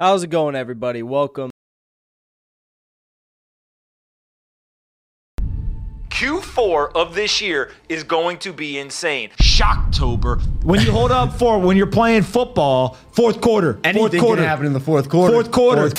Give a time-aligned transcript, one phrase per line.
[0.00, 1.04] How's it going, everybody?
[1.04, 1.50] Welcome.
[6.08, 9.30] Q4 of this year is going to be insane.
[9.40, 10.42] Shocktober.
[10.64, 13.78] When you hold up for when you're playing football, fourth quarter.
[13.84, 14.42] Anything fourth quarter.
[14.42, 15.32] can happen in the fourth quarter.
[15.32, 15.90] Fourth quarter.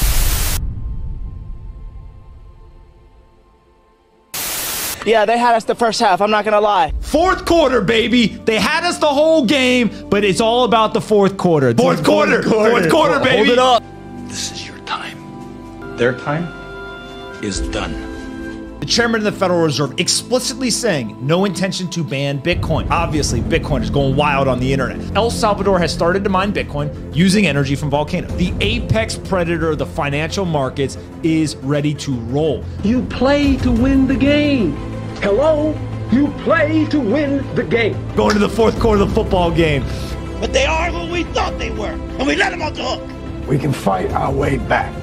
[5.05, 6.19] Yeah, they had us the first half.
[6.19, 6.91] I'm not gonna lie.
[6.99, 8.27] Fourth quarter, baby.
[8.45, 11.73] They had us the whole game, but it's all about the fourth quarter.
[11.75, 12.41] Fourth quarter.
[12.41, 12.69] quarter.
[12.71, 13.37] Fourth quarter, baby.
[13.37, 13.83] Hold it up.
[14.27, 15.17] This is your time.
[15.97, 16.43] Their time
[17.43, 18.15] is done.
[18.79, 22.87] The chairman of the Federal Reserve explicitly saying no intention to ban Bitcoin.
[22.91, 24.99] Obviously, Bitcoin is going wild on the internet.
[25.15, 28.35] El Salvador has started to mine Bitcoin using energy from volcanoes.
[28.37, 32.63] The apex predator of the financial markets is ready to roll.
[32.83, 34.94] You play to win the game.
[35.25, 35.73] Hello?
[36.11, 37.95] You play to win the game.
[38.15, 39.83] Going to the fourth quarter of the football game.
[40.39, 43.47] But they are who we thought they were, and we let them off the hook.
[43.47, 44.93] We can fight our way back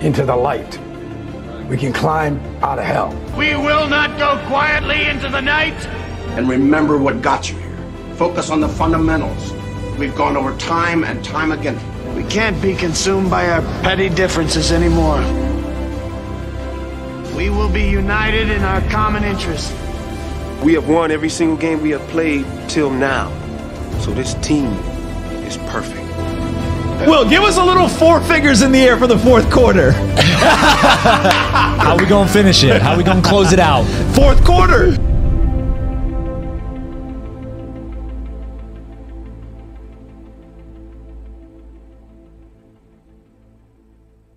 [0.00, 0.78] into the light.
[1.68, 3.08] We can climb out of hell.
[3.36, 5.74] We will not go quietly into the night.
[6.36, 8.14] And remember what got you here.
[8.14, 9.52] Focus on the fundamentals.
[9.98, 11.76] We've gone over time and time again.
[12.14, 15.20] We can't be consumed by our petty differences anymore.
[17.36, 19.72] We will be united in our common interest.
[20.62, 23.30] We have won every single game we have played till now.
[24.00, 24.72] So this team
[25.46, 26.06] is perfect.
[27.06, 29.92] Will, give us a little four fingers in the air for the fourth quarter.
[29.92, 32.82] How we gonna finish it?
[32.82, 33.84] How we gonna close it out?
[34.14, 34.96] Fourth quarter.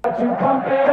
[0.04, 0.93] to pump it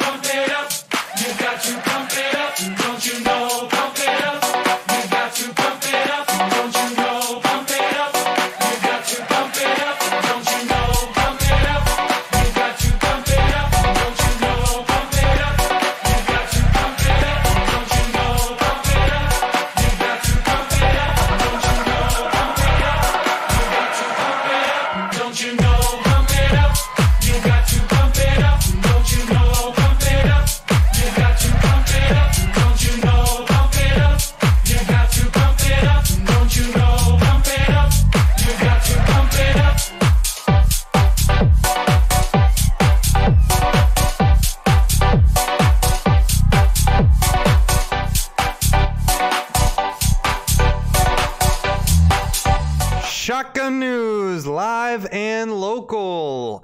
[54.47, 56.63] Live and local.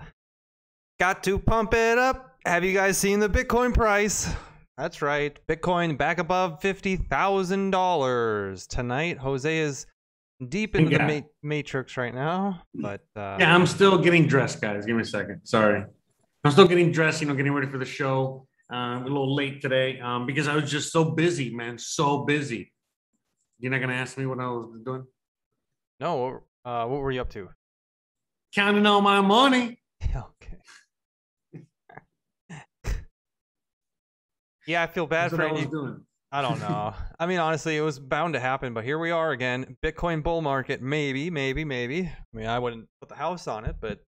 [1.00, 2.36] Got to pump it up.
[2.46, 4.30] Have you guys seen the Bitcoin price?
[4.78, 5.38] That's right.
[5.48, 9.18] Bitcoin back above $50,000 tonight.
[9.18, 9.86] Jose is
[10.50, 11.08] deep into Yeah.
[11.08, 14.86] the ma- matrix right now, but uh, Yeah, I'm still getting dressed, guys.
[14.86, 15.42] Give me a second.
[15.46, 15.84] Sorry.
[16.44, 18.48] I'm still getting dressed, you know, getting ready for the show.
[18.72, 21.78] Uh, a little late today um, because I was just so busy, man.
[21.78, 22.74] So busy.
[23.60, 25.06] You're not going to ask me what I was doing?
[26.00, 27.50] no, uh, what were you up to?
[28.56, 29.80] Counting on my money.
[30.16, 30.58] okay.
[34.68, 36.02] Yeah, I feel bad That's for what I was any- doing.
[36.30, 36.94] I don't know.
[37.20, 39.78] I mean, honestly, it was bound to happen, but here we are again.
[39.82, 42.02] Bitcoin bull market, maybe, maybe, maybe.
[42.02, 44.00] I mean, I wouldn't put the house on it, but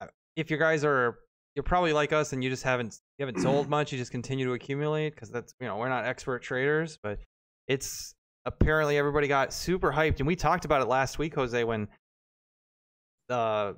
[0.00, 1.18] uh, if you guys are,
[1.54, 3.92] you're probably like us, and you just haven't you haven't sold much.
[3.92, 7.20] You just continue to accumulate because that's you know we're not expert traders, but
[7.68, 8.12] it's
[8.44, 11.86] apparently everybody got super hyped, and we talked about it last week, Jose, when
[13.28, 13.76] the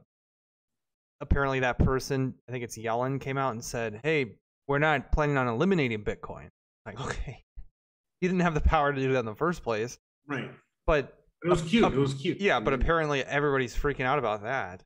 [1.21, 4.37] apparently that person, I think it's Yellen, came out and said, "Hey,
[4.69, 6.49] we're not planning on eliminating Bitcoin."
[6.87, 7.45] Like, okay,
[8.21, 9.99] you didn't have the power to do that in the first place.
[10.27, 10.51] Right.
[10.87, 11.85] But It was cute.
[11.93, 12.41] It was cute.
[12.41, 14.83] Yeah, but apparently everybody's freaking out about that.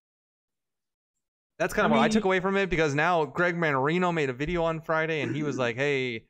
[1.58, 4.31] That's kind of I what I took away from it because now Greg Mannarino made
[4.31, 6.25] a video on Friday and he was like, "Hey,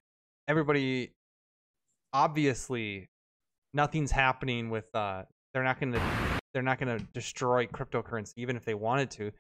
[0.47, 1.13] everybody,
[2.15, 3.09] obviously,
[3.75, 4.87] nothing's happening with.
[4.95, 6.01] Uh, they're not going to,
[6.53, 9.31] they're not going to destroy cryptocurrency even if they wanted to.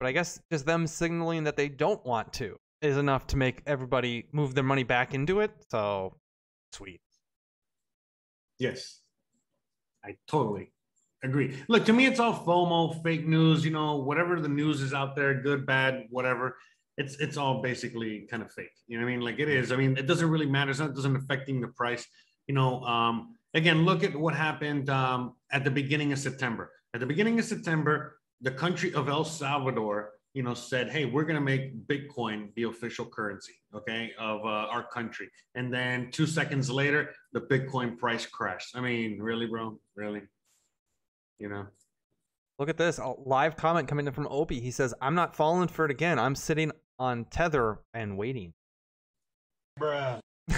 [0.00, 3.62] But I guess just them signaling that they don't want to is enough to make
[3.66, 5.50] everybody move their money back into it.
[5.70, 6.16] So,
[6.72, 7.00] sweet.
[8.58, 9.00] Yes.
[10.04, 10.72] I totally
[11.24, 11.56] agree.
[11.68, 15.16] Look, to me, it's all FOMO, fake news, you know, whatever the news is out
[15.16, 16.56] there, good, bad, whatever.
[16.98, 18.70] It's it's all basically kind of fake.
[18.86, 19.24] You know what I mean?
[19.24, 19.72] Like it is.
[19.72, 20.70] I mean, it doesn't really matter.
[20.70, 22.06] It's not, it doesn't affecting the price.
[22.46, 26.72] You know, um, again, look at what happened um, at the beginning of September.
[26.94, 31.24] At the beginning of September, the country of El Salvador, you know, said, "Hey, we're
[31.24, 36.70] gonna make Bitcoin the official currency, okay, of uh, our country," and then two seconds
[36.70, 38.76] later, the Bitcoin price crashed.
[38.76, 40.22] I mean, really, bro, really,
[41.38, 41.66] you know.
[42.58, 42.98] Look at this.
[42.98, 44.60] A live comment coming in from Opie.
[44.60, 46.18] He says, I'm not falling for it again.
[46.18, 48.54] I'm sitting on tether and waiting.
[49.78, 50.20] Bruh.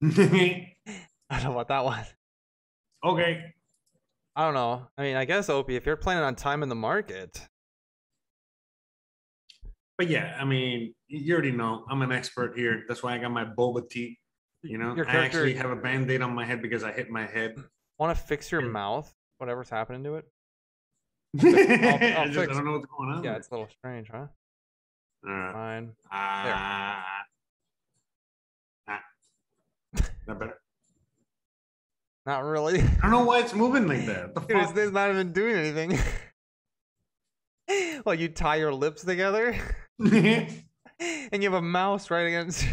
[0.02, 0.72] I
[1.30, 2.14] don't know what that was.
[3.04, 3.54] Okay.
[4.36, 4.86] I don't know.
[4.96, 7.40] I mean, I guess Opie, if you're planning on time in the market,
[9.96, 12.84] But yeah, I mean, you already know I'm an expert here.
[12.86, 14.18] That's why I got my boba tea.
[14.62, 17.56] You know, I actually have a band-aid on my head because I hit my head.
[17.98, 20.24] want to fix your mouth, whatever's happening to it.
[21.42, 23.24] I, I'll just, I don't know what's going on.
[23.24, 24.26] Yeah, it's a little strange, huh?
[25.26, 25.52] All right.
[25.52, 25.92] Fine.
[26.10, 27.06] Ah.
[28.88, 29.00] Ah.
[30.26, 30.60] That better.
[32.28, 32.82] Not really.
[32.82, 34.34] I don't know why it's moving like that.
[34.34, 35.98] The Dude, it's, it's not even doing anything.
[38.04, 39.58] well, you tie your lips together
[39.98, 40.52] and
[41.32, 42.66] you have a mouse right against.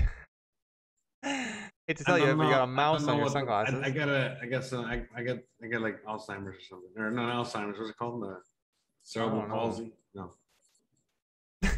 [1.24, 3.76] hate to tell you, don't if you got a mouse on your sunglasses.
[3.82, 6.58] I, I got a, I got some, uh, I, I got, I got like Alzheimer's
[6.58, 7.78] or something, or not Alzheimer's.
[7.78, 8.24] What's it called?
[8.24, 8.42] The
[9.04, 9.94] cerebral palsy.
[10.14, 10.32] No.
[11.64, 11.72] All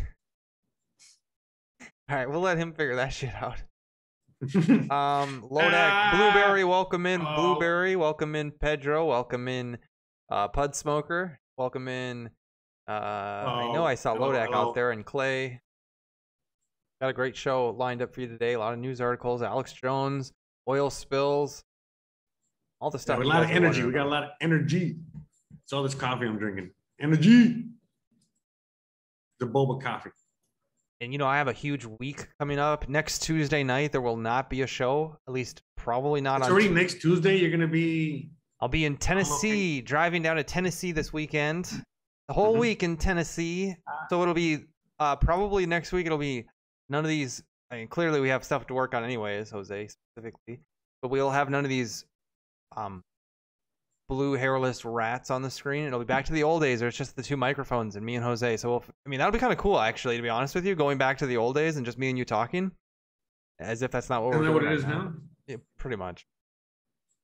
[2.10, 3.62] right, we'll let him figure that shit out.
[4.92, 7.22] Um, Lodak, Blueberry, welcome in.
[7.22, 7.36] Oh.
[7.36, 8.52] Blueberry, welcome in.
[8.52, 9.78] Pedro, welcome in.
[10.30, 12.30] Uh, Pud Smoker, welcome in.
[12.88, 15.62] Uh, I know Oh, I saw Lodak out there and Clay.
[17.02, 18.54] Got a great show lined up for you today.
[18.54, 19.42] A lot of news articles.
[19.42, 20.32] Alex Jones,
[20.68, 21.64] oil spills,
[22.80, 23.20] all the stuff.
[23.20, 23.84] we got a lot of energy.
[23.84, 24.98] We got a lot of energy.
[25.64, 26.72] It's all this coffee I'm drinking.
[27.02, 27.66] Energy.
[29.40, 30.12] The boba coffee.
[31.02, 32.90] And you know I have a huge week coming up.
[32.90, 35.18] Next Tuesday night there will not be a show.
[35.28, 36.52] At least probably not It's on.
[36.54, 37.38] already next Tuesday.
[37.38, 38.30] You're gonna be.
[38.60, 41.66] I'll be in Tennessee, driving down to Tennessee this weekend.
[42.28, 42.60] The whole Mhm.
[42.60, 43.76] week in Tennessee.
[44.10, 44.66] So it'll be
[45.00, 46.08] uh, probably next week.
[46.08, 46.46] It'll be
[46.90, 47.44] none of these.
[47.70, 50.60] I mean, clearly we have stuff to work on anyways, Jose specifically.
[51.04, 52.06] But we'll have none of these
[52.76, 53.04] um,
[54.10, 55.86] blue hairless rats on the screen.
[55.86, 56.82] It'll be back to the old days.
[56.82, 58.58] Where it's just the two microphones and me and Jose.
[58.58, 60.16] So we'll, I mean that'll be kind of cool actually.
[60.18, 62.18] To be honest with you, going back to the old days and just me and
[62.18, 62.72] you talking,
[63.60, 65.02] as if that's not what Isn't we're that doing what it right is now.
[65.04, 65.14] now?
[65.48, 66.26] Yeah, pretty much.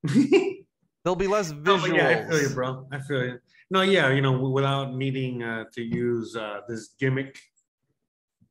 [1.04, 1.80] There'll be less visuals.
[1.82, 2.86] but yeah, I feel you, bro.
[2.90, 3.38] I feel you.
[3.70, 7.38] No, yeah, you know, without needing uh, to use uh, this gimmick.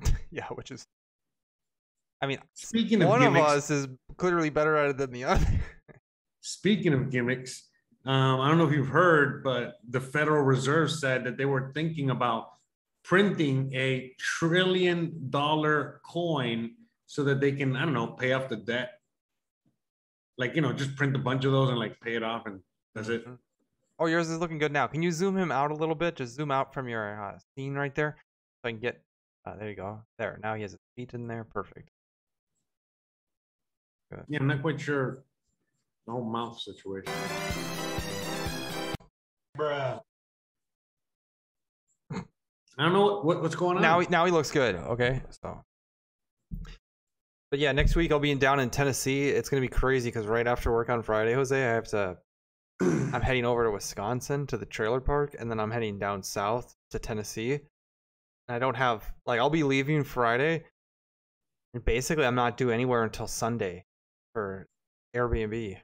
[0.31, 0.87] Yeah, which is.
[2.21, 3.87] I mean, Speaking of one gimmicks, of us is
[4.17, 5.45] clearly better at it than the other.
[6.41, 7.69] Speaking of gimmicks,
[8.05, 11.71] um, I don't know if you've heard, but the Federal Reserve said that they were
[11.73, 12.49] thinking about
[13.03, 16.71] printing a trillion dollar coin
[17.05, 18.99] so that they can, I don't know, pay off the debt.
[20.37, 22.59] Like, you know, just print a bunch of those and like pay it off and
[22.93, 23.25] that's it.
[23.99, 24.87] Oh, yours is looking good now.
[24.87, 26.15] Can you zoom him out a little bit?
[26.15, 28.17] Just zoom out from your uh, scene right there,
[28.61, 29.01] so I can get.
[29.45, 30.01] Uh, there you go.
[30.17, 30.39] There.
[30.41, 31.43] Now he has his feet in there.
[31.43, 31.89] Perfect.
[34.11, 34.23] Good.
[34.27, 35.23] Yeah, I'm not quite sure
[36.05, 37.13] the whole mouth situation.
[39.57, 40.01] Bruh.
[42.77, 43.83] I don't know what, what what's going on.
[43.83, 44.75] Now, he, now he looks good.
[44.75, 45.61] Okay, so.
[47.51, 49.29] But yeah, next week I'll be in down in Tennessee.
[49.29, 52.17] It's gonna be crazy because right after work on Friday, Jose, I have to.
[52.81, 56.75] I'm heading over to Wisconsin to the trailer park, and then I'm heading down south
[56.89, 57.59] to Tennessee.
[58.49, 60.63] I don't have like I'll be leaving Friday,
[61.75, 63.85] and basically I'm not due anywhere until Sunday
[64.33, 64.67] for
[65.15, 65.77] Airbnb.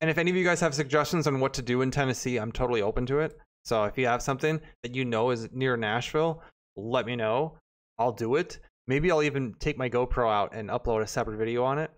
[0.00, 2.52] And if any of you guys have suggestions on what to do in Tennessee, I'm
[2.52, 3.38] totally open to it.
[3.64, 6.42] So if you have something that you know is near Nashville,
[6.76, 7.58] let me know.
[7.98, 8.58] I'll do it.
[8.86, 11.90] Maybe I'll even take my GoPro out and upload a separate video on it.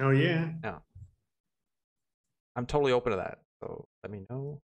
[0.00, 0.48] Oh yeah.
[0.64, 0.78] Yeah.
[2.56, 3.38] I'm totally open to that.
[3.62, 4.60] So let me know.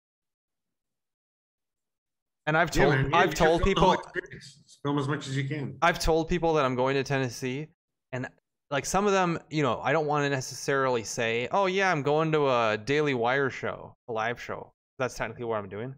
[2.46, 4.12] And I've Yeah, told man, yeah, I've told film the whole people
[4.82, 5.76] film as much as you can.
[5.82, 7.68] I've told people that I'm going to Tennessee,
[8.12, 8.28] and
[8.70, 12.02] like some of them, you know, I don't want to necessarily say, "Oh yeah, I'm
[12.02, 15.94] going to a Daily Wire show, a live show." That's technically what I'm doing.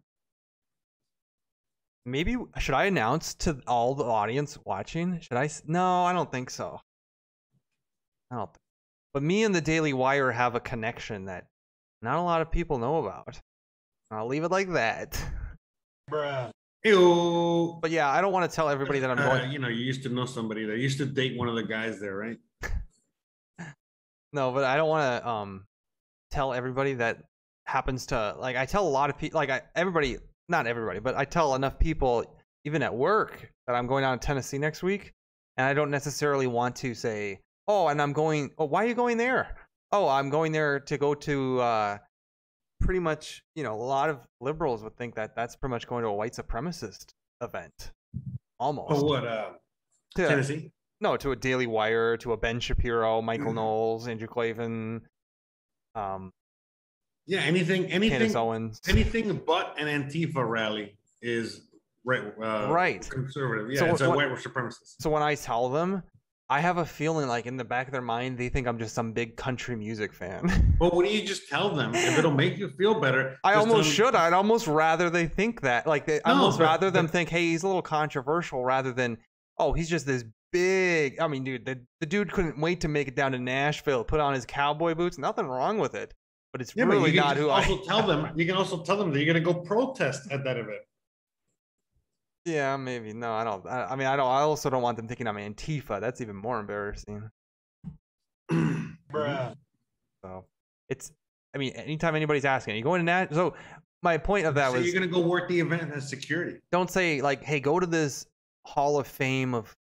[2.06, 5.20] Maybe should I announce to all the audience watching?
[5.20, 5.48] Should I?
[5.66, 6.80] No, I don't think so.
[8.30, 8.46] I don't.
[8.46, 8.56] Think.
[9.14, 11.46] But me and the Daily Wire have a connection that
[12.02, 13.40] not a lot of people know about.
[14.10, 15.22] I'll leave it like that.
[16.10, 16.50] Bruh.
[16.84, 17.78] Ew.
[17.82, 19.50] But yeah, I don't want to tell everybody that I'm Uh, going.
[19.52, 22.00] you know, you used to know somebody that used to date one of the guys
[22.00, 22.38] there, right?
[24.32, 25.64] No, but I don't want to um
[26.30, 27.24] tell everybody that
[27.66, 30.18] happens to like I tell a lot of people like I everybody
[30.48, 32.24] not everybody, but I tell enough people
[32.64, 35.12] even at work that I'm going down to Tennessee next week
[35.56, 38.94] and I don't necessarily want to say, "Oh, and I'm going Oh, why are you
[38.94, 39.56] going there?"
[39.92, 41.98] "Oh, I'm going there to go to uh
[42.80, 46.02] pretty much, you know, a lot of liberals would think that that's pretty much going
[46.04, 47.92] to a white supremacist event,
[48.60, 48.92] almost.
[48.92, 49.26] Oh, what?
[49.26, 49.50] Uh,
[50.16, 50.70] To- Tennessee.
[51.00, 55.02] No, to a Daily Wire, to a Ben Shapiro, Michael Knowles, Andrew Klavan,
[55.94, 56.32] um,
[57.26, 58.80] Yeah, anything, anything, Candace Owens.
[58.88, 61.62] anything but an Antifa rally is
[62.04, 62.24] right.
[62.42, 63.08] Uh, Right.
[63.08, 63.70] Conservative.
[63.70, 64.96] Yeah, So it's a white supremacist.
[65.00, 66.02] So when I tell them,
[66.50, 68.94] I have a feeling like in the back of their mind they think I'm just
[68.94, 70.74] some big country music fan.
[70.78, 71.94] But what do you just tell them?
[71.94, 74.14] If it'll make you feel better, I almost should.
[74.14, 75.86] I'd almost rather they think that.
[75.86, 78.92] Like, they, I No, almost but- rather them think, hey, he's a little controversial, rather
[78.92, 79.18] than,
[79.58, 81.20] oh, he's just this big.
[81.20, 84.20] I mean, dude, the, the dude couldn't wait to make it down to Nashville, put
[84.20, 85.18] on his cowboy boots.
[85.18, 86.14] Nothing wrong with it,
[86.52, 87.64] but it's Yeah, really can not who I.
[87.64, 88.30] also tell them.
[88.36, 90.80] You can also tell them that you're gonna go protest at that event.
[92.44, 93.12] Yeah, maybe.
[93.12, 93.66] No, I don't.
[93.66, 94.26] I, I mean, I don't.
[94.26, 96.00] I also don't want them thinking I'm Antifa.
[96.00, 97.28] That's even more embarrassing.
[98.50, 99.54] Bruh.
[100.24, 100.44] So
[100.88, 101.12] it's.
[101.54, 103.34] I mean, anytime anybody's asking, you going to that?
[103.34, 103.54] So
[104.02, 106.58] my point of that so was you're gonna go work the event as security.
[106.72, 108.26] don't say like, "Hey, go to this
[108.64, 109.74] Hall of Fame of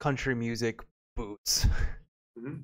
[0.00, 0.80] country music
[1.16, 1.66] boots."
[2.38, 2.62] Mhm.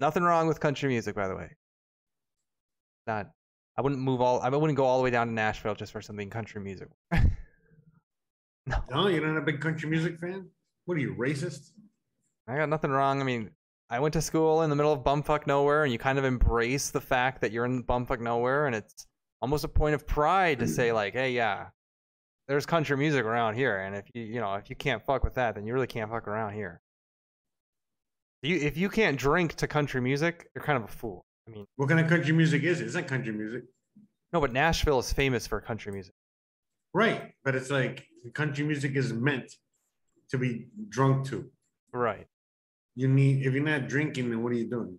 [0.00, 1.56] Nothing wrong with country music, by the way.
[3.06, 3.30] Not.
[3.76, 4.40] I wouldn't move all.
[4.40, 6.88] I wouldn't go all the way down to Nashville just for something country music.
[8.90, 10.48] No, you're not a big country music fan.
[10.84, 11.72] What are you racist?
[12.46, 13.20] I got nothing wrong.
[13.20, 13.50] I mean,
[13.90, 16.90] I went to school in the middle of bumfuck nowhere, and you kind of embrace
[16.90, 19.08] the fact that you're in bumfuck nowhere, and it's
[19.40, 21.70] almost a point of pride to say like, "Hey, yeah,
[22.48, 25.34] there's country music around here, and if you, you know, if you can't fuck with
[25.34, 26.80] that, then you really can't fuck around here."
[28.42, 31.24] You, if you can't drink to country music, you're kind of a fool.
[31.46, 32.84] I mean, What kind of country music is it?
[32.86, 33.64] It's not country music,
[34.32, 36.14] no, but Nashville is famous for country music.
[36.94, 37.32] right?
[37.44, 39.52] But it's like country music is meant
[40.30, 41.50] to be drunk to.
[41.92, 42.26] Right.
[42.94, 44.98] You need if you're not drinking, then what are you doing?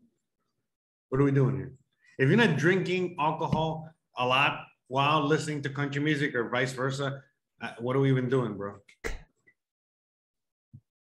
[1.10, 1.74] What are we doing here?
[2.18, 7.22] If you're not drinking alcohol a lot while listening to country music or vice versa,
[7.64, 8.76] Uh, what are we even doing, bro?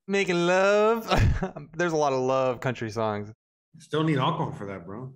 [0.08, 1.08] Making love.
[1.78, 3.32] There's a lot of love country songs.
[3.78, 5.14] Still need alcohol for that, bro.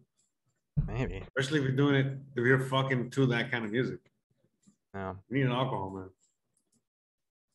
[0.88, 1.22] Maybe.
[1.28, 4.00] Especially if you're doing it, if you're fucking to that kind of music.
[4.94, 5.18] No.
[5.30, 6.10] You need an alcohol, man.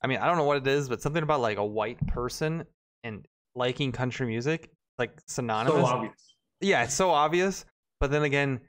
[0.03, 2.65] I mean, I don't know what it is, but something about like a white person
[3.05, 5.81] and liking country music, like synonymous.
[5.81, 6.35] So obvious.
[6.61, 7.65] Yeah, it's so obvious.
[8.01, 8.61] But then again,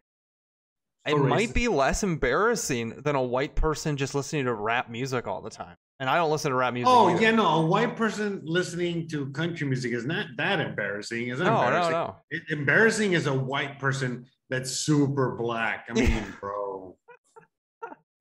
[1.05, 5.41] it might be less embarrassing than a white person just listening to rap music all
[5.41, 5.75] the time.
[6.01, 6.87] And I don't listen to rap music.
[6.89, 7.21] Oh either.
[7.21, 11.27] yeah, no, a white person listening to country music is not that embarrassing.
[11.27, 11.91] Is it No, no, embarrassing?
[11.91, 12.15] no.
[12.31, 15.85] It- embarrassing is a white person that's super black.
[15.89, 16.95] I mean, bro.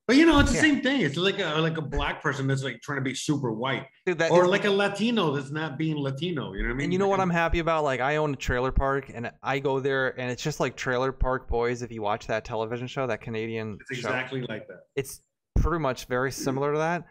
[0.08, 0.62] But you know, it's the Yeah.
[0.62, 1.02] same thing.
[1.02, 4.20] It's like a like a black person that's like trying to be super white, Dude,
[4.22, 6.54] or is- like a Latino that's not being Latino.
[6.54, 6.84] You know what I mean?
[6.84, 7.84] And you know what I'm happy about?
[7.84, 11.12] Like I own a trailer park, and I go there, and it's just like Trailer
[11.12, 11.82] Park Boys.
[11.82, 14.84] If you watch that television show, that Canadian It's show, exactly like that.
[14.96, 15.20] it's
[15.56, 17.04] pretty much very similar to that.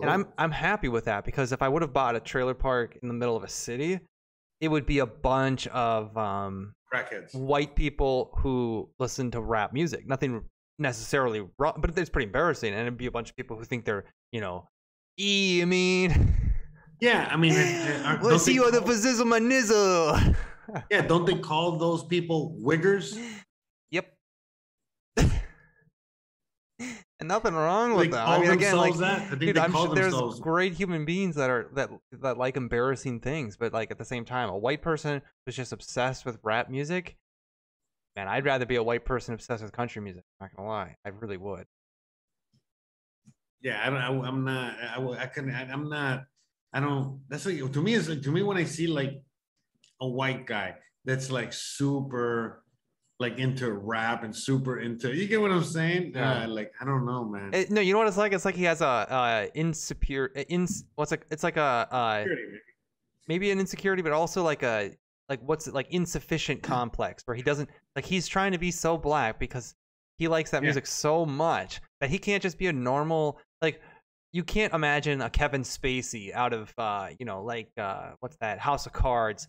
[0.00, 2.96] And I'm I'm happy with that because if I would have bought a trailer park
[3.02, 3.98] in the middle of a city,
[4.60, 7.34] it would be a bunch of um, crackheads.
[7.34, 10.06] white people who listen to rap music.
[10.06, 10.44] Nothing
[10.78, 12.72] necessarily wrong, but it's pretty embarrassing.
[12.72, 14.68] And it'd be a bunch of people who think they're, you know,
[15.18, 15.60] e.
[15.62, 16.34] I mean,
[17.00, 20.34] Yeah, I mean, uh, we'll see you on the fazizzle my nizzle.
[20.90, 23.18] yeah, don't they call those people wiggers?
[23.90, 24.12] Yep.
[25.18, 25.28] and
[27.22, 28.26] nothing wrong with that.
[28.26, 29.20] I mean, again, like, that?
[29.22, 31.90] I think dude, they I'm sure there's themselves- great human beings that are that
[32.20, 35.72] that like embarrassing things, but like at the same time, a white person who's just
[35.72, 37.16] obsessed with rap music.
[38.16, 40.24] Man, I'd rather be a white person obsessed with country music.
[40.40, 41.66] I'm not gonna lie, I really would.
[43.60, 43.98] Yeah, I don't.
[43.98, 44.74] I, I'm not.
[44.78, 45.54] I, I couldn't.
[45.54, 46.26] I, I'm not.
[46.72, 47.20] I don't.
[47.28, 47.94] That's like to me.
[47.94, 49.22] Is like to me when I see like
[50.00, 52.64] a white guy that's like super
[53.18, 55.14] like into rap and super into.
[55.14, 56.12] You get what I'm saying?
[56.14, 56.44] Yeah.
[56.44, 57.50] Uh, like I don't know, man.
[57.52, 58.32] Eh, no, you know what it's like?
[58.32, 60.84] It's like he has a uh, insecure, uh, ins.
[60.96, 61.26] What's like?
[61.30, 62.24] It's like a uh,
[63.28, 64.90] maybe an insecurity, but also like a
[65.28, 66.64] like what's it like insufficient Mm.
[66.64, 69.74] complex where he doesn't like he's trying to be so black because
[70.18, 70.66] he likes that Yeah.
[70.68, 73.80] music so much that he can't just be a normal like
[74.32, 78.58] you can't imagine a Kevin Spacey out of uh you know like uh what's that
[78.58, 79.48] House of Cards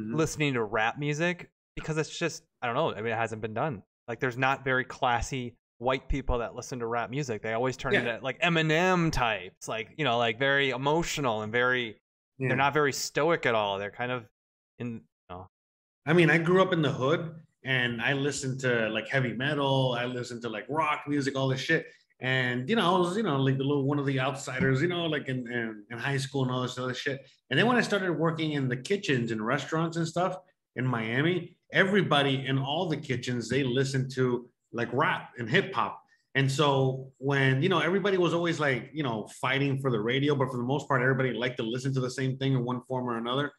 [0.00, 0.14] Mhm.
[0.16, 3.54] listening to rap music because it's just I don't know I mean it hasn't been
[3.54, 7.76] done like there's not very classy white people that listen to rap music they always
[7.76, 8.00] turn Yeah.
[8.00, 11.96] into like Eminem types like you know like very emotional and very
[12.38, 12.48] Yeah.
[12.48, 13.78] they're not very stoic at all.
[13.78, 14.26] They're kind of
[14.78, 15.02] in.
[16.06, 19.96] I mean, I grew up in the hood and I listened to like heavy metal.
[19.98, 21.86] I listened to like rock music, all this shit.
[22.20, 24.88] And you know, I was you know like the little one of the outsiders, you
[24.88, 27.20] know, like in, in in high school and all this other shit.
[27.50, 30.36] And then when I started working in the kitchens and restaurants and stuff
[30.76, 36.00] in Miami, everybody in all the kitchens they listened to like rap and hip hop.
[36.34, 40.36] And so when you know everybody was always like you know fighting for the radio,
[40.36, 42.82] but for the most part, everybody liked to listen to the same thing in one
[42.82, 43.52] form or another.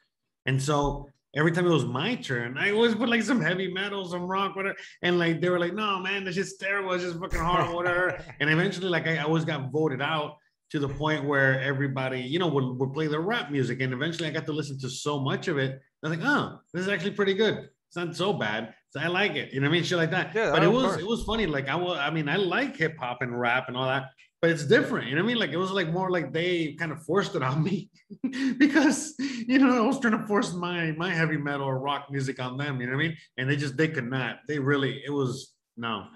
[0.45, 4.05] And so every time it was my turn, I always put like some heavy metal,
[4.05, 4.75] some rock, whatever.
[5.01, 6.93] And like they were like, no, man, that's just terrible.
[6.93, 8.23] It's just fucking hard, whatever.
[8.39, 10.37] and eventually, like I always got voted out
[10.71, 13.81] to the point where everybody, you know, would, would play the rap music.
[13.81, 15.79] And eventually I got to listen to so much of it.
[16.03, 17.69] I was like, oh, this is actually pretty good.
[17.87, 18.73] It's not so bad.
[18.89, 19.53] So I like it.
[19.53, 19.83] You know what I mean?
[19.83, 20.33] Shit like that.
[20.33, 20.99] Yeah, but it was course.
[20.99, 21.45] it was funny.
[21.45, 24.05] Like I was, I mean, I like hip hop and rap and all that,
[24.43, 25.07] but it's different.
[25.07, 25.37] You know what I mean?
[25.37, 27.89] Like it was like more like they kind of forced it on me
[28.57, 32.41] because you know I was trying to force my my heavy metal or rock music
[32.41, 32.81] on them.
[32.81, 33.17] You know what I mean?
[33.37, 34.39] And they just they could not.
[34.49, 36.07] They really it was no.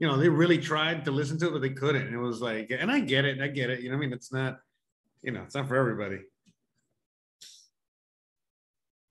[0.00, 2.08] You know, they really tried to listen to it, but they couldn't.
[2.08, 3.82] And it was like, and I get it, I get it.
[3.82, 4.12] You know what I mean?
[4.14, 4.58] It's not,
[5.22, 6.18] you know, it's not for everybody.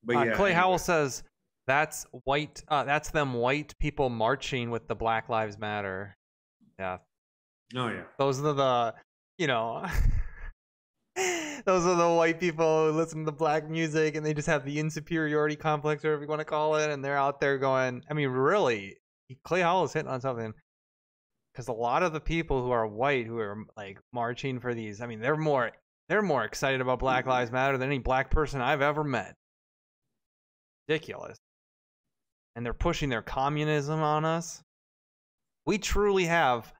[0.04, 1.22] But Uh, yeah, Clay Howell says
[1.66, 2.62] that's white.
[2.68, 6.18] Uh, that's them white people marching with the Black Lives Matter.
[6.78, 6.98] Yeah,
[7.74, 8.04] Oh yeah.
[8.18, 8.94] those are the,
[9.38, 9.84] you know,
[11.66, 14.76] those are the white people who listen to black music and they just have the
[14.78, 18.02] insuperiority complex, or whatever you want to call it, and they're out there going.
[18.10, 18.96] I mean, really,
[19.44, 20.52] Clay Howell is hitting on something.
[21.52, 25.00] Because a lot of the people who are white who are like marching for these,
[25.00, 25.72] I mean, they're more
[26.08, 27.30] they're more excited about Black mm-hmm.
[27.30, 29.34] Lives Matter than any black person I've ever met.
[30.88, 31.38] Ridiculous.
[32.54, 34.62] And they're pushing their communism on us.
[35.66, 36.72] We truly have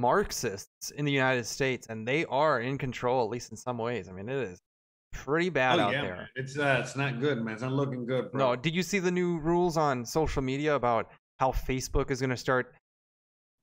[0.00, 4.08] Marxists in the United States, and they are in control, at least in some ways.
[4.08, 4.60] I mean, it is
[5.12, 6.16] pretty bad oh, out yeah, there.
[6.16, 6.28] man.
[6.36, 7.54] It's uh, it's not good, man.
[7.54, 8.50] It's not looking good, bro.
[8.50, 12.30] No, did you see the new rules on social media about how Facebook is going
[12.30, 12.74] to start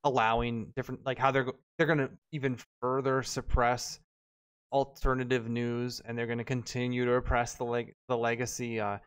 [0.04, 4.00] allowing different, like how they're they're going to even further suppress
[4.72, 8.98] alternative news, and they're going to continue to oppress the leg the legacy uh,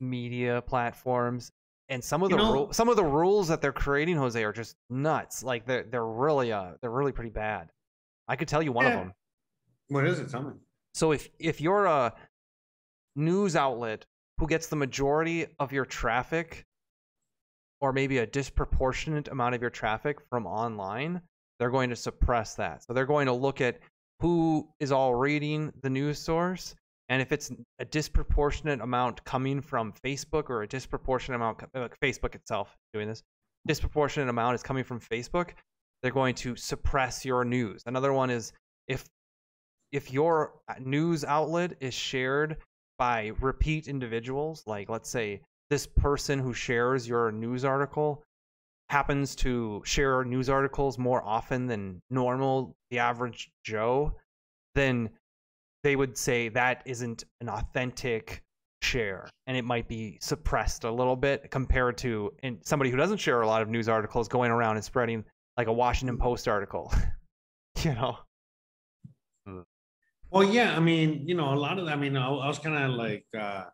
[0.00, 1.50] media platforms.
[1.88, 4.52] And some of You the know- some of the rules that they're creating, Jose, are
[4.52, 5.42] just nuts.
[5.42, 7.70] Like they're they're really uh they're really pretty bad.
[8.28, 9.14] I could tell you one of them.
[9.88, 10.28] What is it?
[10.30, 10.54] Tell me.
[10.94, 12.12] So if if you're a
[13.14, 14.04] news outlet
[14.38, 16.64] who gets the majority of your traffic
[17.80, 21.20] or maybe a disproportionate amount of your traffic from online,
[21.58, 22.82] they're going to suppress that.
[22.82, 23.78] So they're going to look at
[24.20, 26.74] who is all reading the news source
[27.08, 32.34] and if it's a disproportionate amount coming from Facebook or a disproportionate amount like Facebook
[32.34, 33.22] itself doing this,
[33.66, 35.50] disproportionate amount is coming from Facebook,
[36.02, 37.82] they're going to suppress your news.
[37.86, 38.52] Another one is
[38.88, 39.04] if
[39.92, 42.56] if your uh, news outlet is shared
[42.98, 45.40] by repeat individuals, like let's say
[45.70, 48.22] this person who shares your news article
[48.88, 54.14] happens to share news articles more often than normal, the average Joe,
[54.74, 55.10] then
[55.86, 58.42] they would say that isn't an authentic
[58.82, 63.18] share and it might be suppressed a little bit compared to and somebody who doesn't
[63.18, 65.24] share a lot of news articles going around and spreading
[65.56, 66.92] like a Washington Post article.
[67.84, 68.18] you know.
[70.28, 72.76] Well, yeah, I mean, you know, a lot of, I mean, I, I was kind
[72.76, 73.66] of like, uh,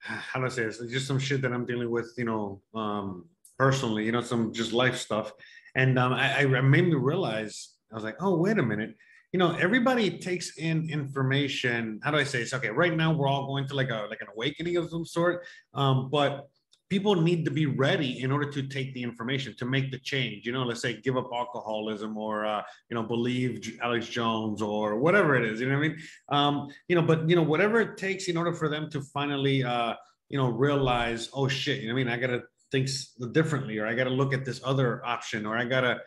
[0.00, 0.82] how do I say this?
[0.90, 4.72] Just some shit that I'm dealing with, you know, um, personally, you know, some just
[4.72, 5.32] life stuff.
[5.76, 8.96] And um, I, I made me realize, I was like, oh, wait a minute.
[9.32, 12.00] You know, everybody takes in information.
[12.02, 12.52] How do I say this?
[12.52, 15.44] Okay, right now we're all going to like a like an awakening of some sort.
[15.72, 16.48] Um, but
[16.90, 20.44] people need to be ready in order to take the information to make the change
[20.44, 24.98] you know let's say give up alcoholism or uh, you know believe alex jones or
[24.98, 25.98] whatever it is you know what i mean
[26.30, 29.64] um, you know but you know whatever it takes in order for them to finally
[29.64, 29.94] uh,
[30.28, 32.88] you know realize oh shit you know what i mean i gotta think
[33.32, 35.98] differently or i gotta look at this other option or i gotta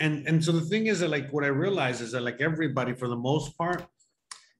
[0.00, 2.92] and and so the thing is that like what i realize is that like everybody
[2.94, 3.86] for the most part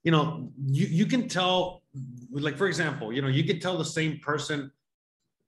[0.04, 1.82] you know you, you can tell
[2.30, 4.70] like for example you know you can tell the same person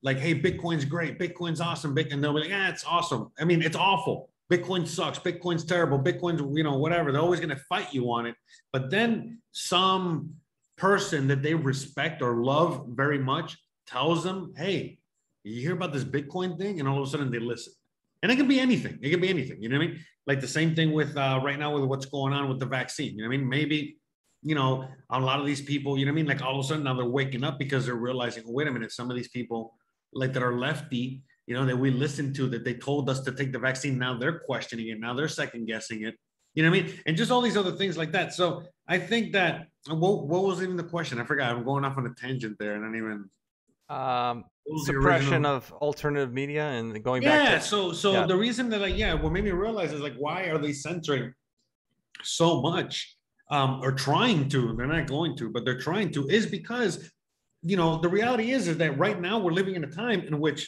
[0.02, 2.22] like, hey, Bitcoin's great, Bitcoin's awesome, Bitcoin.
[2.22, 3.30] They'll be like, yeah, it's awesome.
[3.38, 4.30] I mean, it's awful.
[4.50, 5.18] Bitcoin sucks.
[5.18, 5.98] Bitcoin's terrible.
[5.98, 7.12] Bitcoin's, you know, whatever.
[7.12, 8.34] They're always going to fight you on it.
[8.72, 10.34] But then some
[10.76, 14.98] person that they respect or love very much tells them, hey,
[15.44, 16.80] you hear about this Bitcoin thing?
[16.80, 17.74] And all of a sudden they listen.
[18.22, 18.98] And it can be anything.
[19.00, 19.62] It can be anything.
[19.62, 20.04] You know what I mean?
[20.26, 23.16] Like the same thing with uh, right now with what's going on with the vaccine.
[23.16, 23.48] You know what I mean?
[23.48, 23.96] Maybe
[24.42, 26.26] you know, a lot of these people, you know what I mean?
[26.26, 28.70] Like all of a sudden now they're waking up because they're realizing, oh, wait a
[28.70, 29.74] minute, some of these people
[30.12, 33.32] like that are lefty, you know, that we listened to that they told us to
[33.32, 33.98] take the vaccine.
[33.98, 35.00] Now they're questioning it.
[35.00, 36.14] Now they're second guessing it.
[36.54, 36.94] You know what I mean?
[37.06, 38.32] And just all these other things like that.
[38.32, 41.20] So I think that what, what was even the question?
[41.20, 41.54] I forgot.
[41.54, 43.30] I'm going off on a tangent there and I didn't even
[43.90, 47.92] Um, What was the suppression original- of alternative media and going back yeah to so
[47.92, 48.26] so Yeah.
[48.26, 51.32] the reason that like yeah what made me realize is like why are they censoring
[52.22, 53.16] so much
[53.50, 57.10] um or trying to they're not going to but they're trying to is because
[57.62, 60.38] you know the reality is is that right now we're living in a time in
[60.38, 60.62] which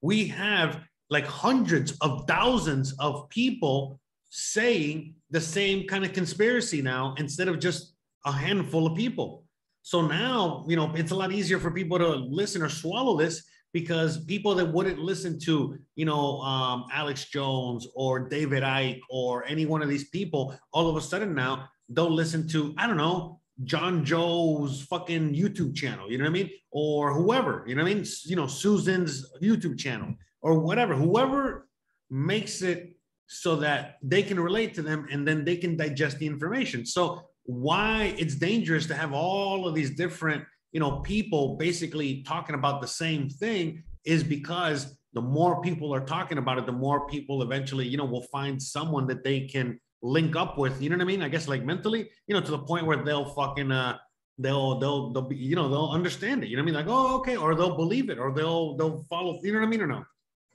[0.00, 7.14] we have like hundreds of thousands of people saying the same kind of conspiracy now
[7.18, 7.94] instead of just
[8.26, 9.43] a handful of people.
[9.84, 13.44] So now, you know, it's a lot easier for people to listen or swallow this
[13.74, 19.44] because people that wouldn't listen to, you know, um, Alex Jones or David Icke or
[19.44, 22.96] any one of these people, all of a sudden now they'll listen to, I don't
[22.96, 26.50] know, John Joe's fucking YouTube channel, you know what I mean?
[26.70, 28.06] Or whoever, you know what I mean?
[28.24, 31.68] You know, Susan's YouTube channel or whatever, whoever
[32.08, 36.26] makes it so that they can relate to them and then they can digest the
[36.26, 36.86] information.
[36.86, 42.54] So why it's dangerous to have all of these different you know people basically talking
[42.54, 47.06] about the same thing is because the more people are talking about it the more
[47.06, 50.80] people eventually you know will find someone that they can link up with.
[50.80, 51.22] You know what i mean?
[51.22, 53.98] I guess like mentally you know to the point where they'll fucking uh
[54.38, 56.50] they'll they'll they'll be you know they'll understand it.
[56.50, 56.86] You know what i mean?
[56.86, 57.36] Like oh okay.
[57.36, 60.04] Or they'll believe it or they'll they'll follow you know what i mean or no?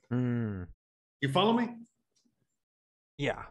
[0.10, 0.64] Hmm.
[1.22, 1.70] you follow me?
[3.18, 3.44] Yeah.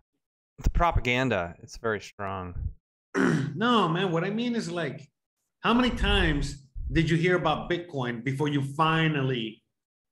[0.61, 2.55] The propaganda, it's very strong.
[3.55, 4.13] no, man.
[4.13, 5.09] What I mean is like,
[5.61, 9.63] how many times did you hear about Bitcoin before you finally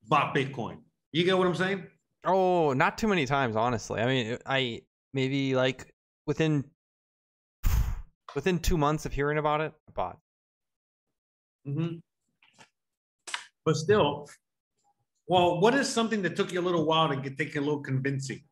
[0.08, 0.78] bought Bitcoin?
[1.12, 1.86] You get what I'm saying?
[2.24, 4.00] Oh, not too many times, honestly.
[4.00, 4.82] I mean, I
[5.12, 5.94] maybe like
[6.26, 6.64] within
[8.34, 10.18] within two months of hearing about it, I bought.
[11.66, 11.96] Mm-hmm.
[13.64, 14.28] But still,
[15.26, 17.80] well, what is something that took you a little while to get take a little
[17.80, 18.42] convincing?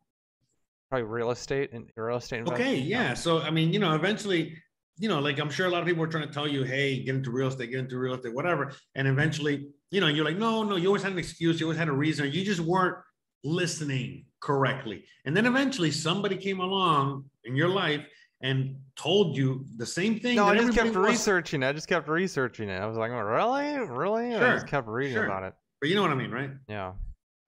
[0.95, 2.47] Probably real estate and real estate.
[2.49, 3.15] Okay, yeah.
[3.15, 4.57] So I mean, you know, eventually,
[4.97, 7.03] you know, like I'm sure a lot of people are trying to tell you, hey,
[7.03, 8.73] get into real estate, get into real estate, whatever.
[8.95, 11.79] And eventually, you know, you're like, no, no, you always had an excuse, you always
[11.79, 12.97] had a reason, you just weren't
[13.43, 15.05] listening correctly.
[15.25, 18.07] And then eventually somebody came along in your life
[18.41, 20.37] and told you the same thing.
[20.37, 21.67] No, I just kept was- researching it.
[21.69, 22.81] I just kept researching it.
[22.81, 23.79] I was like, oh, really?
[23.89, 24.27] Really?
[24.27, 25.25] And I Sure, just kept reading sure.
[25.25, 25.55] about it.
[25.81, 26.51] But you know what I mean, right?
[26.69, 26.93] Yeah.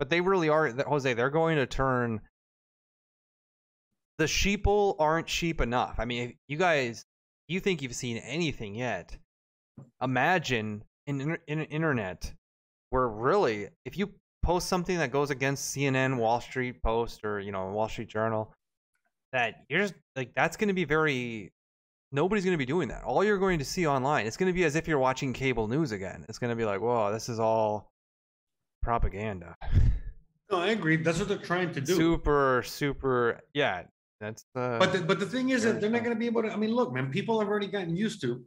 [0.00, 2.20] But they really are, Jose, they're going to turn.
[4.18, 5.96] The sheeple aren't sheep enough.
[5.98, 7.04] I mean, if you guys,
[7.48, 9.16] you think you've seen anything yet?
[10.02, 12.32] Imagine an in internet
[12.90, 14.10] where really, if you
[14.42, 18.52] post something that goes against CNN, Wall Street Post, or you know, Wall Street Journal,
[19.32, 21.52] that you're just like that's going to be very.
[22.12, 23.02] Nobody's going to be doing that.
[23.02, 25.66] All you're going to see online, it's going to be as if you're watching cable
[25.66, 26.24] news again.
[26.28, 27.90] It's going to be like, whoa, this is all
[28.80, 29.56] propaganda.
[30.50, 30.96] No, I agree.
[30.96, 31.94] That's what they're trying to do.
[31.96, 33.82] Super, super, yeah.
[34.20, 34.76] That's the.
[34.78, 36.50] But the, uh, but the thing is that they're not going to be able to.
[36.50, 38.42] I mean, look, man, people have already gotten used to,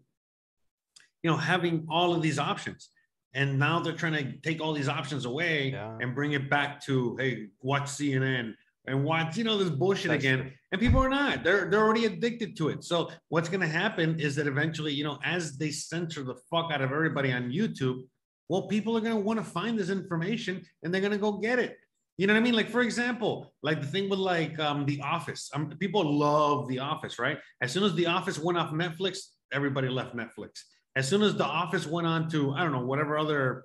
[1.24, 2.90] you know, having all of these options,
[3.34, 7.16] and now they're trying to take all these options away and bring it back to,
[7.18, 8.54] hey, watch CNN
[8.88, 10.42] and watch, you know, this bullshit That's again.
[10.42, 10.52] true.
[10.72, 11.44] And people are not.
[11.44, 12.84] They're they're already addicted to it.
[12.84, 16.72] So what's going to happen is that eventually, you know, as they censor the fuck
[16.72, 18.02] out of everybody on YouTube,
[18.50, 21.34] well, people are going to want to find this information and they're going to go
[21.34, 21.78] get it.
[22.20, 22.54] You know what I mean?
[22.54, 25.50] Like, for example, like the thing with like um, The Office.
[25.54, 27.38] Um, people love The Office, right?
[27.62, 29.20] As soon as The Office went off Netflix,
[29.54, 30.50] everybody left Netflix.
[30.98, 33.64] As soon as The Office went on to, I don't know, whatever other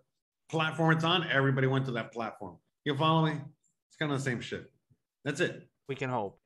[0.48, 2.58] platform it's on, everybody went to that platform.
[2.84, 3.32] You follow me?
[3.32, 4.70] It's kind of the same shit.
[5.24, 5.66] That's it.
[5.88, 6.38] We can hope.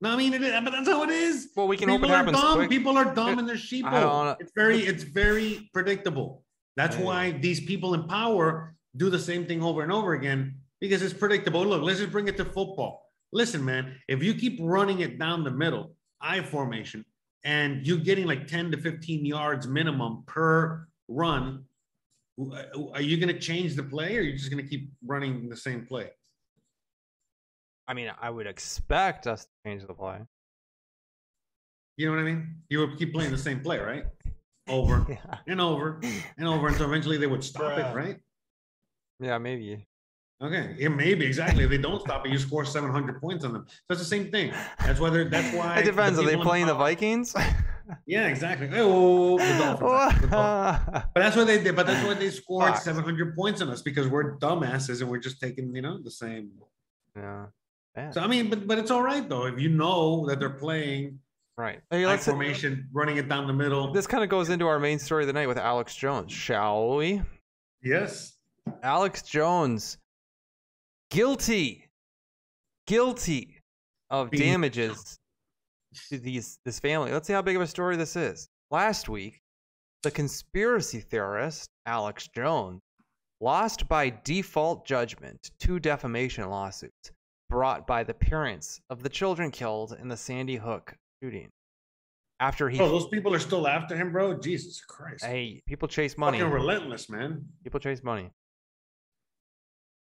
[0.00, 1.50] No, I mean, it is, but that's how it is.
[1.54, 2.54] Well, we can hope it People are happens dumb.
[2.56, 2.70] quick.
[2.70, 3.84] People are dumb and they're sheep.
[3.86, 6.44] It's very, it's very predictable.
[6.78, 7.02] That's Yeah.
[7.04, 11.14] why these people in power do the same thing over and over again because it's
[11.14, 11.64] predictable.
[11.64, 13.06] Look, let's just bring it to football.
[13.32, 17.04] Listen, man, if you keep running it down the middle, I formation,
[17.44, 21.64] and you're getting like 10 to 15 yards minimum per run,
[22.92, 25.48] are you going to change the play or are you just going to keep running
[25.48, 26.10] the same play?
[27.86, 30.20] I mean, I would expect us to change the play.
[31.96, 32.56] You know what I mean?
[32.68, 34.04] You would keep playing the same play, right?
[34.68, 35.06] Over
[35.46, 36.00] and over
[36.38, 38.16] and over until eventually they would stop it, right?
[39.18, 39.86] Yeah, maybe.
[40.42, 41.64] Okay, yeah, maybe exactly.
[41.64, 43.66] If they don't stop it, you score 700 points on them.
[43.68, 44.52] So it's the same thing.
[44.78, 46.16] That's whether that's why It depends.
[46.18, 47.34] the Are they playing the Vikings?
[48.06, 48.68] Yeah, exactly.
[48.74, 50.20] Oh, the Dolphins.
[50.20, 51.04] The Dolphins.
[51.12, 51.74] But that's what they did.
[51.74, 52.76] But that's why they scored Fuck.
[52.82, 56.52] 700 points on us because we're dumbasses and we're just taking, you know, the same.
[57.16, 57.46] Yeah.
[57.96, 58.10] Yeah.
[58.12, 61.18] So I mean, but but it's all right though if you know that they're playing
[61.58, 61.80] Right.
[61.90, 63.92] Hey, let's- formation, running it down the middle.
[63.92, 66.94] This kind of goes into our main story of the night with Alex Jones, shall
[66.94, 67.20] we?
[67.82, 68.36] Yes.
[68.84, 69.98] Alex Jones,
[71.10, 71.88] guilty,
[72.86, 73.58] guilty
[74.10, 75.18] of damages
[76.08, 77.12] to these this family.
[77.12, 78.48] Let's see how big of a story this is.
[78.70, 79.40] Last week,
[80.02, 82.80] the conspiracy theorist Alex Jones
[83.40, 87.10] lost by default judgment two defamation lawsuits
[87.48, 91.48] brought by the parents of the children killed in the Sandy Hook shooting.
[92.38, 94.38] After he Oh, those people are still after him, bro.
[94.38, 95.24] Jesus Christ.
[95.24, 96.38] Hey, people chase money.
[96.38, 97.44] Fucking relentless, man.
[97.62, 98.30] People chase money.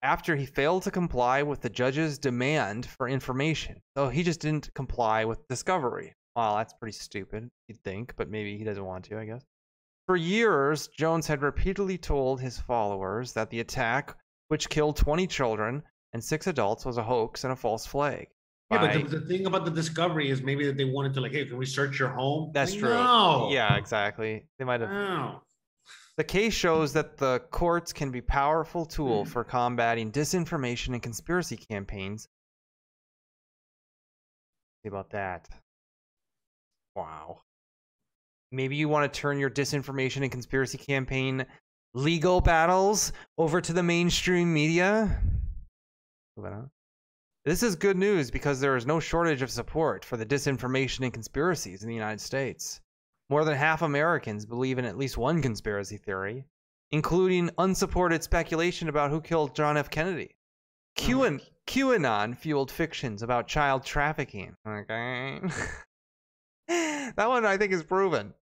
[0.03, 3.81] After he failed to comply with the judge's demand for information.
[3.97, 6.13] So he just didn't comply with discovery.
[6.35, 9.43] Wow, that's pretty stupid, you'd think, but maybe he doesn't want to, I guess.
[10.05, 14.15] For years, Jones had repeatedly told his followers that the attack,
[14.49, 18.27] which killed 20 children and six adults, was a hoax and a false flag.
[18.71, 21.31] Yeah, but the, the thing about the discovery is maybe that they wanted to like,
[21.31, 22.51] hey, can we search your home?
[22.53, 22.89] That's Like, true.
[22.89, 23.49] No.
[23.51, 24.47] Yeah, exactly.
[24.57, 24.89] They might have.
[24.89, 25.41] No.
[26.17, 29.27] The case shows that the courts can be a powerful tool mm.
[29.27, 32.27] for combating disinformation and conspiracy campaigns.
[34.83, 35.49] See about that.
[36.95, 37.41] Wow.
[38.51, 41.47] Maybe you want to turn your disinformation and conspiracy campaign
[41.95, 45.19] legal battles over to the mainstream media.
[47.45, 51.13] This is good news because there is no shortage of support for the disinformation and
[51.13, 52.79] conspiracies in the United States.
[53.33, 56.45] More than half Americans believe in at least one conspiracy theory,
[56.91, 59.89] including unsupported speculation about who killed John F.
[59.89, 60.35] Kennedy.
[60.99, 64.55] Oh QAnon, QAnon fueled fictions about child trafficking.
[64.67, 65.39] Okay.
[66.67, 68.35] that one I think is proven.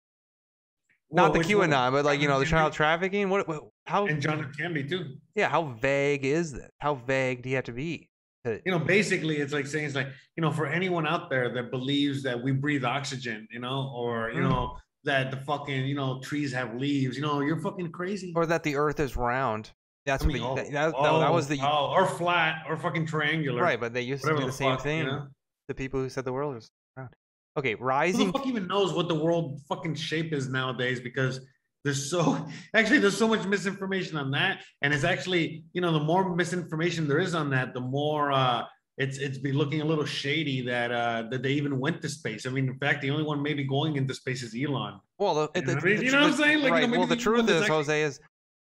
[1.10, 1.70] Well, Not the which one?
[1.70, 3.30] QAnon, but like you know the child trafficking.
[3.30, 3.48] What?
[3.48, 4.08] what how?
[4.08, 4.58] And John F.
[4.58, 5.18] Kennedy too.
[5.36, 5.50] Yeah.
[5.50, 6.72] How vague is this?
[6.80, 8.10] How vague do you have to be?
[8.46, 11.72] You know, basically, it's like saying it's like you know, for anyone out there that
[11.72, 14.50] believes that we breathe oxygen, you know, or you Mhm.
[14.50, 18.32] know that the fucking you know trees have leaves, you know, you're fucking crazy.
[18.36, 19.72] or that the Earth is round.
[20.06, 22.78] That's I mean, what oh, that, that, oh, that was the oh, or flat or
[22.78, 23.62] fucking triangular.
[23.62, 25.06] right, but they used to do the, the same fuck, you thing.
[25.06, 25.28] know?
[25.68, 27.10] The people who said the world was round.
[27.58, 28.28] Okay, Who rising.
[28.28, 31.00] the fuck even knows what the world fucking shape is nowadays?
[31.02, 31.42] Because
[31.84, 36.00] there's so actually there's so much misinformation on that, and it's actually you know the
[36.00, 38.64] more misinformation there is on that, the more uh,
[38.98, 42.46] it's it's be looking a little shady that uh, that they even went to space.
[42.46, 45.00] I mean, in fact, the only one maybe going into space is Elon.
[45.18, 45.98] Well, the, You know the- what I mean?
[45.98, 46.62] the You know what I'm saying?
[46.62, 48.20] Like, you know, well, the the truth is, actually- Jose, is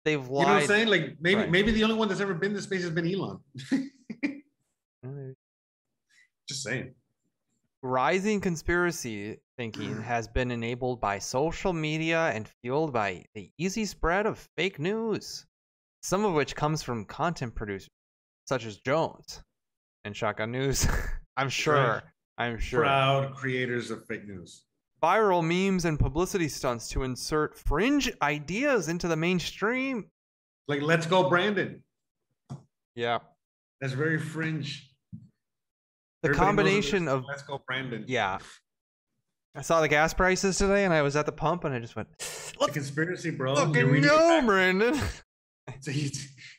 [0.05, 0.87] they've lied You know what I'm saying?
[0.87, 1.51] Like maybe Right.
[1.51, 3.39] maybe the only one that's ever been to space has been Elon.
[6.49, 6.93] Just saying.
[7.85, 10.03] Rising conspiracy thinking mm-hmm.
[10.03, 15.45] has been enabled by social media and fueled by the easy spread of fake news,
[16.01, 17.89] some of which comes from content producers
[18.45, 19.43] such as Jones
[20.05, 20.87] and Shotgun News.
[21.37, 22.01] I'm sure.
[22.37, 22.83] I'm sure.
[22.83, 24.63] Proud creators of fake news.
[25.01, 30.05] Viral memes and publicity stunts to insert fringe ideas into the mainstream.
[30.69, 31.83] Like, let's go, Brandon.
[32.95, 33.19] Yeah.
[33.81, 34.92] That's very fringe.
[36.23, 38.05] The Everybody combination of let's go, Brandon.
[38.07, 38.39] yeah.
[39.55, 41.95] I saw the gas prices today, and I was at the pump, and I just
[41.95, 42.07] went,
[42.59, 43.55] Look, a conspiracy, bro.
[43.55, 44.99] "Fucking no, Brandon."
[45.79, 46.09] So you-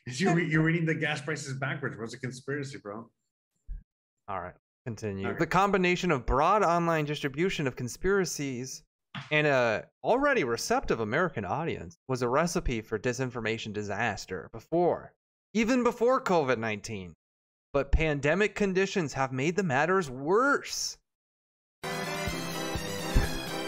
[0.07, 1.97] you're, you're reading the gas prices backwards.
[1.99, 3.09] It's a conspiracy, bro.
[4.27, 4.53] All right,
[4.85, 5.25] continue.
[5.25, 5.39] All right.
[5.39, 8.81] The combination of broad online distribution of conspiracies
[9.31, 15.13] and a already receptive American audience was a recipe for disinformation disaster before,
[15.53, 17.13] even before COVID 19.
[17.75, 20.97] But pandemic conditions have made the matters worse.
[21.83, 21.89] Yeah,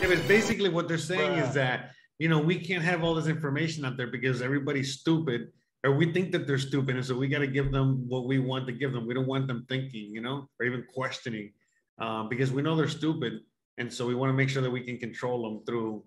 [0.07, 1.45] but basically what they're saying Bruh.
[1.45, 5.51] is that you know we can't have all this information out there because everybody's stupid,
[5.83, 8.39] or we think that they're stupid, and so we got to give them what we
[8.39, 9.05] want to give them.
[9.05, 11.51] We don't want them thinking, you know, or even questioning,
[11.99, 13.41] um, because we know they're stupid,
[13.77, 16.01] and so we want to make sure that we can control them through,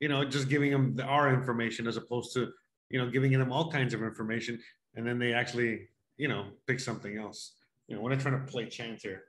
[0.00, 2.50] you know, just giving them the, our information as opposed to,
[2.88, 4.58] you know, giving them all kinds of information,
[4.94, 7.52] and then they actually, you know, pick something else.
[7.88, 9.24] You know, we're not trying to play chance here.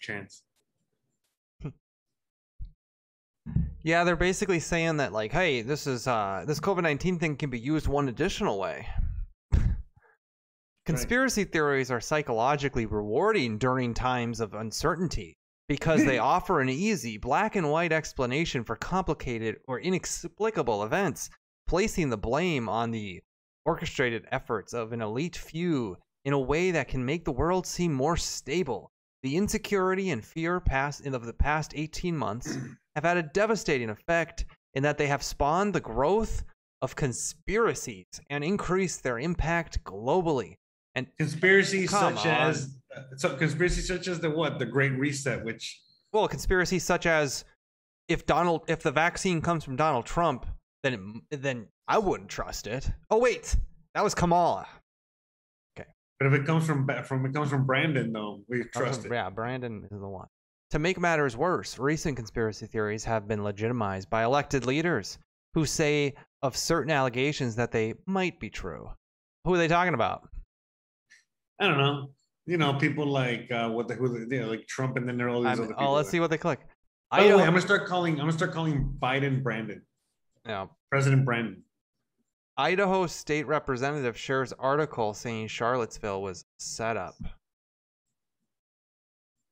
[0.00, 0.42] Chance.
[3.82, 7.58] Yeah, they're basically saying that like, hey, this is uh this COVID-19 thing can be
[7.58, 8.86] used one additional way.
[10.84, 17.54] Conspiracy theories are psychologically rewarding during times of uncertainty because they offer an easy black
[17.54, 21.30] and white explanation for complicated or inexplicable events,
[21.66, 23.22] placing the blame on the
[23.64, 27.92] orchestrated efforts of an elite few in a way that can make the world seem
[27.92, 28.90] more stable.
[29.22, 32.56] The insecurity and fear past of the past 18 months
[32.94, 36.42] have had a devastating effect in that they have spawned the growth
[36.82, 40.54] of conspiracies and increased their impact globally.
[40.94, 42.26] And conspiracies such on.
[42.26, 42.76] as
[43.16, 45.80] so conspiracies such as the what the Great Reset, which
[46.12, 47.44] well, conspiracies such as
[48.08, 50.46] if Donald, if the vaccine comes from Donald Trump,
[50.82, 52.90] then it, then I wouldn't trust it.
[53.10, 53.56] Oh wait,
[53.94, 54.66] that was Kamala.
[55.78, 55.88] Okay.
[56.18, 59.12] But if it comes from from it comes from Brandon though, we trust it.
[59.12, 60.26] Yeah, Brandon is the one.
[60.70, 65.18] To make matters worse, recent conspiracy theories have been legitimized by elected leaders
[65.54, 68.88] who say of certain allegations that they might be true.
[69.44, 70.28] Who are they talking about?
[71.60, 72.10] I don't know.
[72.46, 75.16] You know, people like uh, what the who the, you know, like Trump, and then
[75.18, 75.84] there are all these I'm- other people.
[75.84, 76.60] oh, let's see what they click.
[77.10, 78.14] By the way, I'm gonna start calling.
[78.14, 79.82] I'm gonna start calling Biden Brandon,
[80.46, 80.66] Yeah.
[80.90, 81.62] President Brandon.
[82.56, 87.14] Idaho state representative shares article saying Charlottesville was set up.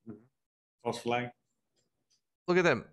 [0.07, 0.13] Mm-hmm.
[0.83, 1.29] False flag.
[2.47, 2.85] Look at them.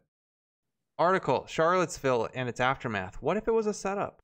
[0.98, 3.20] Article Charlottesville and its aftermath.
[3.20, 4.20] What if it was a setup?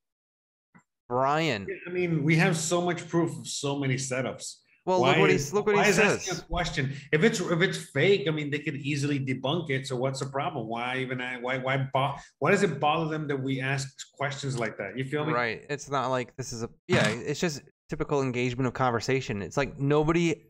[1.08, 1.66] Brian.
[1.86, 4.56] I mean, we have so much proof of so many setups.
[4.84, 6.92] Well, look what is- he look what why he is asking a question.
[7.12, 9.86] If it's if it's fake, I mean, they could easily debunk it.
[9.86, 10.66] So what's the problem?
[10.66, 14.58] Why even I- why why bo- why does it bother them that we ask questions
[14.58, 14.98] like that?
[14.98, 15.32] You feel me?
[15.32, 15.64] Right.
[15.70, 19.40] It's not like this is a yeah, it's just typical engagement of conversation.
[19.42, 20.46] It's like nobody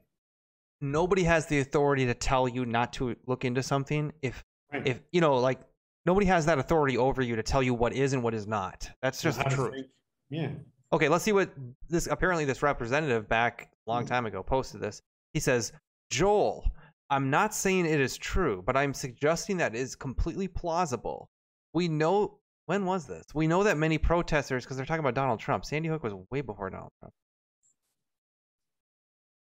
[0.80, 4.42] nobody has the authority to tell you not to look into something if
[4.72, 4.86] Right.
[4.86, 5.60] if you know like
[6.06, 8.88] nobody has that authority over you to tell you what is and what is not.
[9.02, 9.84] That's just the truth.
[10.30, 10.52] Yeah.
[10.92, 11.50] Okay, let's see what
[11.88, 13.90] this apparently this representative back a Hmm.
[13.90, 15.02] long time ago posted this.
[15.32, 15.72] He says,
[16.10, 16.70] "Joel,
[17.10, 21.30] I'm not saying it is true, but I'm suggesting that it is completely plausible.
[21.72, 23.24] We know when was this?
[23.34, 25.64] We know that many protesters because they're talking about Donald Trump.
[25.64, 27.14] Sandy Hook was way before Donald Trump.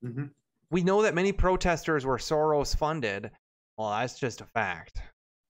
[0.01, 0.25] hmm
[0.69, 3.29] We know that many protesters were Soros funded.
[3.77, 5.01] Well, that's just a fact.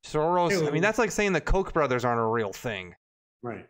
[0.04, 2.96] Soros, I mean, that's like saying the Koch brothers aren't a real thing.
[3.44, 3.70] Right.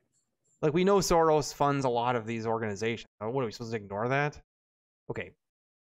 [0.61, 3.07] Like we know Soros funds a lot of these organizations.
[3.19, 4.39] What are we supposed to ignore that?
[5.09, 5.31] Okay.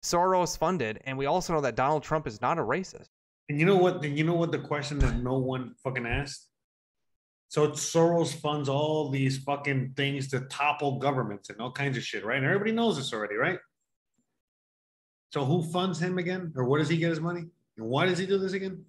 [0.02, 3.08] Soros funded, and we also know that Donald Trump is not a racist.
[3.48, 4.02] And you know what?
[4.02, 4.52] You know what?
[4.52, 6.46] The question that no one fucking asked.
[7.48, 12.24] So Soros funds all these fucking things to topple governments and all kinds of shit,
[12.24, 12.36] right?
[12.36, 13.58] And everybody knows this already, right?
[15.32, 17.44] So who funds him again, or where does he get his money,
[17.76, 18.84] and why does he do this again?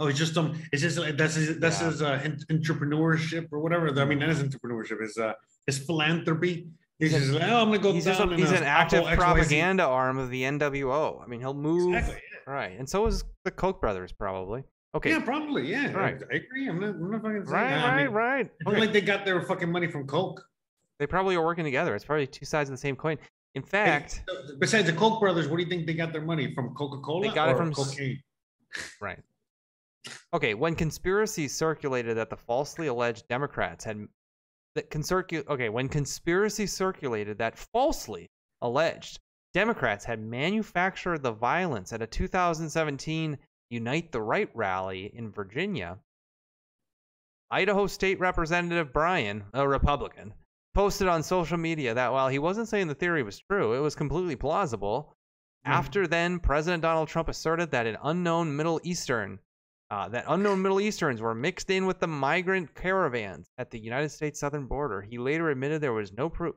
[0.00, 1.90] Oh, it's just um, it's just like that's his that's Yeah.
[1.90, 2.18] his uh,
[2.50, 3.88] entrepreneurship or whatever.
[4.00, 5.02] I mean, that is entrepreneurship.
[5.02, 5.34] Is uh,
[5.66, 6.68] his philanthropy.
[6.98, 8.28] He's just like, oh, I'm gonna go He's, down.
[8.28, 9.16] just he's an active XYZ.
[9.16, 11.22] propaganda arm of the NWO.
[11.22, 11.94] I mean, he'll move.
[11.94, 12.20] Exactly.
[12.46, 12.78] Right.
[12.78, 14.64] And so is the Koch brothers, probably.
[14.94, 15.10] Okay.
[15.10, 15.66] Yeah, probably.
[15.70, 16.20] Yeah, Right.
[16.32, 16.68] I agree.
[16.68, 16.88] I'm not.
[16.90, 17.84] I'm not fucking saying Right, that.
[17.84, 18.50] I mean, right.
[18.66, 20.42] Not like they got their fucking money from Coke.
[20.98, 21.94] They probably are working together.
[21.94, 23.16] It's probably two sides of the same coin.
[23.54, 24.22] In fact,
[24.58, 26.74] Besides the Koch brothers, what do you think they got their money from?
[26.74, 27.28] Coca Cola.
[27.28, 28.20] They got it from cocaine.
[29.00, 29.18] Right.
[30.32, 34.08] Okay, when conspiracies circulated that the falsely alleged Democrats had
[34.74, 38.30] that concircu- okay, when conspiracy circulated that falsely
[38.62, 39.18] alleged
[39.52, 43.38] Democrats had manufactured the violence at a 2017
[43.70, 45.98] Unite the Right rally in Virginia,
[47.50, 50.34] Idaho State Representative Bryan, a Republican,
[50.72, 53.96] posted on social media that while he wasn't saying the theory was true, it was
[53.96, 55.16] completely plausible.
[55.64, 55.72] Hmm.
[55.72, 59.40] After then, President Donald Trump asserted that an unknown Middle Eastern,
[59.90, 64.10] uh, that unknown Middle Easterns were mixed in with the migrant caravans at the United
[64.10, 65.02] States southern border.
[65.02, 66.56] He later admitted there was no proof.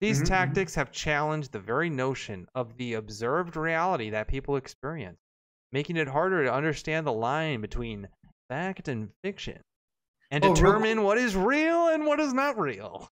[0.00, 0.28] These Mhm, mhm.
[0.28, 5.18] tactics have challenged the very notion of the observed reality that people experience,
[5.72, 8.08] making it harder to understand the line between
[8.48, 9.62] fact and fiction
[10.30, 13.10] and Oh, real determine what is real and what is not real.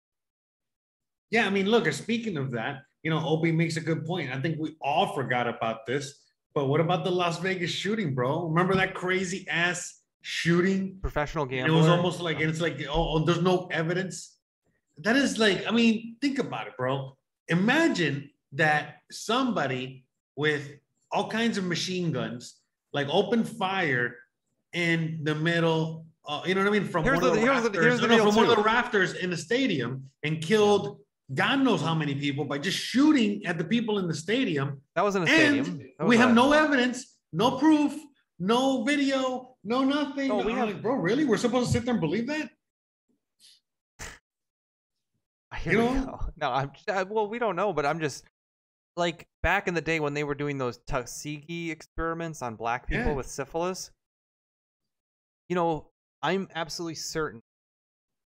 [1.31, 1.91] Yeah, I mean, look.
[1.93, 4.31] Speaking of that, you know, Opie makes a good point.
[4.35, 6.15] I think we all forgot about this.
[6.55, 8.47] But what about the Las Vegas shooting, bro?
[8.47, 10.99] Remember that crazy ass shooting?
[11.01, 11.75] Professional And gambler.
[11.75, 14.37] It was almost like and it's like oh, oh, there's no evidence.
[14.99, 17.17] That is like, I mean, think about it, bro.
[17.49, 20.05] Imagine that somebody
[20.37, 20.69] with
[21.13, 22.57] all kinds of machine guns
[22.93, 24.17] like open fire
[24.73, 26.05] in the middle.
[26.27, 26.85] Uh, you know what I mean?
[26.89, 28.51] From Here's one of the- the, here's the- rafters, here's the no, no, from one
[28.51, 30.99] of the rafters in the stadium and killed
[31.33, 34.81] God knows how many people by just shooting at the people in the stadium.
[34.97, 35.91] That wasn't a And stadium.
[36.07, 37.95] We have no evidence, no proof,
[38.39, 40.29] no video, no nothing.
[40.29, 41.25] No, we have- like, bro, really?
[41.25, 42.51] We're supposed to sit there and believe that?
[45.59, 46.05] Here You know?
[46.05, 46.21] go.
[46.37, 48.25] No, I'm I, uh, well, we don't know, but I'm just
[48.97, 53.07] like back in the day when they were doing those Tuskegee experiments on black people
[53.07, 53.15] Yeah.
[53.15, 53.91] with syphilis.
[55.49, 55.91] You know,
[56.23, 57.43] I'm absolutely certain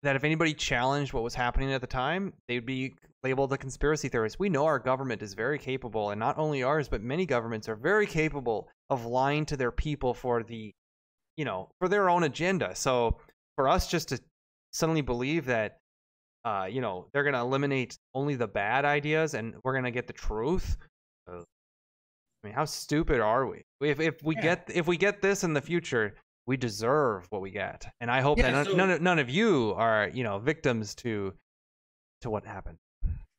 [0.02, 4.08] that if anybody challenged what was happening at the time, they'd be labeled a conspiracy
[4.08, 4.38] theorist.
[4.38, 7.76] We know our government is very capable, and not only ours, but many governments are
[7.76, 10.72] very capable of lying to their people for the,
[11.36, 12.74] you know, for their own agenda.
[12.74, 13.18] So
[13.56, 14.20] for us just to
[14.72, 15.76] suddenly believe that
[16.44, 20.12] uh, you know, they're gonna eliminate only the bad ideas, and we're gonna get the
[20.14, 20.78] truth.
[21.30, 21.42] Uh,
[22.42, 23.62] I mean, how stupid are we?
[23.82, 24.40] If if we Yeah.
[24.40, 26.14] get if we get this in the future,
[26.50, 29.18] we deserve what we get, and I hope Yeah, that none, so- none of none
[29.20, 31.32] of you are you know victims to
[32.22, 32.78] to what happened.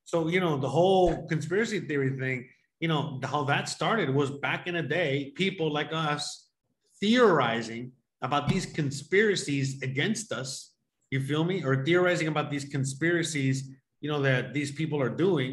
[0.05, 2.47] So, you know, the whole conspiracy theory thing,
[2.80, 6.24] you know, how that started was back in a day, people like us
[7.01, 7.91] theorizing
[8.22, 10.49] about these conspiracies against us.
[11.12, 11.64] You feel me?
[11.68, 13.57] Or theorizing about these conspiracies,
[14.01, 15.51] you know, that these people are doing.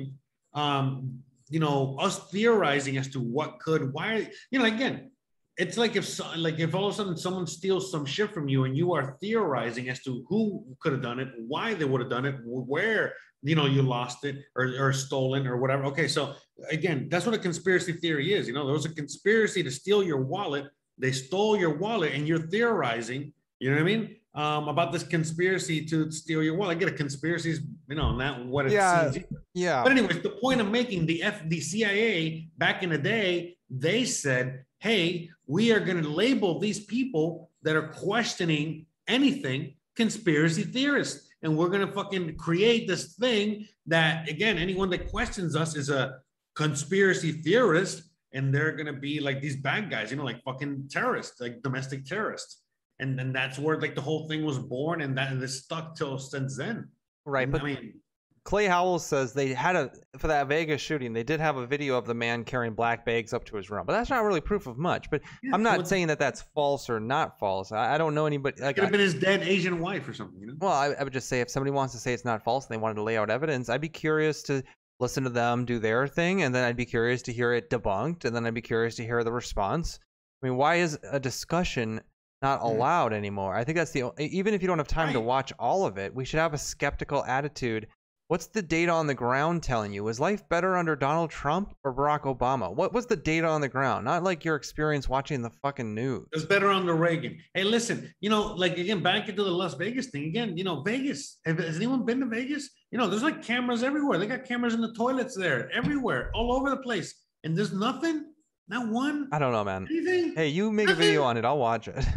[0.54, 5.10] Um, you know, us theorizing as to what could, why, you know, again,
[5.58, 8.48] it's like if so, like if all of a sudden someone steals some shit from
[8.48, 12.00] you and you are theorizing as to who could have done it, why they would
[12.00, 15.84] have done it, where you know you lost it or, or stolen or whatever.
[15.86, 16.34] Okay, so
[16.70, 18.46] again, that's what a conspiracy theory is.
[18.46, 20.66] You know, there was a conspiracy to steal your wallet.
[20.96, 23.32] They stole your wallet, and you're theorizing.
[23.58, 24.16] You know what I mean?
[24.34, 26.76] Um, about this conspiracy to steal your wallet.
[26.76, 29.24] I get a conspiracy is, you know, not what it Yeah, seems.
[29.54, 29.82] yeah.
[29.82, 34.04] But anyways, the point I'm making, the F, the CIA back in the day, they
[34.04, 41.28] said, "Hey, we are going to label these people that are questioning anything conspiracy theorists,
[41.42, 45.90] and we're going to fucking create this thing that, again, anyone that questions us is
[45.90, 46.20] a
[46.54, 48.02] conspiracy theorist,
[48.32, 51.62] and they're going to be like these bad guys, you know, like fucking terrorists, like
[51.62, 52.62] domestic terrorists."
[53.00, 55.96] And then that's where like the whole thing was born, and that and it's stuck
[55.96, 56.88] till since then.
[57.24, 58.00] Right, but I mean,
[58.44, 61.12] Clay Howell says they had a for that Vegas shooting.
[61.12, 63.84] They did have a video of the man carrying black bags up to his room,
[63.86, 65.10] but that's not really proof of much.
[65.10, 65.22] But
[65.52, 67.72] I'm not saying that that's false or not false.
[67.72, 68.60] I, I don't know anybody.
[68.62, 70.54] Like, could have been his dead Asian wife or something, you know.
[70.58, 72.74] well, I, I would just say if somebody wants to say it's not false and
[72.74, 74.62] they wanted to lay out evidence, I'd be curious to
[75.00, 78.24] listen to them do their thing, and then I'd be curious to hear it debunked,
[78.24, 79.98] and then I'd be curious to hear the response.
[80.42, 82.00] I mean, why is a discussion
[82.42, 82.66] not hmm.
[82.66, 83.54] allowed anymore?
[83.54, 86.14] I think that's the even if you don't have time to watch all of it,
[86.14, 87.86] we should have a skeptical attitude.
[88.28, 90.04] What's the data on the ground telling you?
[90.04, 92.70] Was life better under Donald Trump or Barack Obama?
[92.74, 94.04] What was the data on the ground?
[94.04, 96.26] Not like your experience watching the fucking news.
[96.30, 97.38] It was better under Reagan.
[97.54, 100.58] Hey, listen, you know, like again, back into the Las Vegas thing again.
[100.58, 101.38] You know, Vegas.
[101.46, 102.68] Has anyone been to Vegas?
[102.90, 104.18] You know, there's like cameras everywhere.
[104.18, 107.14] They got cameras in the toilets there, everywhere, all over the place,
[107.44, 108.26] and there's nothing,
[108.68, 109.30] not one.
[109.32, 109.88] I don't know, man.
[109.90, 110.34] Anything?
[110.34, 111.46] Hey, you make a video on it.
[111.46, 112.04] I'll watch it.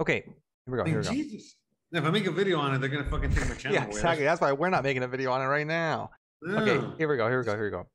[0.00, 0.34] Okay, here
[0.68, 0.84] we go.
[0.84, 1.10] Here we go.
[1.10, 1.56] Jesus.
[1.90, 3.90] If I make a video on it, they're gonna fucking take my channel Yeah, away.
[3.90, 4.24] exactly.
[4.24, 6.10] That's why we're not making a video on it right now.
[6.46, 7.28] Okay, here we go.
[7.28, 7.54] Here we go.
[7.54, 7.86] Here we go.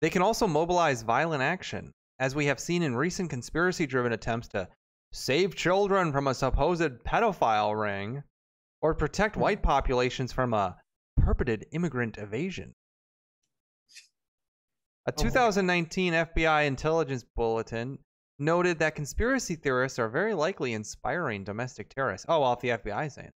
[0.00, 4.48] They can also mobilize violent action, as we have seen in recent conspiracy driven attempts
[4.48, 4.68] to
[5.12, 8.22] save children from a supposed pedophile ring
[8.82, 9.64] or protect white hmm.
[9.64, 10.76] populations from a
[11.16, 12.74] purported immigrant evasion.
[15.06, 17.98] A 2019 FBI intelligence bulletin
[18.38, 22.26] noted that conspiracy theorists are very likely inspiring domestic terrorists.
[22.28, 23.30] Oh, well, if the FBI is saying.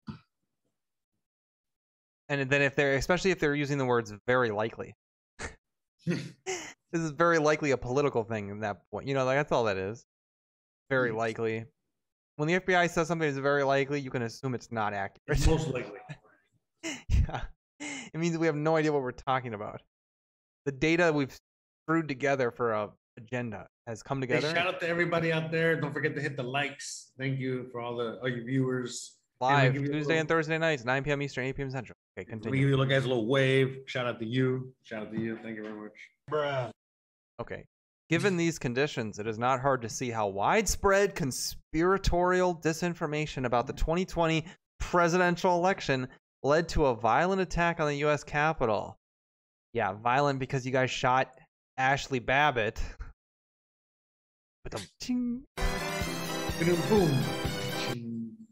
[2.28, 4.94] And then if they're, especially if they're using the words very likely.
[6.06, 6.20] this
[6.92, 9.08] is very likely a political thing in that point.
[9.08, 10.04] You know, like that's all that is.
[10.90, 11.16] Very mm.
[11.16, 11.64] likely.
[12.36, 15.38] When the FBI says something is very likely, you can assume it's not accurate.
[15.38, 15.98] It's most likely.
[17.08, 17.40] yeah.
[17.80, 19.80] It means we have no idea what we're talking about.
[20.66, 21.36] The data we've
[21.84, 24.54] screwed together for a agenda has come Hey, together.
[24.54, 25.80] shout out to everybody out there.
[25.80, 27.12] Don't forget to hit the likes.
[27.18, 29.16] Thank you for all the all your viewers.
[29.40, 31.22] Live give you a Tuesday little- and Thursday nights, 9 p.m.
[31.22, 31.70] Eastern, 8 p.m.
[31.70, 31.94] Central.
[32.18, 32.50] Okay, continue.
[32.50, 33.78] We give you guys a little wave.
[33.86, 34.72] Shout out to you.
[34.82, 35.38] Shout out to you.
[35.42, 35.92] Thank you very much.
[36.30, 36.70] Bruh.
[37.40, 37.64] Okay.
[38.10, 43.74] Given these conditions, it is not hard to see how widespread conspiratorial disinformation about the
[43.74, 44.44] 2020
[44.80, 46.08] presidential election
[46.42, 48.24] led to a violent attack on the U.S.
[48.24, 48.96] Capitol.
[49.74, 51.38] Yeah, violent because you guys shot
[51.76, 52.80] Ashley Babbitt.
[54.70, 55.44] With a ting.
[56.90, 57.24] Boom.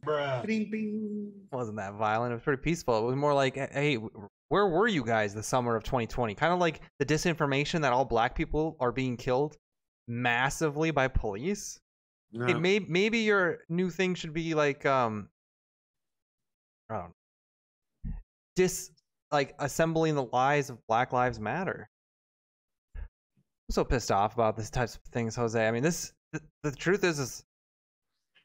[0.02, 0.46] Bruh.
[0.46, 1.32] Bing, bing.
[1.52, 2.32] wasn't that violent.
[2.32, 2.98] It was pretty peaceful.
[2.98, 3.98] It was more like, hey,
[4.48, 6.34] where were you guys the summer of 2020?
[6.34, 9.58] Kind of like the disinformation that all black people are being killed
[10.08, 11.80] massively by police.
[12.32, 15.28] Hey, may, maybe your new thing should be like, um,
[16.88, 18.12] I don't know,
[18.54, 18.90] dis
[19.32, 21.90] like assembling the lies of Black Lives Matter.
[23.68, 25.66] I'm so pissed off about this types of things, Jose.
[25.66, 27.44] I mean, this the, the truth is, is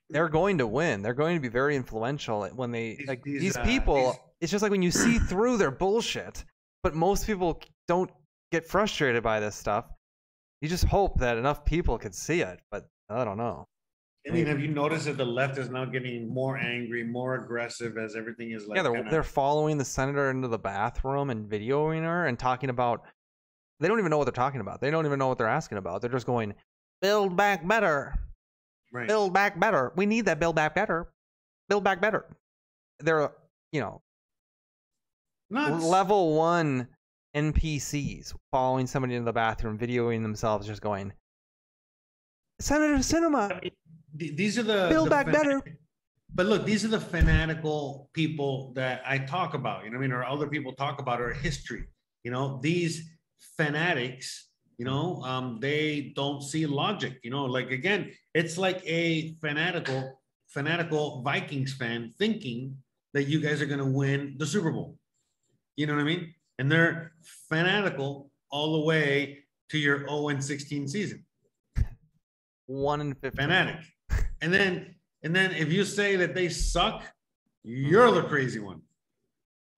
[0.09, 1.01] they're going to win.
[1.03, 3.95] They're going to be very influential when they like these, these, uh, people.
[4.11, 6.43] these- It's just like when you see through their bullshit,
[6.81, 8.09] but most people don't
[8.51, 9.85] get frustrated by this stuff.
[10.61, 13.67] You just hope that enough people could see it, but I don't know.
[14.27, 17.97] I mean, have you noticed that the left is now getting more angry, more aggressive
[17.97, 18.77] as everything is like?
[18.77, 22.71] yeah, they're kinda- they're following the senator into the bathroom and videoing her and talking
[22.71, 23.03] about.
[23.81, 24.79] They don't even know what they're talking about.
[24.79, 26.01] They don't even know what they're asking about.
[26.01, 26.53] They're just going,
[27.01, 28.13] "Build back better,
[28.93, 29.07] Right.
[29.07, 29.91] build back better.
[29.95, 31.11] We need that build back better,
[31.67, 32.37] build back better."
[32.99, 33.31] They're
[33.71, 34.03] you know
[35.49, 35.83] Nuts.
[35.83, 36.87] level one
[37.35, 41.13] NPCs following somebody into the bathroom, videoing themselves, just going,
[42.59, 43.61] "Senator Sinema,
[44.19, 45.61] Th- These are the build the back better."
[46.33, 49.83] But look, these are the fanatical people that I talk about.
[49.83, 51.87] You know, what I mean, or other people talk about, or history.
[52.23, 53.09] You know, these
[53.57, 54.49] fanatics.
[54.77, 57.19] You know, um, they don't see logic.
[57.23, 62.77] You know, like again, it's like a fanatical, fanatical Vikings fan thinking
[63.13, 64.97] that you guys are going to win the Super Bowl.
[65.75, 66.33] You know what I mean?
[66.57, 67.13] And they're
[67.49, 69.39] fanatical all the way
[69.69, 71.25] to your 0 and 16 season.
[72.67, 73.47] One and fifteen.
[73.47, 73.81] Fanatic.
[74.41, 77.03] And then and then if you say that they suck,
[77.63, 78.81] you're the crazy one.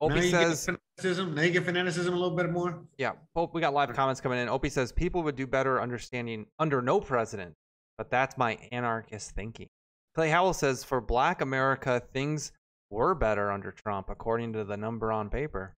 [0.01, 1.35] Now says, get fanaticism.
[1.35, 2.83] Now you get fanaticism a little bit more.
[2.97, 3.13] yeah.
[3.35, 4.49] Pope, we got live comments coming in.
[4.49, 7.53] Opie says people would do better understanding under no president,
[7.97, 9.67] but that's my anarchist thinking.
[10.15, 12.51] Clay Howell says for Black America, things
[12.89, 15.73] were better under Trump, according to the number on paper.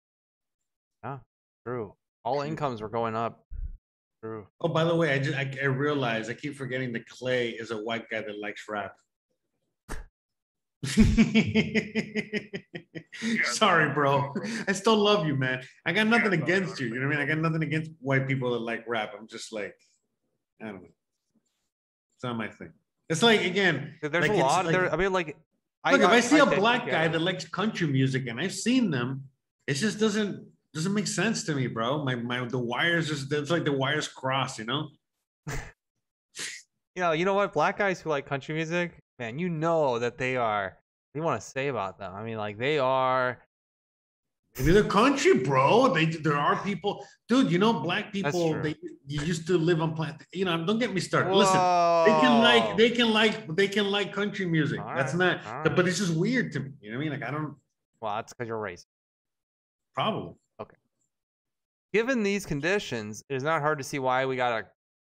[1.02, 1.18] Yeah,
[1.66, 1.94] true.
[2.24, 3.44] All incomes were going up.
[4.22, 4.46] True.
[4.60, 7.70] Oh, by the way, I just I, I realized I keep forgetting that Clay is
[7.70, 8.96] a white guy that likes rap.
[13.44, 14.34] Sorry, bro.
[14.68, 15.62] I still love you, man.
[15.84, 16.88] I got nothing against you.
[16.88, 17.28] You know what I mean?
[17.28, 19.12] I got nothing against white people that like rap.
[19.18, 19.74] I'm just like,
[20.60, 20.88] I don't know.
[22.16, 22.72] It's not my thing.
[23.08, 23.94] It's like again.
[24.02, 24.66] There's like, a lot.
[24.66, 24.92] like- there.
[24.92, 25.36] I mean, like,
[25.90, 28.90] Look, if I see a did- black guy that likes country music, and I've seen
[28.90, 29.24] them,
[29.66, 32.04] it just doesn't doesn't make sense to me, bro.
[32.04, 34.88] My my the wires just it's like the wires cross, you know.
[35.46, 35.54] you
[36.96, 37.52] know, you know what?
[37.52, 40.64] Black guys who like country music, man, you know that they are.
[40.64, 42.14] What do you want to say about them?
[42.14, 43.38] I mean, like they are.
[44.58, 45.92] Maybe the country, bro.
[45.92, 47.50] They there are people, dude.
[47.50, 48.54] You know, black people.
[48.62, 48.74] They
[49.06, 50.16] you used to live on planet.
[50.32, 51.34] You know, don't get me started.
[51.34, 51.56] Listen,
[52.06, 54.80] they can like they can like they can like country music.
[54.80, 55.66] All That's right, not.
[55.68, 56.70] all But it's just weird to me.
[56.80, 57.20] You know what I mean?
[57.20, 57.56] Like I don't
[58.00, 58.86] Well, that's because you're racist.
[59.94, 60.34] probably.
[60.60, 60.76] Okay.
[61.92, 64.66] Given these conditions, it is not hard to see why we got a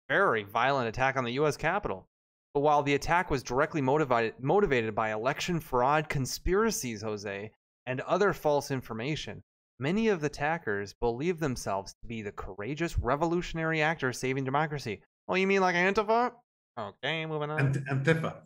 [0.08, 1.58] very violent attack on the U.S.
[1.58, 2.08] Capitol.
[2.56, 7.50] But while the attack was directly motivated motivated by election fraud conspiracies, Jose,
[7.84, 9.42] and other false information,
[9.78, 15.02] many of the attackers believe themselves to be the courageous revolutionary actors saving democracy.
[15.28, 16.32] Oh, you mean like Antifa?
[16.78, 17.60] Okay, moving on.
[17.60, 18.36] Ant- Antifa.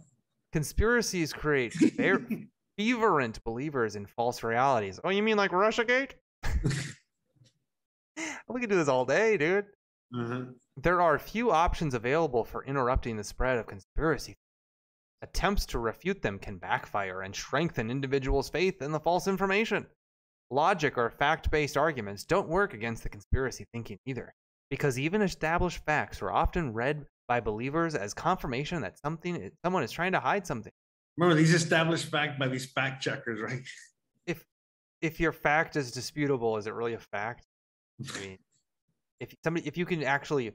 [0.52, 2.26] Conspiracies create fer-
[2.80, 4.98] fervent believers in false realities.
[5.04, 6.14] Oh, you mean like Russiagate?
[8.48, 9.66] we could do this all day, dude.
[10.12, 10.54] Mhm.
[10.76, 14.36] There are few options available for interrupting the spread of conspiracy.
[15.22, 19.86] Attempts to refute them can backfire and strengthen individuals' faith in the false information.
[20.50, 24.34] Logic or fact based arguments don't work against the conspiracy thinking either,
[24.70, 29.92] because even established facts are often read by believers as confirmation that something someone is
[29.92, 30.72] trying to hide something.
[31.16, 33.62] Remember these established fact by these fact checkers, right?
[34.26, 34.44] If
[35.02, 37.46] if your fact is disputable, is it really a fact?
[38.14, 38.38] I mean,
[39.20, 40.52] if somebody if you can actually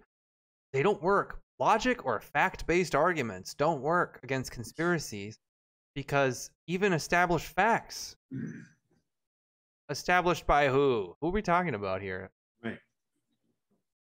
[0.73, 1.39] they don't work.
[1.57, 5.39] Logic or fact-based arguments don't work against conspiracies
[5.93, 8.17] because even established facts
[9.89, 11.15] established by who?
[11.21, 12.29] Who are we talking about here?
[12.63, 12.77] Right.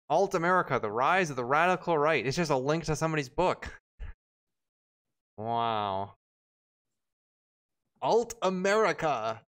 [0.10, 2.26] Alt America, the rise of the radical right.
[2.26, 3.70] It's just a link to somebody's book.
[5.38, 6.16] Wow.
[8.02, 9.42] Alt America.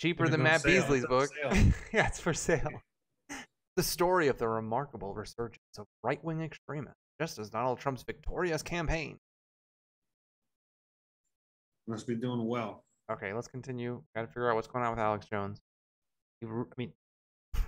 [0.00, 0.82] Cheaper than Matt sale.
[0.82, 1.30] Beasley's book.
[1.92, 2.82] yeah, it's for sale.
[3.76, 8.62] The story of the remarkable resurgence of right wing extremists, just as Donald Trump's victorious
[8.62, 9.18] campaign.
[11.86, 12.84] Must be doing well.
[13.12, 14.02] Okay, let's continue.
[14.14, 15.60] Got to figure out what's going on with Alex Jones.
[16.42, 16.46] I
[16.76, 16.92] mean,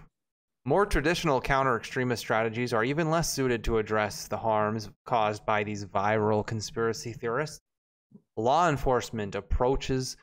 [0.65, 5.63] more traditional counter extremist strategies are even less suited to address the harms caused by
[5.63, 7.61] these viral conspiracy theorists.
[8.37, 10.17] Law enforcement approaches,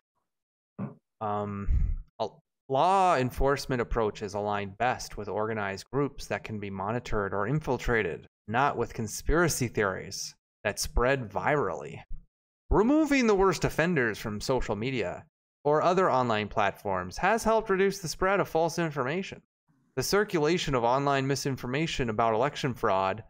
[1.21, 1.67] um,
[2.67, 8.77] law enforcement approaches align best with organized groups that can be monitored or infiltrated, not
[8.77, 12.01] with conspiracy theories that spread virally.
[12.69, 15.25] Removing the worst offenders from social media
[15.63, 19.41] or other online platforms has helped reduce the spread of false information.
[19.95, 23.23] The circulation of online misinformation about election fraud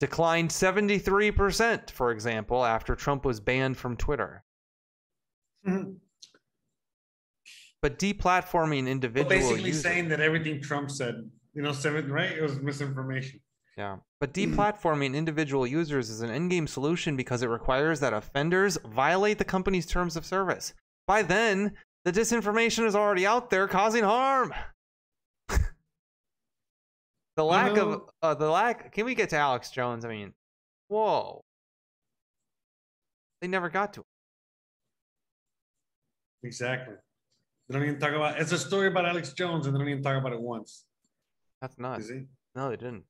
[0.00, 4.42] declined 73%, for example, after Trump was banned from Twitter.
[5.66, 6.00] Mhm.
[7.82, 12.30] But deplatforming individual basically users, saying that everything Trump said, you know, seven right?
[12.30, 13.40] It was misinformation.
[13.76, 13.96] Yeah.
[14.20, 19.44] But deplatforming individual users is an endgame solution because it requires that offenders violate the
[19.44, 20.74] company's terms of service.
[21.08, 21.72] By then,
[22.04, 24.54] the disinformation is already out there causing harm.
[27.36, 30.04] the lack of uh, the lack can we get to Alex Jones?
[30.04, 30.34] I mean,
[30.88, 31.42] whoa.
[33.40, 34.06] They never got to it.
[36.44, 36.94] Exactly.
[37.72, 40.02] They don't even talk about it's a story about Alex Jones and they don't even
[40.02, 40.84] talk about it once.
[41.62, 42.10] That's nuts.
[42.10, 42.24] He?
[42.54, 43.04] No, they didn't.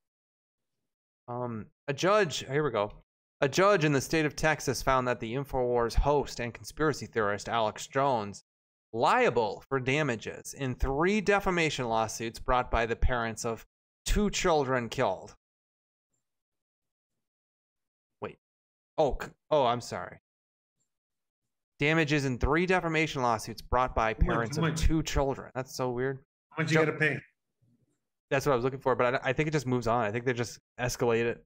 [1.26, 2.92] Um, a judge, here we go.
[3.40, 7.48] A judge in the state of Texas found that the InfoWars host and conspiracy theorist
[7.48, 8.44] Alex Jones
[8.92, 13.66] liable for damages in three defamation lawsuits brought by the parents of
[14.06, 15.34] two children killed.
[18.20, 18.38] Wait.
[18.96, 19.18] Oh,
[19.50, 20.21] oh, I'm sorry.
[21.82, 25.50] Damages in three defamation lawsuits brought by parents of two children.
[25.52, 26.20] That's so weird.
[26.50, 27.18] How much you Jo- gotta pay?
[28.30, 30.04] That's what I was looking for, but I, I think it just moves on.
[30.04, 31.44] I think they just escalate it.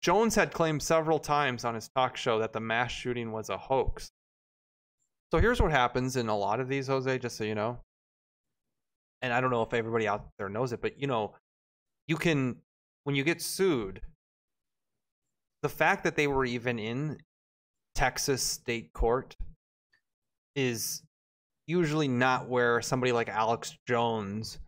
[0.00, 3.58] Jones had claimed several times on his talk show that the mass shooting was a
[3.58, 4.10] hoax.
[5.30, 7.80] So here's what happens in a lot of these, Jose, just so you know.
[9.20, 11.34] And I don't know if everybody out there knows it, but you know,
[12.06, 12.56] you can,
[13.04, 14.00] when you get sued,
[15.60, 17.18] the fact that they were even in
[17.94, 19.36] Texas state court
[20.54, 21.02] is
[21.66, 24.58] usually not where somebody like Alex Jones,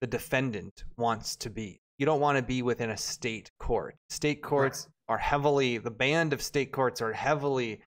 [0.00, 1.80] the defendant, wants to be.
[1.98, 3.96] You don't want to be within a state court.
[4.08, 7.80] State courts are heavily, the band of state courts are heavily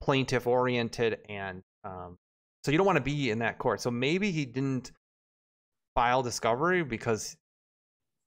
[0.00, 2.16] plaintiff oriented and um,
[2.64, 3.80] so you don't want to be in that court.
[3.80, 4.92] So maybe he didn't
[5.94, 7.36] file discovery because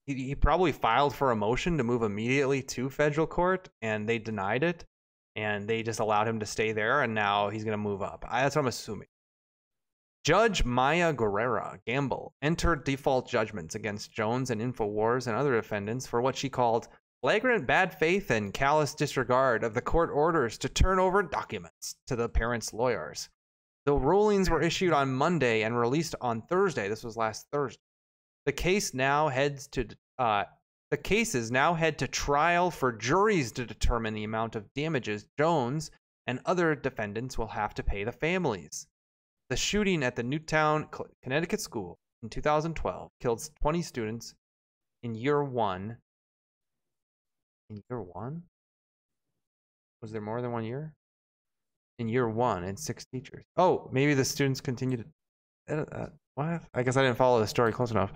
[0.06, 4.20] he, he probably filed for a motion to move immediately to federal court and they
[4.20, 4.86] denied it
[5.38, 8.26] and they just allowed him to stay there and now he's going to move up.
[8.28, 9.08] I, that's what I'm assuming.
[10.26, 16.22] Judge Maya Guerra Gamble entered default judgments against Jones and InfoWars and other defendants for
[16.22, 16.90] what she called
[17.22, 22.16] flagrant bad faith and callous disregard of the court orders to turn over documents to
[22.16, 23.30] the parents' lawyers.
[23.86, 26.90] The rulings were issued on Monday and released on Thursday.
[26.90, 27.82] This was last Thursday.
[28.46, 29.88] The case now heads to
[30.20, 30.44] uh,
[30.90, 35.92] the cases now head to trial for juries to determine the amount of damages Jones
[36.28, 38.88] and other defendants will have to pay the families.
[39.50, 40.88] The shooting at the Newtown,
[41.24, 44.34] Connecticut school in 2012 killed 20 students
[45.04, 45.98] in year one.
[47.70, 48.44] In year one?
[50.02, 50.94] Was there more than one year?
[52.00, 53.44] In year one, and six teachers.
[53.56, 55.06] Oh, maybe the students continued
[55.68, 55.86] to.
[55.92, 56.62] Uh, what?
[56.74, 58.14] I guess I didn't follow the story close enough.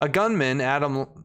[0.00, 1.24] A gunman, Adam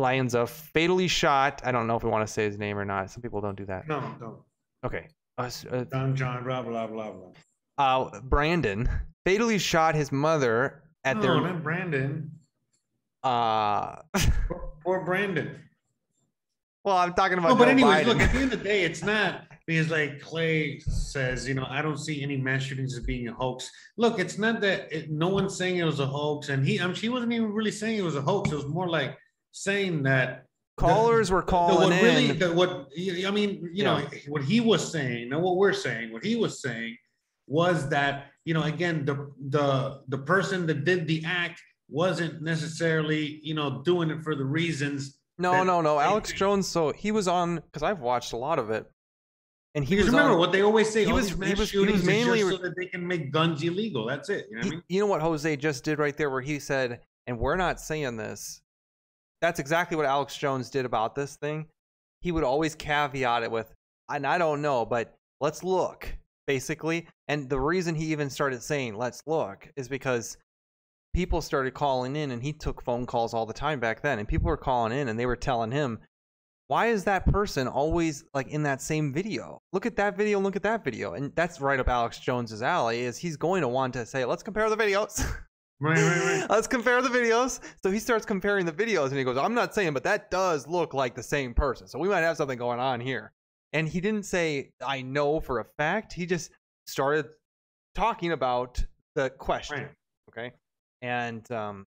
[0.00, 1.62] Lanza, fatally shot.
[1.64, 3.10] I don't know if we want to say his name or not.
[3.10, 3.86] Some people don't do that.
[3.86, 4.38] No, don't.
[4.84, 5.08] Okay.
[5.38, 7.30] Uh, uh, John, John, blah, blah, blah, blah
[7.80, 8.88] uh, Brandon
[9.24, 11.40] fatally shot his mother at no, their.
[11.40, 12.30] not Brandon.
[13.22, 13.96] Uh.
[14.48, 15.56] poor, poor Brandon.
[16.84, 17.50] Well, I'm talking about.
[17.50, 18.06] No, but Joe anyways, Biden.
[18.06, 18.20] look.
[18.20, 21.82] At the end of the day, it's not because like Clay says, you know, I
[21.82, 23.70] don't see any mass shootings as being a hoax.
[23.96, 26.86] Look, it's not that it, no one's saying it was a hoax, and he, I
[26.86, 28.52] mean, she wasn't even really saying it was a hoax.
[28.52, 29.16] It was more like
[29.52, 30.46] saying that
[30.76, 32.04] callers the, were calling the, what in.
[32.04, 32.70] Really, the, what
[33.26, 34.00] I mean, you Yeah.
[34.00, 36.12] know, what he was saying, and what we're saying.
[36.12, 36.96] What he was saying
[37.46, 43.40] was that you know, again, the the the person that did the act wasn't necessarily
[43.42, 45.18] you know doing it for the reasons.
[45.38, 45.98] No, no, no.
[45.98, 46.38] Alex think.
[46.38, 46.68] Jones.
[46.68, 48.86] So he was on because I've watched a lot of it,
[49.74, 51.78] and he Because was remember on, what they always say: he was- he was- he
[51.78, 54.06] was mainly so that they can make guns illegal.
[54.06, 54.46] That's it.
[54.50, 54.82] You know what I mean?
[54.88, 58.16] you know what Jose just did right there, where he said, "And we're not saying
[58.16, 58.60] this."
[59.40, 61.66] That's exactly what Alex Jones did about this thing.
[62.20, 63.72] He would always caveat it with,
[64.08, 66.08] "And I don't know, but let's look."
[66.46, 70.36] Basically, and the reason he even started saying "let's look" is because
[71.14, 74.28] people started calling in, and he took phone calls all the time back then, and
[74.28, 76.00] people were calling in, and they were telling him,
[76.70, 79.60] why is that person always like in that same video?
[79.72, 81.14] Look at that video, look at that video.
[81.14, 84.44] And that's right up Alex Jones's alley is he's going to want to say, let's
[84.44, 85.20] compare the videos.
[85.80, 86.46] Right, right, right.
[86.50, 87.60] let's compare the videos.
[87.82, 90.66] So he starts comparing the videos and he goes, I'm not saying, but that does
[90.66, 91.86] look like the same person.
[91.88, 93.32] So we might have something going on here.
[93.72, 96.12] And he didn't say, I know for a fact.
[96.12, 96.50] He just
[96.86, 97.26] started
[97.94, 99.88] talking about the question.
[100.30, 100.52] Okay.
[101.02, 101.86] And um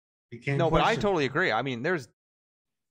[0.43, 1.53] can't no, but I totally agree.
[1.53, 2.09] I mean, there's,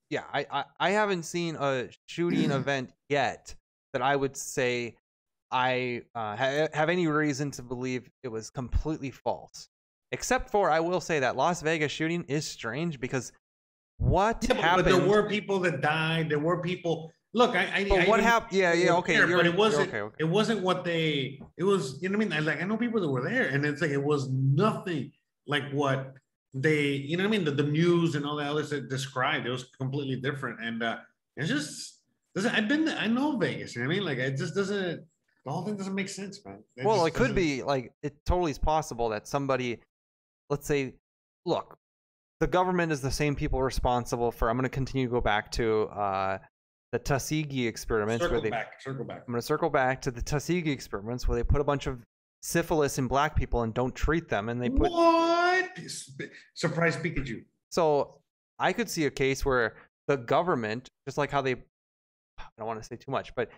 [0.09, 3.53] yeah, I, I, I haven't seen a shooting event yet
[3.93, 4.95] that I would say
[5.51, 9.69] I uh, ha- have any reason to believe it was completely false.
[10.13, 13.31] Except for, I will say that Las Vegas shooting is strange because
[13.97, 14.87] what Yeah, but, but happened?
[14.87, 16.29] there were people that died.
[16.29, 17.11] There were people.
[17.33, 17.63] Look, I.
[17.77, 19.87] I But what even- hap- yeah, yeah, okay, there, but it wasn't.
[19.89, 20.15] okay, okay.
[20.19, 21.41] It wasn't what they.
[21.57, 21.99] It was.
[22.01, 22.37] You know what I mean?
[22.37, 25.11] I, like I know people that were there, and it's like it was nothing
[25.47, 26.13] like what
[26.53, 26.83] they.
[26.91, 27.45] You know what I mean?
[27.45, 29.47] The, the news and all the others stuff described.
[29.47, 30.97] It was completely different, and uh
[31.37, 32.01] it's just.
[32.35, 32.87] Doesn't, I've been.
[32.89, 33.75] I know Vegas.
[33.75, 34.05] You know what I mean?
[34.05, 35.03] Like it just doesn't.
[35.45, 36.59] The whole thing doesn't make sense, man.
[36.77, 39.79] It well, it could doesn't- be like it totally is possible that somebody,
[40.49, 40.93] let's say,
[41.45, 41.77] look,
[42.39, 44.49] the government is the same people responsible for.
[44.49, 46.37] I'm going to continue to go back to uh,
[46.91, 48.49] the Tuskegee experiments Circle where they.
[48.49, 48.81] back.
[48.81, 49.23] Circle back.
[49.27, 52.03] I'm going to circle back to the Tuskegee experiments where they put a bunch of
[52.41, 54.91] syphilis in black people and don't treat them, and they put.
[54.91, 55.69] What?
[56.53, 57.43] Surprise Pikachu.
[57.69, 58.19] So
[58.59, 59.75] I could see a case where
[60.07, 63.49] the government, just like how they, I don't want to say too much, but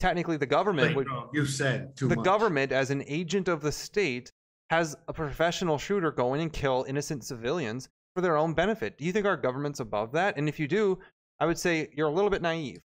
[0.00, 1.06] technically the government Wait, would.
[1.08, 2.24] no, you said too much the much.
[2.24, 4.30] government, as an agent of the state,
[4.70, 8.96] has a professional shooter go in and kill innocent civilians for their own benefit.
[8.98, 10.36] Do you think our government's above that?
[10.36, 10.98] And if you do,
[11.40, 12.80] I would say you're a little bit naive.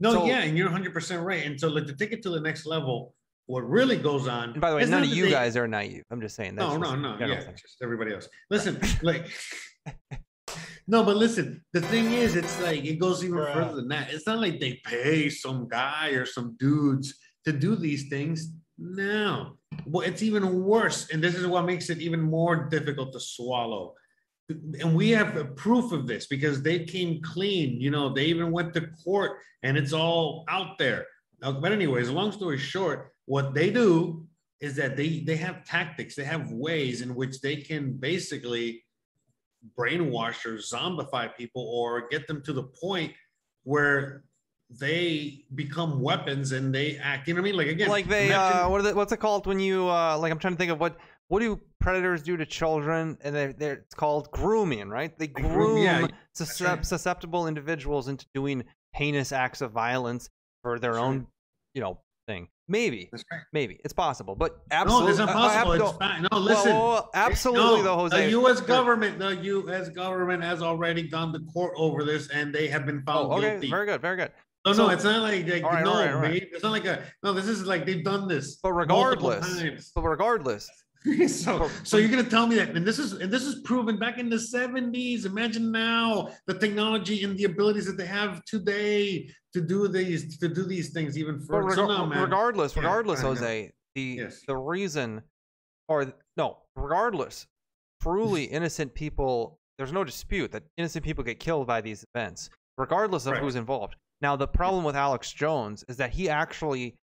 [0.00, 1.44] No, So- yeah, and you're 100 percent right.
[1.44, 3.14] And so, like to take it to the next level,
[3.46, 4.50] what really goes on.
[4.50, 6.02] And by the way, none of you they- guys are naive.
[6.10, 6.54] I'm just saying.
[6.56, 6.62] that.
[6.62, 7.16] no, no, no.
[7.26, 7.54] Yeah, thing.
[7.54, 8.28] just everybody else.
[8.50, 9.26] Listen, like,
[10.86, 11.62] no, but listen.
[11.72, 14.12] The thing is, it's like it goes even further than that.
[14.12, 17.14] It's not like they pay some guy or some dudes
[17.44, 18.52] to do these things.
[18.78, 19.56] No,
[19.86, 23.94] well, it's even worse, and this is what makes it even more difficult to swallow.
[24.48, 27.80] And we have proof of this because they came clean.
[27.80, 31.06] You know, they even went to court, and it's all out there.
[31.40, 34.26] But anyways, long story short, what they do
[34.60, 38.84] is that they they have tactics, they have ways in which they can basically
[39.76, 43.12] brainwash or zombify people or get them to the point
[43.64, 44.22] where
[44.70, 47.28] they become weapons and they act.
[47.28, 47.56] You know what I mean?
[47.56, 50.32] Like again, like they imagine- uh what the, what's it called when you uh like
[50.32, 50.96] i'm trying to think of what
[51.28, 55.52] what do predators do to children and they they're it's called grooming right they groom-
[55.52, 56.06] groom yeah,
[56.36, 60.30] suscep- susceptible individuals into doing heinous acts of violence
[60.62, 61.26] for their own
[61.74, 63.40] you know thing maybe right.
[63.52, 65.72] maybe it's possible but No, absolutely it's impossible.
[65.74, 66.26] It's fine.
[66.32, 67.02] No, listen.
[67.14, 68.60] absolutely No, though jose The U.S.
[68.60, 69.88] government, the U.S.
[69.90, 73.50] government has already gone to court over this, and they have been found oh, okay
[73.52, 73.70] guilty.
[73.70, 74.32] very good very good
[74.66, 76.30] No, So- no, it's not like, like right, no, right, right.
[76.32, 76.48] mate.
[76.52, 77.32] It's not like a no.
[77.32, 79.92] This is like they've done this, but regardless times.
[79.94, 80.68] but regardless
[81.28, 84.18] so, so you're gonna tell me that, and this is and this is proven back
[84.18, 85.24] in the 70s.
[85.24, 90.48] Imagine now the technology and the abilities that they have today to do these to
[90.48, 91.70] do these things even further.
[91.76, 92.20] So no, man.
[92.20, 93.20] regardless, Yeah, regardless.
[93.20, 95.22] Jose, the the reason,
[95.86, 97.46] or no, regardless,
[98.02, 99.60] truly innocent people.
[99.78, 103.94] There's no dispute that innocent people get killed by these events, regardless of who's involved.
[104.26, 106.96] Now, the problem with Alex Jones is that he actually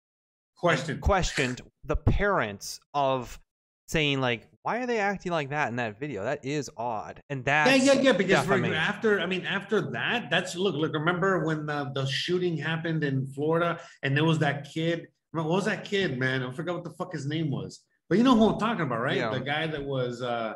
[0.57, 3.39] questioned questioned the parents of
[3.87, 6.25] saying like, why are they acting like that in that video?
[6.25, 8.11] That is odd, and that Yeah, yeah, yeah.
[8.11, 10.91] Because after, I mean, after that, that's look, look.
[10.91, 15.07] Remember when the, the shooting happened in Florida, and there was that kid.
[15.31, 16.43] What was that kid, man?
[16.43, 17.85] I forgot what the fuck his name was.
[18.09, 19.15] But you know who I'm talking about, right?
[19.15, 19.29] Yeah.
[19.29, 20.55] The guy that was uh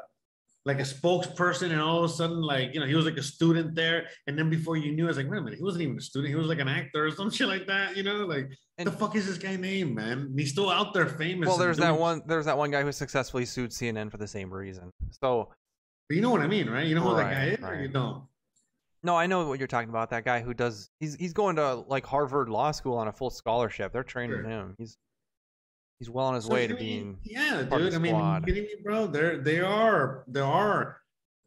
[0.67, 3.23] like a spokesperson, and all of a sudden, like you know, he was like a
[3.23, 5.83] student there, and then before you knew, I was like, wait a minute, he wasn't
[5.83, 6.29] even a student.
[6.29, 7.95] He was like an actor or some shit like that.
[7.95, 10.33] You know, like the fuck is this guy name, man?
[10.37, 11.47] He's still out there, famous.
[11.47, 12.21] well, and there's that one.
[12.27, 14.91] There's that one guy who successfully sued CNN for the same reason.
[15.21, 15.49] So,
[16.09, 16.85] But you know what I mean, right?
[16.85, 17.81] You know who that guy Right, is, or right.
[17.81, 18.23] you don't?
[19.03, 20.09] No, I know what you're talking about.
[20.09, 23.29] That guy who does he's he's going to like Harvard Law School on a full
[23.29, 23.93] scholarship.
[23.93, 24.49] They're training Sure.
[24.49, 24.75] him.
[24.77, 24.97] He's
[25.99, 27.93] he's well on his So, way to being yeah, dude.
[27.93, 29.07] I mean, are you kidding me, bro?
[29.07, 30.97] There, they are, there are,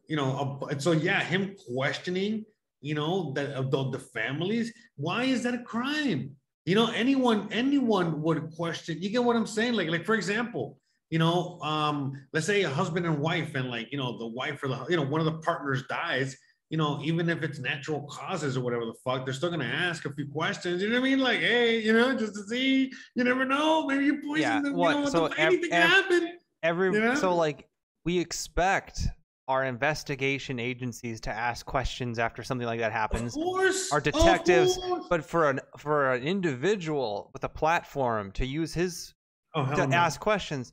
[0.07, 0.59] you know.
[0.69, 2.45] A, so yeah, him questioning,
[2.81, 4.73] you know, that the, the families.
[4.95, 6.35] Why is that a crime?
[6.65, 9.01] You know, anyone, anyone would question.
[9.01, 9.73] You get what I'm saying?
[9.73, 10.77] Like, like for example,
[11.09, 14.61] you know, um, let's say a husband and wife, and like, you know, the wife
[14.63, 16.37] or the, you know, one of the partners dies.
[16.71, 20.05] You know, even if it's natural causes or whatever the fuck, they're still gonna ask
[20.05, 20.81] a few questions.
[20.81, 21.19] You know what I mean?
[21.19, 22.91] Like, hey, you know, just to see.
[23.15, 23.85] You never know.
[23.85, 24.73] Maybe you poisoned Yeah, them.
[24.75, 26.37] what- You know, so the, ev- anything ev- can happen.
[26.63, 27.15] every you know?
[27.15, 27.67] so like
[28.05, 29.01] we expect
[29.49, 33.35] our investigation agencies to ask questions after something like that happens.
[33.35, 38.73] Of course, our detectives, but for an for an individual with a platform to use
[38.73, 39.13] his
[39.53, 39.97] Oh, to no.
[39.97, 40.71] ask questions,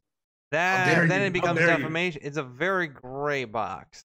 [0.52, 1.76] that then you, it becomes dare you.
[1.78, 2.20] defamation.
[2.24, 4.04] It's a very gray box.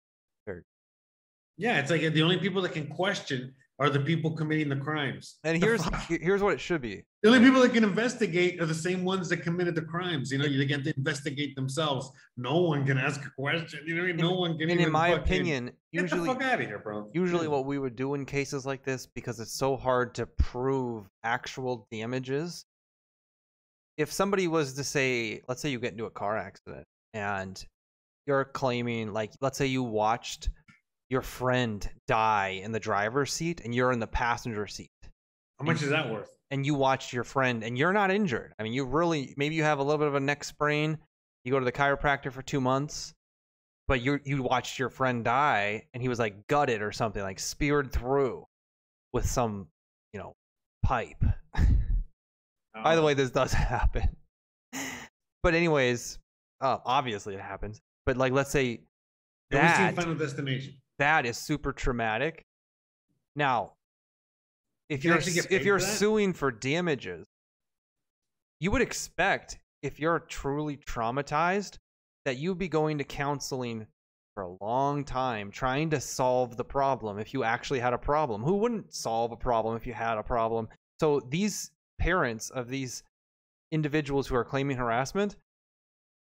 [1.56, 5.38] Yeah, it's like the only people that can question are the people committing the crimes.
[5.44, 7.02] And here's here's what it should be.
[7.22, 10.30] the only people that can investigate are the same ones that committed the crimes.
[10.30, 12.10] You know, they get to investigate themselves.
[12.36, 13.80] No one can ask a question.
[13.84, 14.24] You know, what I mean?
[14.24, 14.70] no one can.
[14.70, 17.10] And in my opinion, get usually the fuck out of here, bro.
[17.12, 21.08] Usually, what we would do in cases like this, because it's so hard to prove
[21.24, 22.64] actual damages,
[23.96, 27.64] if somebody was to say, let's say you get into a car accident and
[28.26, 30.50] you're claiming, like, let's say you watched
[31.12, 34.90] your friend die in the driver's seat and you're in the passenger seat.
[35.60, 36.30] How much is that worth?
[36.50, 38.52] And you watched your friend and you're not injured.
[38.58, 40.98] I mean, you really, maybe you have a little bit of a neck sprain.
[41.44, 43.14] You go to the chiropractor for two months
[43.88, 47.40] but you you watched your friend die and he was like gutted or something like
[47.40, 48.46] speared through
[49.12, 49.66] with some
[50.12, 50.32] you know
[50.84, 51.18] pipe
[51.52, 51.64] by
[52.76, 52.96] Oh.
[52.96, 54.08] the way this does happen
[55.42, 56.20] but anyways
[56.60, 58.80] uh, obviously it happens but like let's say
[59.50, 60.74] Have we seen that Final Destination?
[61.02, 62.44] That is super traumatic.
[63.34, 63.72] Now
[64.88, 67.26] if You you're if you're for suing for damages
[68.60, 71.78] you would expect if you're truly traumatized
[72.24, 73.86] that you'd be going to counseling
[74.34, 78.42] for a long time trying to solve the problem if you actually had a problem.
[78.42, 80.68] Who wouldn't solve a problem if you had a problem?
[81.00, 83.02] So these parents of these
[83.72, 85.36] individuals who are claiming harassment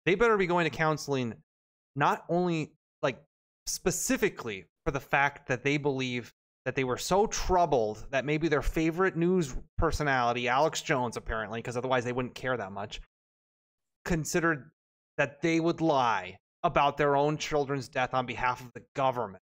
[0.07, 1.35] they better be going to counseling
[1.97, 2.73] not only
[3.03, 3.21] like
[3.67, 6.33] specifically for the fact that they believe
[6.65, 11.77] that they were so troubled that maybe their favorite news personality alex jones apparently because
[11.77, 13.01] otherwise they wouldn't care that much
[14.05, 14.71] considered
[15.19, 19.43] that they would lie about their own children's death on behalf of the government.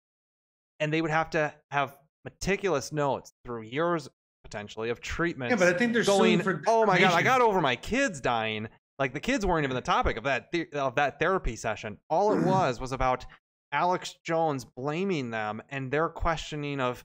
[0.80, 4.10] And they would have to have meticulous notes through years
[4.44, 5.52] potentially of treatment.
[5.52, 6.42] Yeah, but I think they're going.
[6.42, 8.68] for oh my god, I got over my kids dying.
[9.00, 11.98] Like the kids weren't even the topic of that the- of that therapy session.
[12.10, 13.26] All it was was about
[13.78, 17.04] Alex Jones blaming them and their questioning of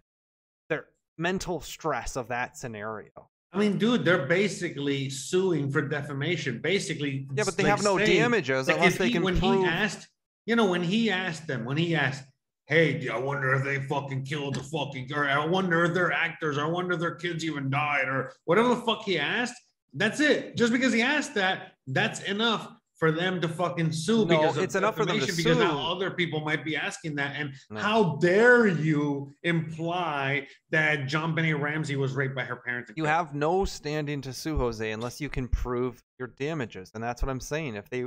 [0.68, 3.30] their mental stress of that scenario.
[3.52, 6.60] I mean, dude, they're basically suing for defamation.
[6.60, 9.38] Basically, Yeah, but they like have no saying- damages unless if they he- can when
[9.38, 10.06] prove- he asked,
[10.44, 12.24] you know, when he asked them, when he asked,
[12.66, 16.58] "Hey, I wonder if they fucking killed the fucking," or "I wonder if they're actors,"
[16.58, 19.54] or "I wonder if their kids even died," or whatever the fuck he asked.
[19.94, 20.54] That's it.
[20.54, 24.74] Just because he asked that, that's enough for them to fucking sue No, because it's
[24.74, 27.36] enough for them to because now other people might be asking that.
[27.36, 27.80] And No.
[27.80, 32.90] how dare you imply that JonBenét Ramsey was raped by her parents?
[32.96, 37.22] You have no standing to sue Jose unless you can prove your damages, and that's
[37.22, 37.76] what I'm saying.
[37.76, 38.06] If they,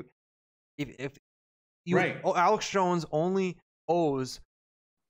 [0.78, 1.18] if if
[1.86, 2.18] you, Right.
[2.24, 4.42] oh, Alex Jones only owes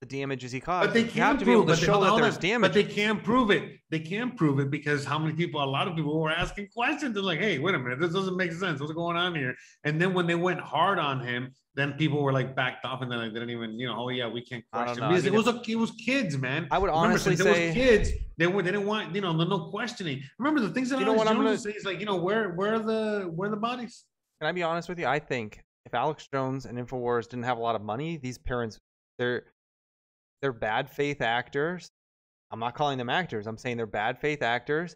[0.01, 0.87] the damages he caused.
[0.87, 3.23] But they can't to be prove, able to they- show that there's But they can't
[3.23, 3.79] prove it.
[3.91, 5.63] They can't prove it because how many people?
[5.63, 7.13] A lot of people were asking questions.
[7.13, 8.81] They're like, "Hey, wait a minute, this doesn't make sense.
[8.81, 12.33] What's going on here?" And then when they went hard on him, then people were
[12.33, 14.63] like backed off, and then like, they didn't even, you know, oh yeah, we can't
[14.73, 15.07] question know.
[15.07, 16.67] I mean, it was a, it was kids, man.
[16.71, 18.09] I would Remember, honestly it say- was kids.
[18.37, 20.23] They were they didn't want, you know, no, no questioning.
[20.39, 22.07] Remember the things that You know Alex what I'm Jones gonna- say is like, you
[22.07, 24.03] know, where where are the where are the bodies?
[24.39, 25.05] Can I be honest with you?
[25.05, 28.79] I think if Alex Jones and Infowars didn't have a lot of money, these parents,
[29.19, 29.43] they're
[30.41, 31.91] they're bad faith actors.
[32.51, 33.47] I'm not calling them actors.
[33.47, 34.95] I'm saying they're bad faith actors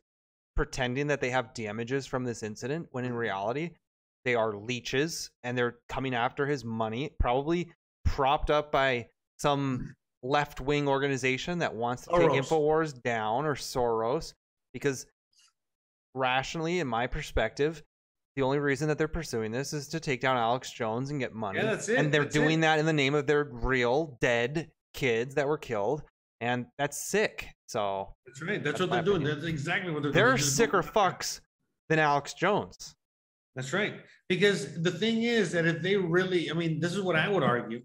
[0.56, 3.20] pretending that they have damages from this incident when in mm-hmm.
[3.20, 3.72] reality
[4.24, 7.72] they are leeches and they're coming after his money, probably
[8.04, 10.30] propped up by some mm-hmm.
[10.30, 14.34] left wing organization that wants to take Infowars down or Soros
[14.74, 15.06] because
[16.16, 17.84] rationally, in my perspective,
[18.36, 21.34] the only reason that they're pursuing this is to take down Alex Jones and get
[21.34, 21.60] money.
[21.60, 22.62] Yeah, that's it, And they're that's doing it.
[22.62, 26.04] that in the name of their real dead kids that were killed.
[26.42, 27.50] And that's sick.
[27.68, 28.64] So That's right.
[28.64, 29.24] That's, That's what they're doing.
[29.24, 30.26] That's exactly what they're doing.
[30.26, 31.40] they're just sicker fucks
[31.90, 32.96] than Alex Jones.
[33.56, 33.94] That's right.
[34.28, 37.44] Because the thing is that if they really, I mean, this is what I would
[37.44, 37.82] argue.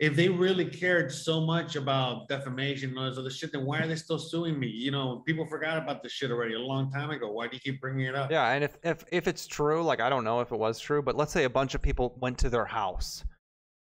[0.00, 3.80] If they really cared so much about defamation and all this other shit, then why
[3.80, 4.68] are they still suing me?
[4.68, 7.32] You know, people forgot about this shit already a long time ago.
[7.32, 8.30] Why do you keep bringing it up?
[8.30, 11.02] Yeah, and if, if if it's true, like I don't know if it was true,
[11.02, 13.24] but let's say a bunch of people went to their house,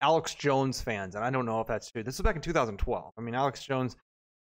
[0.03, 2.03] Alex Jones fans, and I don't know if that's true.
[2.03, 3.12] This was back in 2012.
[3.16, 3.96] I mean, Alex Jones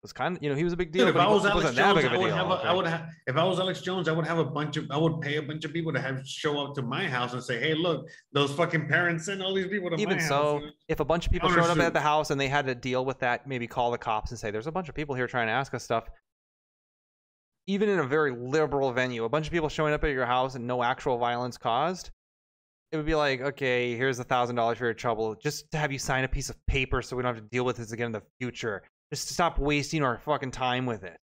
[0.02, 1.44] was kind of, you know, he was a big deal, Dude, if but I was
[1.46, 2.50] Alex Jones, I would have.
[2.50, 2.52] A?
[2.52, 3.08] I would have.
[3.26, 4.84] If I was Alex Jones, I would have a bunch of.
[4.90, 7.42] I would pay a bunch of people to have show up to my house and
[7.42, 10.72] say, "Hey, look, those fucking parents sent all these people to Even my so, house."
[10.88, 11.86] if a bunch of people showed up Countersue.
[11.86, 14.38] at the house and they had to deal with that, maybe call the cops and
[14.38, 16.08] say, "There's a bunch of people here trying to ask us stuff."
[17.66, 20.54] Even in a very liberal venue, a bunch of people showing up at your house
[20.54, 22.10] and no actual violence caused,
[22.92, 25.90] it would be like, okay, here's a thousand dollars for your trouble, just to have
[25.92, 28.06] you sign a piece of paper so we don't have to deal with this again
[28.06, 28.82] in the future.
[29.12, 31.18] Just to stop wasting our fucking time with it.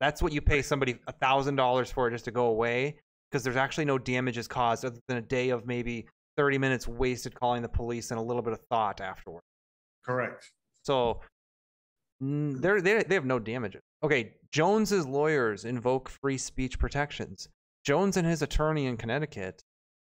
[0.00, 2.96] That's what you pay somebody a thousand dollars for just to go away
[3.30, 7.34] because there's actually no damages caused other than a day of maybe 30 minutes wasted
[7.34, 9.42] calling the police and a little bit of thought afterward.
[10.04, 10.50] Correct.
[10.82, 11.20] So
[12.20, 13.82] they're, they they have no damages.
[14.02, 17.48] Okay, Jones's lawyers invoke free speech protections.
[17.84, 19.62] Jones and his attorney in Connecticut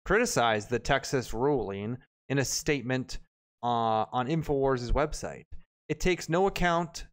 [0.04, 1.98] criticized the Texas ruling
[2.28, 3.18] in a statement
[3.62, 5.44] uh, on Infowars' website.
[5.88, 7.06] It takes no account.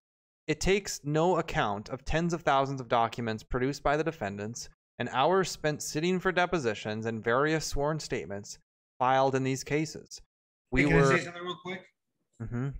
[0.47, 4.69] It takes no account of tens of thousands of documents produced by the defendants
[4.99, 8.59] and hours spent sitting for depositions and various sworn statements
[8.99, 10.21] filed in these cases.
[10.71, 11.13] We Hey, can were.
[11.13, 11.81] I say something real quick?
[12.41, 12.73] Mhm.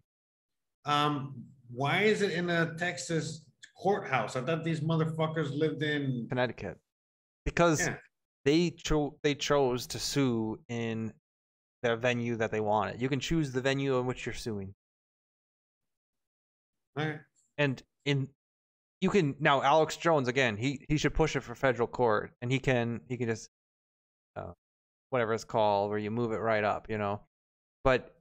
[0.85, 3.45] Um, why is it in a Texas
[3.81, 4.35] courthouse?
[4.35, 6.77] I thought these motherfuckers lived in Connecticut
[7.45, 7.97] because Yeah.
[8.45, 11.13] They cho- they chose to sue in
[11.83, 13.01] their venue that they wanted.
[13.01, 14.73] You can choose the venue in which you're suing,
[16.99, 17.19] Alright.
[17.57, 18.27] and in
[18.99, 20.57] you can now Alex Jones again.
[20.57, 23.49] He he should push it for federal court, and he can he can just
[24.35, 24.51] uh,
[25.09, 27.21] whatever it's called where you move it right up, you know.
[27.83, 28.15] But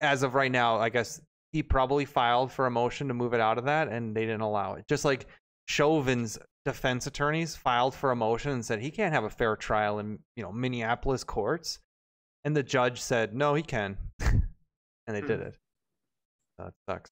[0.00, 1.20] as of right now, I guess
[1.52, 4.42] he probably filed for a motion to move it out of that, and they didn't
[4.42, 4.84] allow it.
[4.88, 5.26] Just like
[5.68, 9.98] Chauvin's defense attorneys filed for a motion and said he can't have a fair trial
[9.98, 11.78] in you know Minneapolis courts,
[12.44, 14.42] and the judge said no, he can, and
[15.06, 15.56] they did it.
[16.58, 17.10] That sucks.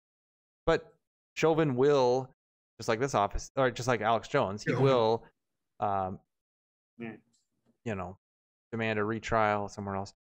[0.64, 0.94] But
[1.34, 2.30] Chauvin will,
[2.78, 5.22] just like this office, or just like Alex Jones, he will,
[5.78, 6.18] um,
[6.98, 8.16] you know,
[8.72, 10.14] demand a retrial somewhere else.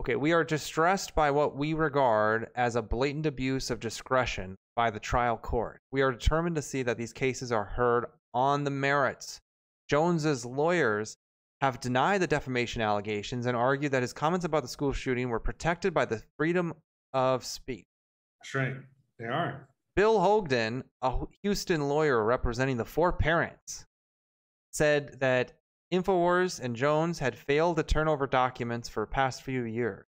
[0.00, 4.90] Okay, we are distressed by what we regard as a blatant abuse of discretion by
[4.90, 5.80] the trial court.
[5.90, 9.40] We are determined to see that these cases are heard on the merits.
[9.88, 11.16] Jones's lawyers
[11.60, 15.38] have denied the defamation allegations and argued that his comments about the school shooting were
[15.38, 16.72] protected by the freedom
[17.12, 17.84] of speech.
[18.40, 18.74] That's right.
[19.18, 19.68] They are.
[19.94, 23.84] Bill Ogden, a Houston lawyer representing the four parents,
[24.72, 25.52] said that
[25.92, 30.06] InfoWars and Jones had failed to turn over documents for the past few years.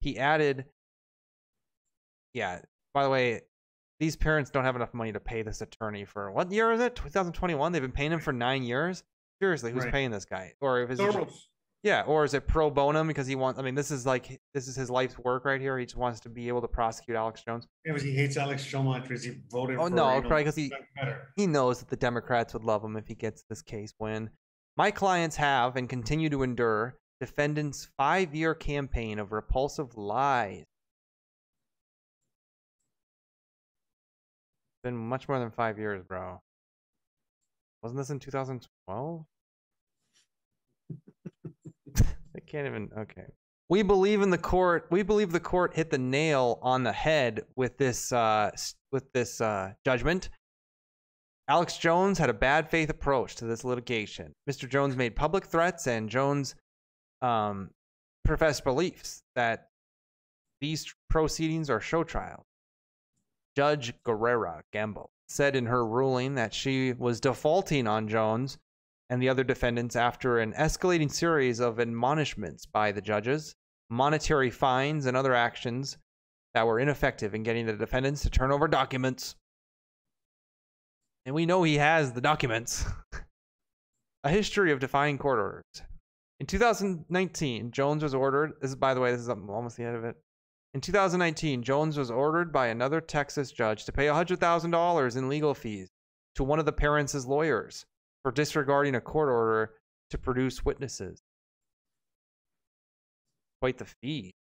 [0.00, 0.64] He added,
[2.34, 2.58] yeah,
[2.92, 3.42] by the way,
[4.02, 6.96] these parents don't have enough money to pay this attorney for what year is it?
[6.96, 7.70] 2021?
[7.70, 9.04] They've been paying him for nine years?
[9.40, 9.92] Seriously, who's Right.
[9.92, 10.54] paying this guy?
[10.60, 11.46] Or if it's Soros.
[11.84, 13.60] yeah, or is it pro bono because he wants?
[13.60, 15.78] I mean, this is like this is his life's work right here.
[15.78, 17.68] He just wants to be able to prosecute Alex Jones.
[17.84, 20.56] Yeah, but he hates Alex Jones because he voted Oh for no, know, probably because
[20.56, 21.28] he better.
[21.36, 24.30] he knows that the Democrats would love him if he gets this case win.
[24.76, 30.64] My clients have and continue to endure defendants' five-year campaign of repulsive lies.
[34.82, 36.40] Been much more than five years, bro.
[37.82, 39.24] Wasn't this in 2012?
[42.34, 42.90] I can't even.
[42.96, 43.26] Okay.
[43.68, 44.86] We believe in the court.
[44.90, 48.50] We believe the court hit the nail on the head with this uh,
[48.90, 50.30] with this uh, judgment.
[51.48, 54.32] Alex Jones had a bad faith approach to this litigation.
[54.48, 54.68] Mr.
[54.68, 56.54] Jones made public threats, and Jones
[57.20, 57.70] um,
[58.24, 59.68] professed beliefs that
[60.60, 62.44] these proceedings are show trials.
[63.56, 68.58] Judge Guerra Gamble said in her ruling that she was defaulting on Jones
[69.10, 73.54] and the other defendants after an escalating series of admonishments by the judges,
[73.90, 75.98] monetary fines, and other actions
[76.54, 79.36] that were ineffective in getting the defendants to turn over documents.
[81.24, 82.84] And we know he has the documents.
[84.24, 85.82] a history of defying court orders.
[86.40, 88.54] In 2019, Jones was ordered.
[88.60, 90.16] This is, by the way, this is almost the end of it.
[90.74, 95.90] In 2019, Jones was ordered by another Texas judge to pay $100,000 in legal fees
[96.34, 97.84] to one of the parents' lawyers
[98.22, 99.74] for disregarding a court order
[100.10, 101.20] to produce witnesses.
[103.60, 104.32] Quite the fee.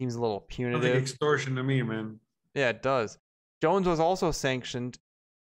[0.00, 0.96] Seems a little Sounds like punitive.
[0.96, 2.20] extortion to me, man.
[2.54, 3.18] Yeah, it does.
[3.60, 4.98] Jones was also sanctioned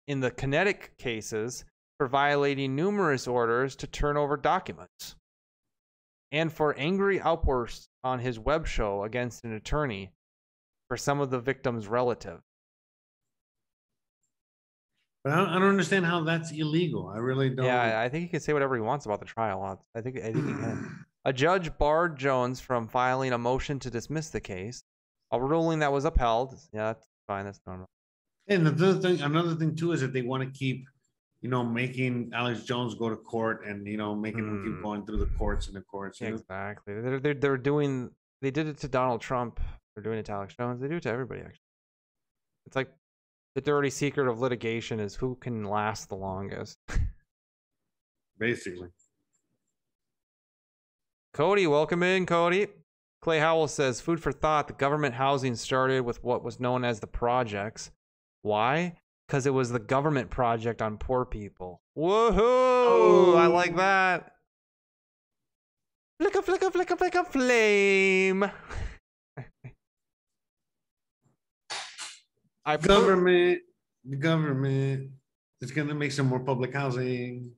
[0.08, 1.66] in the Connecticut cases
[1.98, 5.16] for violating numerous orders to turn over documents
[6.32, 10.12] and for angry outbursts on his web show against an attorney
[10.88, 12.42] for some of the victims' relatives.
[15.24, 17.12] But I don't, I don't understand how that's illegal.
[17.14, 17.66] I really don't.
[17.66, 19.84] Yeah, I think he can say whatever he wants about the trial.
[19.94, 21.06] I think I think he can.
[21.26, 24.84] A judge barred Jones from filing a motion to dismiss the case,
[25.32, 26.58] a ruling that was upheld.
[26.72, 27.44] Yeah, that's fine.
[27.44, 27.88] That's normal.
[28.48, 30.86] And another thing, another thing too, is that they want to keep,
[31.42, 34.84] you know, making Alex Jones go to court and you know making him keep hmm.
[34.84, 36.22] going through the courts and the courts.
[36.22, 36.28] know?
[36.28, 36.94] Exactly.
[36.94, 38.12] They're, they're they're doing.
[38.42, 39.60] They did it to Donald Trump.
[39.96, 40.82] They're doing it to Alex Jones.
[40.82, 41.42] They do it to everybody.
[41.42, 41.62] Actually,
[42.66, 42.90] it's like
[43.56, 46.78] the dirty secret of litigation is who can last the longest.
[48.40, 48.90] Basically.
[51.34, 52.68] Cody, welcome in, Cody.
[53.22, 54.68] Clay Howell says, food for thought.
[54.68, 57.92] The government housing started with what was known as the projects.
[58.42, 58.98] Why?
[59.30, 61.84] Because it was the government project on poor people.
[61.96, 63.38] Woohoo!
[63.38, 64.32] I like that.
[66.20, 68.44] Flicka, flicka, flicka, flicka, flame.
[72.66, 73.62] I per- government,
[74.04, 75.12] the government
[75.62, 77.52] is going to make some more public housing.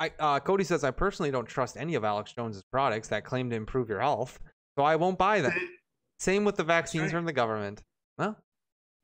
[0.00, 3.48] I, uh, Cody says, I personally don't trust any of Alex Jones's products that claim
[3.50, 4.40] to improve your health,
[4.76, 5.52] so I won't buy them.
[6.18, 7.84] Same with the vaccines from the government.
[8.18, 8.36] Well,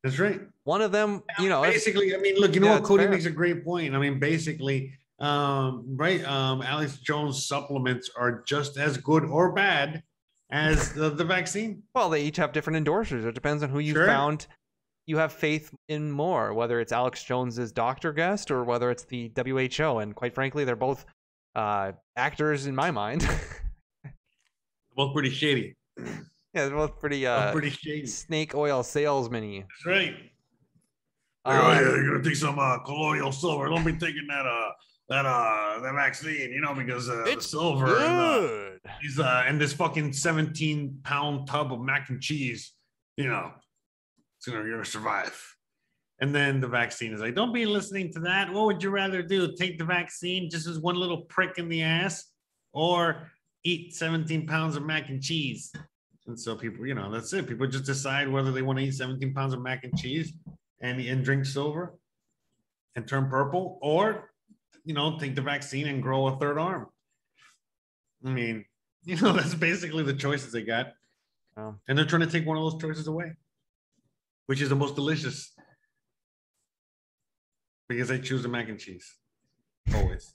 [0.04, 0.40] That's right.
[0.64, 2.84] one of them, you know, basically, I mean, look, you know what?
[2.84, 3.10] Cody fair.
[3.10, 3.94] makes a great point.
[3.94, 6.24] I mean, basically, um, right?
[6.24, 10.02] Um, Alex Jones supplements are just as good or bad
[10.50, 11.82] as the, the vaccine.
[11.94, 13.24] Well, they each have different endorsers.
[13.24, 14.06] It depends on who you Sure.
[14.06, 14.46] found
[15.06, 19.32] you have faith in more, whether it's Alex Jones's doctor guest or whether it's the
[19.34, 19.98] WHO.
[19.98, 21.06] And quite frankly, they're both
[21.56, 23.26] uh, actors in my mind.
[24.96, 25.76] Both pretty shady.
[26.54, 28.06] Yeah, they're both pretty uh, pretty shady.
[28.06, 29.64] snake oil salesman-y.
[29.68, 30.14] That's right.
[31.44, 33.68] Uh, oh yeah, you're gonna take some uh, colloidal silver.
[33.68, 34.70] Don't be taking that uh
[35.08, 39.60] that uh that vaccine, you know, because uh, the silver and, uh, these uh and
[39.60, 42.72] this fucking 17 pound tub of mac and cheese,
[43.16, 43.52] you know,
[44.38, 45.54] it's gonna you're gonna survive.
[46.20, 48.52] And then the vaccine is like, don't be listening to that.
[48.52, 49.54] What would you rather do?
[49.54, 52.24] Take the vaccine just as one little prick in the ass,
[52.72, 53.30] or
[53.64, 55.72] eat 17 pounds of mac and cheese?
[56.28, 57.48] And so people, you know, that's it.
[57.48, 60.34] People just decide whether they want to eat 17 pounds of mac and cheese
[60.82, 61.94] and, and drink silver
[62.94, 64.30] and turn purple, or
[64.84, 66.86] you know, take the vaccine and grow a third arm.
[68.24, 68.64] I mean,
[69.04, 70.92] you know, that's basically the choices they got.
[71.88, 73.32] And they're trying to take one of those choices away,
[74.46, 75.52] which is the most delicious.
[77.88, 79.14] Because I choose the mac and cheese.
[79.94, 80.32] Always.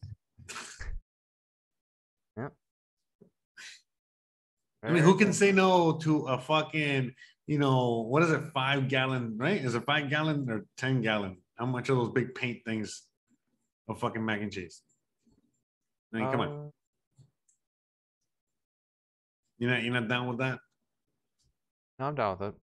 [4.84, 7.14] I mean, who can say no to a fucking,
[7.48, 9.64] you know, what is it, five gallon, right?
[9.64, 11.38] Is it five gallon or 10 gallon?
[11.56, 13.04] How much of those big paint things
[13.88, 14.82] of fucking mac and cheese?
[16.14, 16.48] I mean, come on.
[16.50, 16.70] Uh,
[19.58, 20.60] You're not, you're not down with that?
[22.00, 22.56] no, I'm down with it.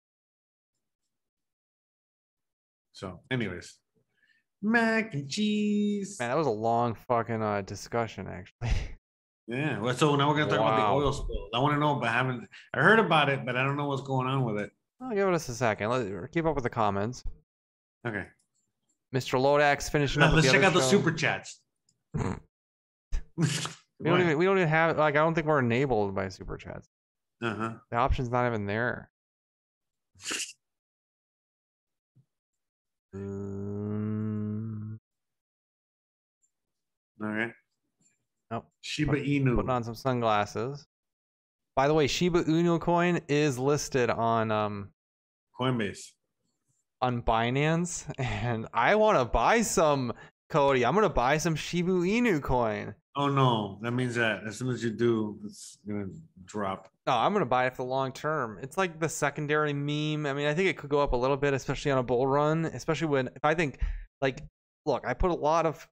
[2.91, 3.76] So, anyways,
[4.61, 6.17] mac and cheese.
[6.20, 8.72] Man, that was a long fucking uh, discussion, actually.
[9.50, 9.80] Yeah.
[9.80, 11.50] Well, so now we're gonna talk about the oil spill.
[11.56, 12.47] I want to know, but I haven't.
[12.74, 14.72] I heard about it, but I don't know what's going on with it.
[15.02, 15.89] I'll give us a second.
[15.89, 17.24] Let's keep up with the comments.
[18.08, 18.26] Okay.
[19.14, 19.39] Mr.
[19.39, 20.34] Lodax finishing Now, up.
[20.36, 21.60] let's the check out other the super chats.
[24.02, 26.56] We don't even we don't even have like I don't think we're enabled by super
[26.58, 26.88] chats.
[27.43, 27.74] Uh huh.
[27.91, 29.10] The option's not even there.
[33.16, 35.00] Mm,
[37.22, 37.52] Okay.
[38.52, 38.66] Nope.
[38.82, 39.56] Shiba Inu.
[39.56, 40.88] Putting on some sunglasses.
[41.76, 44.89] By the way, Shiba Inu coin is listed on um
[45.60, 46.12] Coinbase.
[47.02, 50.14] on Binance, and I want to buy some.
[50.50, 52.95] Cody, I'm gonna buy some Shiba Inu coin.
[53.16, 56.08] Oh no, that means that as soon as you do, it's gonna
[56.45, 56.89] drop.
[57.06, 58.58] No, I'm gonna buy it for the long term.
[58.64, 60.26] It's like the secondary meme.
[60.26, 62.26] I mean, I think it could go up a little bit, especially on a bull
[62.26, 62.66] run.
[62.66, 63.80] Especially when if I think
[64.22, 64.43] like,
[64.88, 65.88] look, I put a lot of,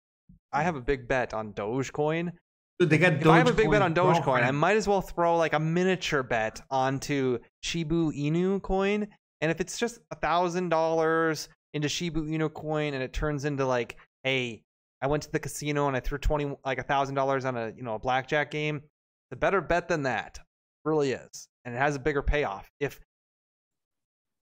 [0.51, 2.31] I have a big bet on Dogecoin.
[2.79, 5.01] Dude, they got If I have a big bet on Dogecoin, I might as well
[5.01, 9.07] throw like a miniature bet onto Shibu Inu coin.
[9.41, 13.65] And if it's just a thousand dollars into Shibu Inu coin and it turns into
[13.65, 14.61] like, hey,
[15.01, 17.73] I went to the casino and I threw twenty like a thousand dollars on a
[17.75, 18.81] you know a blackjack game,
[19.31, 20.39] the better bet than that
[20.85, 22.69] really is, and it has a bigger payoff.
[22.79, 22.99] If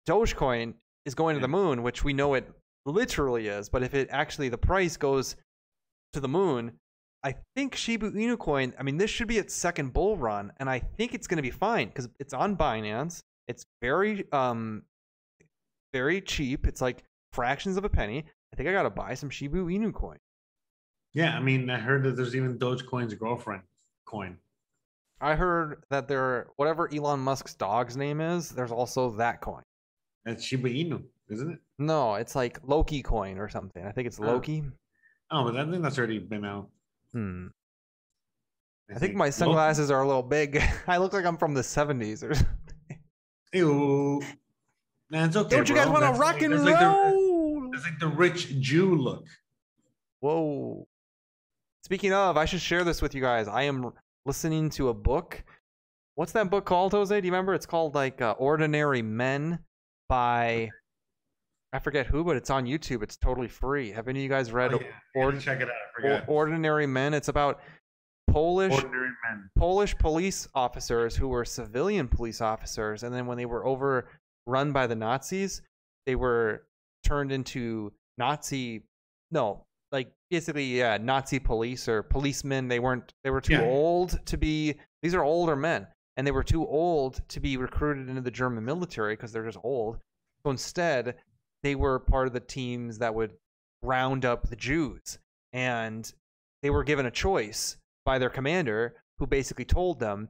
[0.07, 0.75] Dogecoin
[1.07, 2.51] is going to the moon, which we know it
[2.87, 5.37] literally is, but if it actually the price goes
[6.13, 6.73] to the moon,
[7.23, 8.73] I think Shiba Inu coin.
[8.79, 11.43] I mean, this should be its second bull run, and I think it's going to
[11.43, 13.23] be fine because it's on Binance.
[13.49, 14.83] It's very um
[15.93, 16.67] very cheap.
[16.67, 17.03] It's like
[17.33, 18.25] fractions of a penny.
[18.53, 20.17] I think I got to buy some Shiba Inu coin.
[21.13, 23.63] Yeah, I mean, I heard that there's even Dogecoin's girlfriend
[24.07, 24.39] coin.
[25.21, 29.63] I heard that there, whatever Elon Musk's dog's name is, there's also that coin.
[30.25, 31.59] That's Shiba Inu, isn't it?
[31.79, 33.85] No, it's like Loki coin or something.
[33.85, 34.25] I think it's Oh.
[34.25, 34.63] Loki.
[35.31, 36.69] Oh, but I think that's already been out.
[37.13, 37.47] Hmm.
[38.95, 40.63] I think my sunglasses are a little big.
[40.87, 42.99] I look like I'm from the 70s or something.
[43.53, 44.21] Ew.
[45.11, 45.57] Nah, it's okay.
[45.57, 47.71] Don't you guys wanna That's rock like- and like the- roll?
[47.75, 49.27] It's like the rich Jew look.
[50.21, 50.87] Whoa.
[51.85, 53.49] Speaking of, I should share this with you guys.
[53.49, 53.93] I am
[54.27, 55.43] listening to a book.
[56.17, 57.19] What's that book called, Jose?
[57.21, 57.55] Do you remember?
[57.55, 59.61] It's called like uh, Ordinary Men
[60.09, 60.71] by
[61.73, 63.03] I forget who, but it's on YouTube.
[63.03, 63.93] It's totally free.
[63.93, 64.81] Have any of you guys oh, read Oh,
[65.15, 65.39] yeah.
[65.39, 65.69] Check it
[66.05, 66.25] out.
[66.27, 67.15] Ordinary Men?
[67.15, 67.61] It's about
[68.31, 69.51] Polish Ordinary men.
[69.57, 74.87] Polish police officers who were civilian police officers, and then when they were overrun by
[74.87, 75.63] the Nazis,
[76.07, 76.67] they were
[77.05, 78.85] turned into Nazi.
[79.31, 82.69] No, like basically, yeah, Nazi police or policemen.
[82.69, 83.13] They weren't.
[83.25, 83.65] They were too Yeah.
[83.65, 84.75] old to be.
[85.03, 88.65] These are older men, and they were too old to be recruited into the German
[88.65, 89.99] military because they're just old.
[90.45, 91.17] So instead,
[91.63, 93.33] they were part of the teams that would
[93.83, 95.19] round up the Jews,
[95.53, 96.13] and
[96.63, 100.29] they were given a choice by their commander, who basically told them,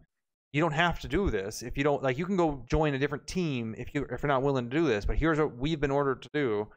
[0.52, 1.62] "You don't have to do this.
[1.62, 4.28] If you don't like, you can go join a different team if you if you're
[4.28, 5.04] not willing to do this.
[5.04, 6.68] But here's what we've been ordered to do,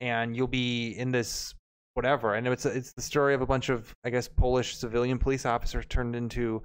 [0.00, 1.54] and you'll be in this
[1.94, 5.44] whatever." And it's it's the story of a bunch of I guess Polish civilian police
[5.46, 6.62] officers turned into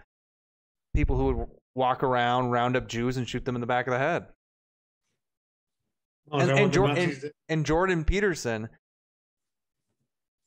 [0.96, 3.92] people who would walk around, round up Jews, and shoot them in the back of
[3.92, 4.28] the head.
[6.32, 8.70] Oh, and, and, Jor- and, and Jordan Peterson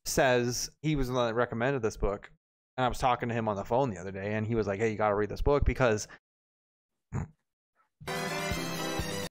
[0.06, 2.30] says he was the one that recommended this book.
[2.76, 4.66] And I was talking to him on the phone the other day, and he was
[4.66, 6.08] like, "Hey, you got to read this book because."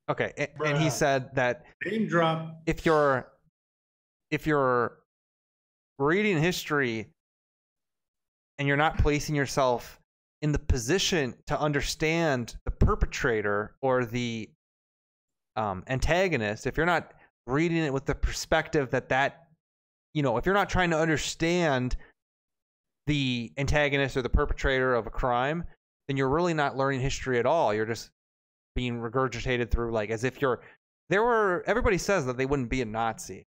[0.09, 2.61] Okay, a- and he said that Name drop.
[2.65, 3.27] if you're
[4.31, 4.99] if you're
[5.99, 7.07] reading history
[8.59, 9.99] and you're not placing yourself
[10.41, 14.49] in the position to understand the perpetrator or the
[15.55, 17.13] um, antagonist, if you're not
[17.47, 19.47] reading it with the perspective that that,
[20.13, 21.95] you know, if you're not trying to understand
[23.07, 25.63] the antagonist or the perpetrator of a crime,
[26.07, 27.73] then you're really not learning history at all.
[27.73, 28.11] You're just
[28.75, 30.61] being regurgitated through like as if you're.
[31.09, 33.45] There were everybody says that they wouldn't be a Nazi,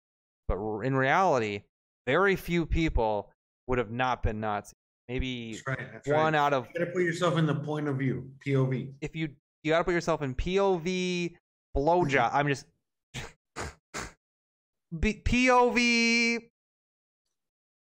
[0.47, 1.63] but in reality,
[2.07, 3.31] very few people
[3.67, 4.75] would have not been Nazi.
[5.09, 5.93] Maybe That's right.
[5.93, 6.35] That's one right.
[6.35, 8.93] out of You gotta put yourself in the point of view, POV.
[9.01, 9.31] if you
[9.63, 11.35] you got to put yourself in POV
[11.77, 12.31] blowjob.
[12.33, 12.67] I'm just
[14.99, 16.49] B- POV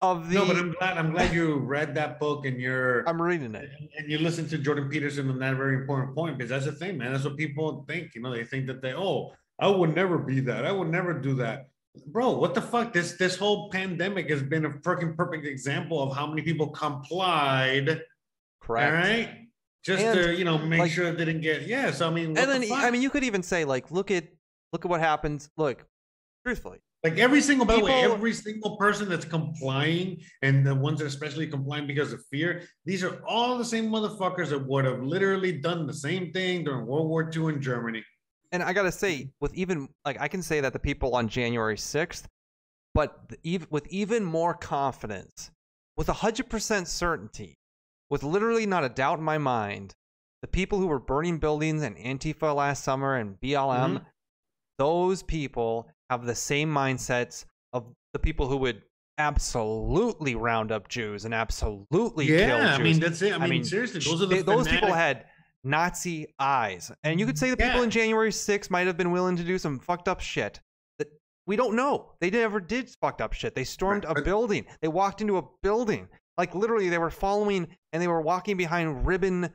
[0.02, 0.34] of the.
[0.34, 0.98] No, but I'm glad.
[0.98, 3.04] I'm glad you read that book and you're.
[3.08, 3.70] I'm reading it.
[3.96, 6.98] And you listen to Jordan Peterson on that very important point because that's the thing,
[6.98, 7.12] man.
[7.12, 8.14] That's what people think.
[8.14, 10.66] You know, they think that they, oh, I would never be that.
[10.66, 11.68] I would never do that.
[12.06, 12.92] Bro, what the fuck?
[12.92, 18.02] This this whole pandemic has been a freaking perfect example of how many people complied.
[18.60, 18.92] Correct.
[18.92, 19.41] All right.
[19.84, 21.90] Just And, to you know make like- sure it didn't get yeah.
[21.90, 22.84] So I mean, And the then fuck?
[22.84, 24.24] I mean, you could even say like, look at
[24.72, 25.50] look at what happens.
[25.56, 25.84] Look,
[26.46, 30.74] truthfully, Like every single, by the way, People- every single person that's complying and the
[30.74, 34.64] ones that are especially complying because of fear, these are all the same motherfuckers that
[34.66, 38.04] would have literally done the same thing during World War II in Germany.
[38.52, 41.76] and I gotta say, with even like I can say that the people on January
[41.78, 42.28] sixth,
[42.94, 45.50] but the, even with even more confidence,
[45.96, 47.56] with hundred percent certainty,
[48.12, 49.94] with literally not a doubt in my mind,
[50.42, 54.06] the people who were burning buildings and Antifa last summer and BLM, Mhm.
[54.78, 58.82] those people have the same mindsets of the people who would
[59.16, 62.80] absolutely round up Jews and absolutely kill Yeah, Jews.
[62.80, 63.32] I mean that's it.
[63.40, 65.26] I mean, seriously, those are the they- those people had
[65.64, 67.84] Nazi eyes, and you could say the people Yeah.
[67.84, 70.60] in January 6 might have been willing to do some fucked up shit.
[70.98, 71.08] That
[71.46, 72.12] we don't know.
[72.20, 73.54] They never did fucked up shit.
[73.54, 74.66] They stormed a building.
[74.82, 76.08] They walked into a building.
[76.38, 79.50] Like literally, they were following and they were walking behind ribbon,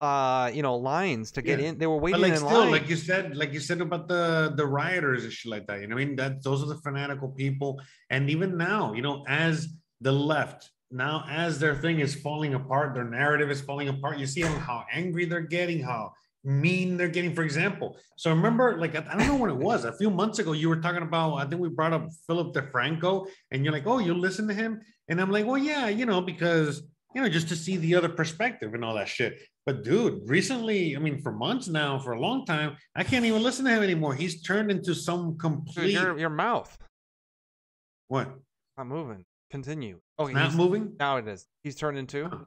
[0.00, 1.66] uh, you know, lines to get Yeah.
[1.68, 1.78] in.
[1.78, 2.70] They were But waiting like in still, line.
[2.70, 5.80] like you said, like you said about the the rioters and shit like that.
[5.80, 7.80] You know, what I mean that those are the fanatical people,
[8.10, 9.68] and even now, you know, as
[10.00, 14.18] the left now, as their thing is falling apart, their narrative is falling apart.
[14.18, 16.12] You see how angry they're getting, how
[16.48, 17.34] mean they're getting.
[17.34, 20.52] For example, so remember, like I don't know when it was a few months ago,
[20.52, 21.36] you were talking about.
[21.36, 24.80] I think we brought up Philip DeFranco, and you're like, oh, you listen to him,
[25.08, 26.82] and I'm like, well, yeah, you know, because
[27.14, 29.38] you know, just to see the other perspective and all that shit.
[29.66, 33.42] But dude, recently, I mean, for months now, for a long time, I can't even
[33.42, 34.14] listen to him anymore.
[34.14, 36.76] He's turned into some Dude, complete your your mouth
[38.08, 38.28] what?
[38.76, 39.24] not moving.
[39.50, 40.00] Continue.
[40.18, 40.94] Okay, Not he's- moving?
[40.98, 41.46] Now it is.
[41.62, 42.46] He's turned into.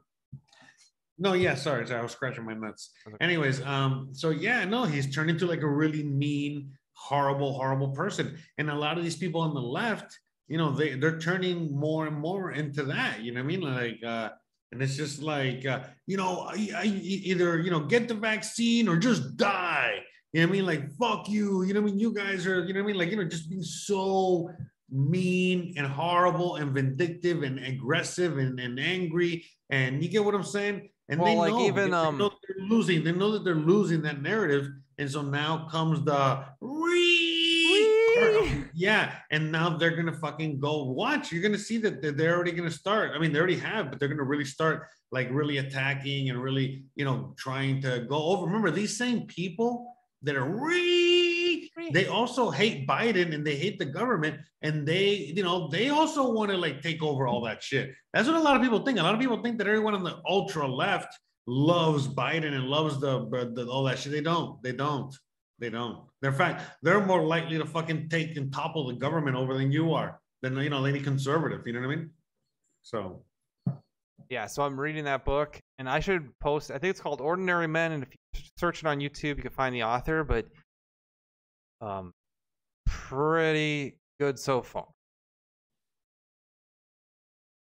[1.22, 2.90] No, yeah, sorry, sorry, I was scratching my nuts.
[3.20, 8.36] Anyways, um, so yeah, no, he's turned into like a really mean, horrible, horrible person.
[8.58, 10.18] And a lot of these people on the left,
[10.48, 13.20] you know, they they're turning more and more into that.
[13.22, 13.60] You know what I mean?
[13.60, 14.30] Like, uh,
[14.72, 18.88] and it's just like, uh, you know, I, I, either you know get the vaccine
[18.88, 20.00] or just die.
[20.32, 20.66] You know what I mean?
[20.66, 21.62] Like, fuck you.
[21.62, 22.00] You know what I mean?
[22.00, 22.98] You guys are, you know what I mean?
[22.98, 24.50] Like, you know, just being so
[24.90, 29.46] mean and horrible and vindictive and aggressive and, and angry.
[29.70, 30.88] And you get what I'm saying?
[31.12, 33.04] And Well, they like, know, even, they, um, know they're losing.
[33.04, 34.68] They know that they're losing that narrative.
[34.96, 36.42] And so now comes the
[38.74, 41.30] yeah, and now they're gonna fucking go watch.
[41.30, 43.12] You're gonna see that they're, they're already gonna start.
[43.14, 46.84] I mean, they already have, but they're gonna really start like really attacking and really,
[46.94, 48.46] you know, trying to go over.
[48.46, 51.31] Remember, these same people that are really
[51.92, 56.32] they also hate Biden and they hate the government and they, you know, they also
[56.32, 57.92] want to like take over all that shit.
[58.12, 58.98] That's what a lot of people think.
[58.98, 63.00] A lot of people think that everyone on the ultra left loves Biden and loves
[63.00, 64.12] the, the all that shit.
[64.12, 64.62] They don't.
[64.62, 65.14] They don't.
[65.58, 66.04] They don't.
[66.20, 66.62] They're fact.
[66.82, 70.20] They're more likely to fucking take and topple the government over than you are.
[70.42, 71.66] Than you know any conservative.
[71.66, 72.10] You know what I mean?
[72.82, 73.22] So
[74.28, 76.70] Yeah, so I'm reading that book, and I should post.
[76.70, 79.52] I think it's called Ordinary Men, and if you search it on YouTube, you can
[79.52, 80.24] find the author.
[80.24, 80.46] But
[81.82, 82.14] um,
[82.86, 84.86] pretty good so far.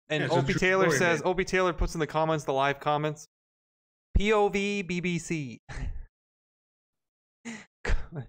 [0.10, 1.32] And Yeah, Opie Taylor story, says, man.
[1.32, 3.28] Opie Taylor puts in the comments, the live comments,
[4.18, 5.60] POV BBC.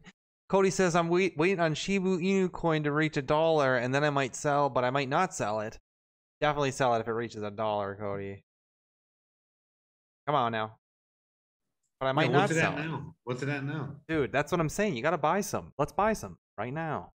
[0.48, 4.04] Cody says, I'm wait, waiting on Shibu Inu coin to reach a dollar, and then
[4.04, 5.78] I might sell, but I might not sell it.
[6.40, 8.42] Definitely sell it if it reaches a dollar, Cody.
[10.26, 10.76] Come on now.
[12.02, 12.88] But I might Yeah, not what's it sell at it.
[12.88, 13.14] now?
[13.22, 13.94] What's it at now?
[14.08, 14.96] Dude, that's what I'm saying.
[14.96, 15.72] You gotta buy some.
[15.78, 17.12] Let's buy some right now.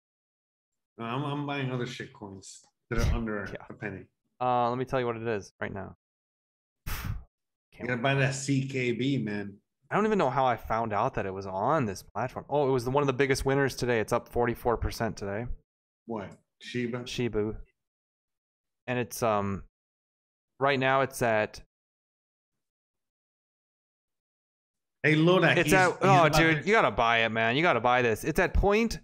[0.99, 4.03] No, I'm, I'm buying other shit coins that are under a penny.
[4.43, 5.97] Uh, let me tell you what it is right now.
[7.73, 9.57] You gotta buy that CKB, man.
[9.91, 12.45] I don't even know how I found out that it was on this platform.
[12.51, 14.01] Oh, it was the, one of the biggest winners today.
[14.01, 15.47] It's up 44% today.
[16.07, 16.29] What?
[16.61, 16.99] Shiba?
[17.01, 17.57] Shibu.
[18.87, 19.65] And it's um
[20.61, 21.63] right now it's at
[25.05, 25.59] Hey, Lodak.
[25.59, 27.57] it's he's- at he's oh dude, to- you gotta buy it, man.
[27.57, 28.25] You gotta buy this.
[28.25, 29.01] It's at point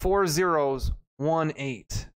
[0.00, 2.08] four zeros one eight.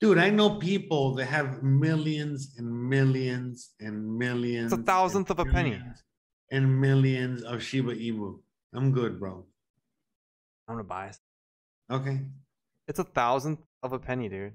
[0.00, 4.72] Dude, I know people that have millions and millions and millions.
[4.72, 5.78] It's a thousandth of a penny.
[6.50, 8.40] And millions of Shiba Inu.
[8.74, 9.44] I'm good, bro.
[10.66, 11.18] I'm gonna buy it.
[11.90, 12.20] Okay.
[12.88, 14.54] It's a thousandth of a penny, dude.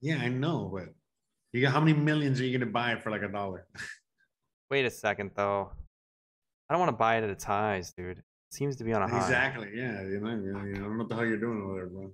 [0.00, 0.92] Yeah, I know, but
[1.52, 3.68] you got how many millions are you gonna buy it for like a dollar?
[4.70, 5.70] Wait a second though.
[6.68, 8.18] I don't want to buy it at its highs, dude.
[8.18, 9.18] It seems to be on a high.
[9.18, 9.70] Exactly.
[9.74, 10.02] Yeah.
[10.02, 12.12] You know, you know, I don't know what the hell you're doing over there, bro.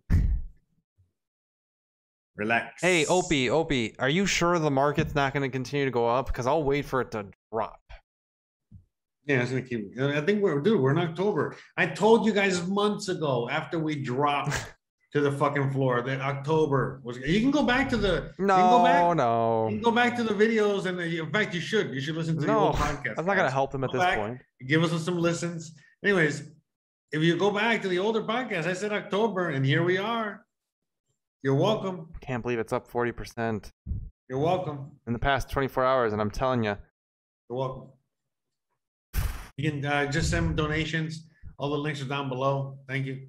[2.36, 2.80] Relax.
[2.80, 6.26] Hey, Opie, Opie, are you sure the market's not going to continue to go up?
[6.26, 7.80] Because I'll wait for it to drop.
[9.26, 9.92] Yeah, it's gonna keep.
[10.00, 10.80] I think we're dude.
[10.80, 11.54] We're in October.
[11.76, 14.56] I told you guys months ago after we dropped
[15.12, 17.18] to the fucking floor that October was.
[17.18, 18.32] You can go back to the.
[18.38, 19.68] you can go No, back, no.
[19.68, 21.92] You can go back to the videos, and the, in fact, you should.
[21.92, 23.14] You should listen to the No, old podcast.
[23.18, 24.40] I'm not gonna help him at Go this back, point.
[24.66, 25.72] Give us some listens.
[26.04, 26.44] Anyways,
[27.12, 30.46] if you go back to the older podcast, I said October, and here we are.
[31.42, 32.08] You're welcome.
[32.20, 33.70] Can't believe it's up 40%
[34.28, 34.92] You're welcome.
[35.06, 36.76] in the past 24 hours, and I'm telling you,
[37.48, 37.88] You're welcome.
[39.56, 41.26] You can uh, just send donations.
[41.58, 42.78] All the links are down below.
[42.88, 43.26] Thank you.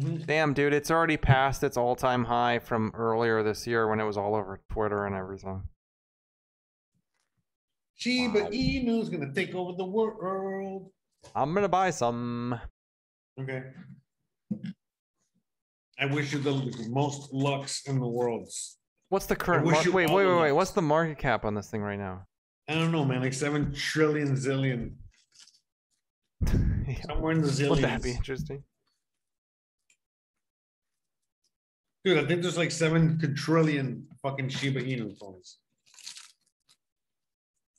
[0.00, 0.26] Mhm.
[0.26, 4.16] damn, dude, it's already past its all-time high from earlier this year when it was
[4.16, 5.62] all over Twitter and everything.
[7.96, 10.90] Shiba Inu's gonna take over the world.
[11.34, 12.60] I'm gonna buy some.
[13.40, 13.62] Okay.
[15.98, 18.48] I wish you the most lucks in the world.
[19.10, 19.64] What's the current?
[19.64, 20.40] wish Mar- you wait, wait, wait, wait.
[20.50, 20.52] lucks.
[20.54, 22.26] What's the market cap on this thing right now?
[22.68, 23.20] I don't know, man.
[23.20, 24.96] Like seven trillion zillion.
[27.06, 27.70] Somewhere in the zillions.
[27.70, 28.64] Would that be interesting?
[32.04, 35.58] Dude, I think there's like seven quadrillion fucking Shiba Inu phones.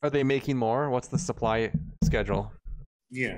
[0.01, 0.89] Are they making more?
[0.89, 1.71] What's the supply
[2.03, 2.51] schedule?
[3.11, 3.37] Yeah.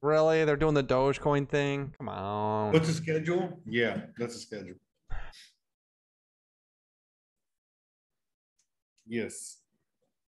[0.00, 0.44] Really?
[0.44, 1.92] They're doing the Dogecoin thing?
[1.98, 2.72] Come on.
[2.72, 3.60] What's the schedule?
[3.66, 4.76] Yeah, that's the schedule.
[9.06, 9.58] Yes.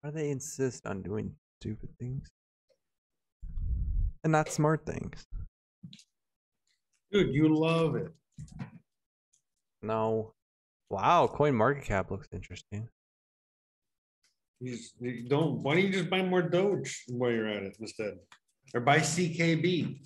[0.01, 2.31] Why do they insist on doing stupid things?
[4.23, 5.27] And not smart things.
[7.13, 8.09] Dude, you love it.
[9.85, 10.33] No.
[10.91, 12.89] Wow, coin market cap looks interesting.
[14.61, 17.77] You just you don't why don't you just buy more Doge while you're at it
[17.81, 18.15] instead?
[18.75, 20.01] Or buy CKB.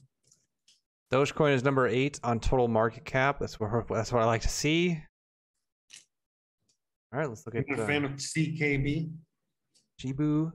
[1.13, 3.39] Dogecoin is number eight on total market cap.
[3.39, 5.01] That's where that's what I like to see.
[7.13, 9.11] All right, let's look You're at a uh, fan of CKB?
[10.01, 10.53] Shibu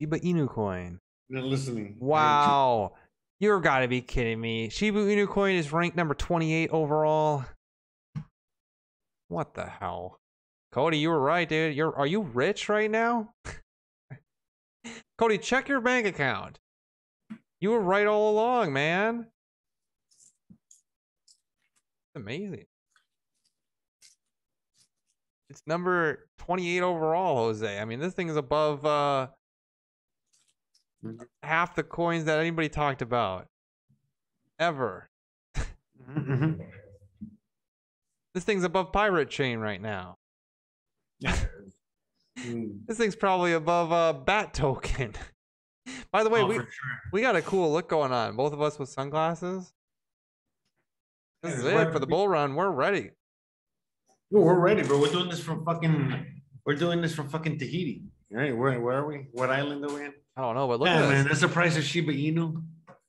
[0.00, 0.98] Shiba Inu coin.
[1.28, 1.96] Not listening.
[1.98, 2.92] Wow.
[3.40, 4.68] You're gotta be kidding me.
[4.68, 7.44] Shiba Inu coin is ranked number 28 overall.
[9.28, 10.20] What the hell?
[10.72, 11.74] Cody, you were right, dude.
[11.76, 13.32] You're are you rich right now?
[15.18, 16.58] Cody, check your bank account.
[17.60, 19.26] You were right all along, man.
[20.50, 22.66] It's Amazing.
[25.48, 27.78] It's number 28 overall, Jose.
[27.78, 29.28] I mean, this thing is above uh
[31.42, 33.46] half the coins that anybody talked about
[34.58, 35.08] ever.
[38.34, 40.16] This thing's above Pirate Chain right now.
[42.36, 42.80] Mm.
[42.86, 45.14] This thing's probably above uh, Bat Token.
[46.12, 46.66] By the way, Oh, we sure.
[47.12, 48.34] we got a cool look going on.
[48.34, 49.72] Both of us with sunglasses.
[51.44, 52.56] This Yeah, is it for the bull run.
[52.56, 53.12] We're ready.
[54.30, 55.00] We're ready, bro.
[55.00, 56.26] We're doing this from fucking
[56.66, 58.02] we're doing this from fucking Tahiti.
[58.32, 59.26] All right, where where are we?
[59.32, 60.12] What island are we in?
[60.36, 61.26] I don't know, but look yeah, at man, this.
[61.28, 62.64] that's the price of Shiba Inu.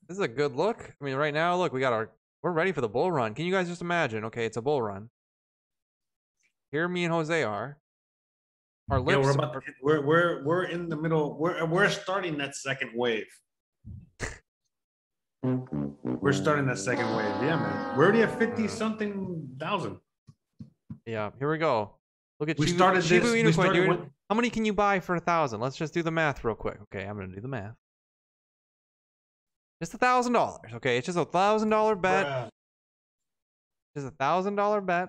[0.06, 0.94] This is a good look.
[1.00, 2.10] I mean, right now, look, we got our
[2.44, 3.34] we're ready for the bull run.
[3.34, 4.24] Can you guys just imagine?
[4.26, 5.10] Okay, it's a bull run.
[6.76, 7.78] Here, me and Jose are.
[8.90, 11.38] Our Yeah, we're about are- we're we're we're in the middle.
[11.38, 13.24] We're we're starting that second wave.
[15.42, 17.34] We're starting that second wave.
[17.40, 17.96] Yeah, man.
[17.96, 19.96] We're already at fifty something thousand.
[21.06, 21.96] Yeah, here we go.
[22.40, 25.00] Look at We Shibu, started Shibu this- we started with- How many can you buy
[25.00, 25.60] for a thousand?
[25.60, 26.78] Let's just do the math real quick.
[26.82, 27.74] Okay, I'm gonna do the math.
[29.80, 30.74] Just a thousand dollars.
[30.74, 32.26] Okay, it's just a thousand dollar bet.
[32.26, 32.48] Bruh.
[33.96, 35.08] Just a thousand dollar bet.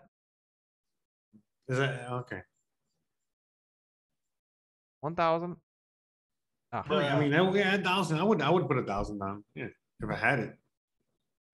[1.69, 2.41] Is that okay?
[5.01, 5.57] One thousand.
[6.71, 8.19] Ah, I mean, I, yeah, a thousand.
[8.19, 9.43] I would I would put a thousand down.
[9.55, 9.67] Yeah,
[10.01, 10.57] if I had it.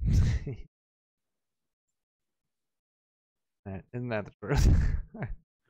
[3.93, 4.67] Isn't that the truth?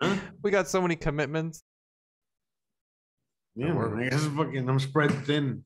[0.01, 0.15] Huh?
[0.43, 1.63] we got so many commitments.
[3.55, 4.11] Yeah, man.
[4.11, 5.63] I fucking I'm spread thin.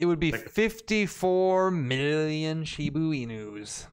[0.00, 3.86] It would be 54 million Shibu Inus.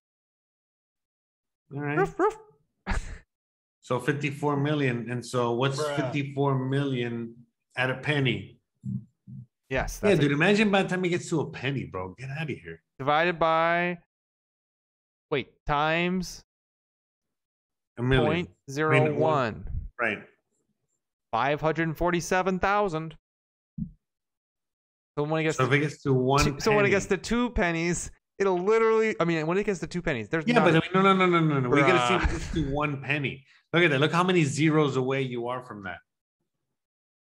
[1.73, 2.09] All right.
[3.81, 5.09] So 54 million.
[5.09, 5.95] And so what's Bruh.
[5.95, 7.35] 54 million
[7.75, 8.59] at a penny?
[9.69, 9.99] Yes.
[10.03, 10.31] Yeah, That's a- dude.
[10.33, 12.13] Imagine by the time it gets to a penny, bro.
[12.17, 12.81] Get out of here.
[12.99, 13.97] divided by
[15.31, 16.43] wait times
[17.97, 18.25] A million.
[18.31, 19.67] point zero one.
[19.99, 20.19] Right.
[21.31, 23.15] Five hundred and forty-seven thousand.
[25.17, 26.89] So when it gets So to, if it gets to one two- so when it
[26.89, 29.15] gets to two pennies, it'll literally.
[29.19, 31.01] I mean, when it gets to two pennies, there's Yeah, not, but I mean, no,
[31.01, 31.69] no, no, no, no, no.
[31.69, 33.45] We gotta see if it gets to one penny.
[33.73, 33.99] Look at that.
[33.99, 35.99] Look how many zeros away you are from that.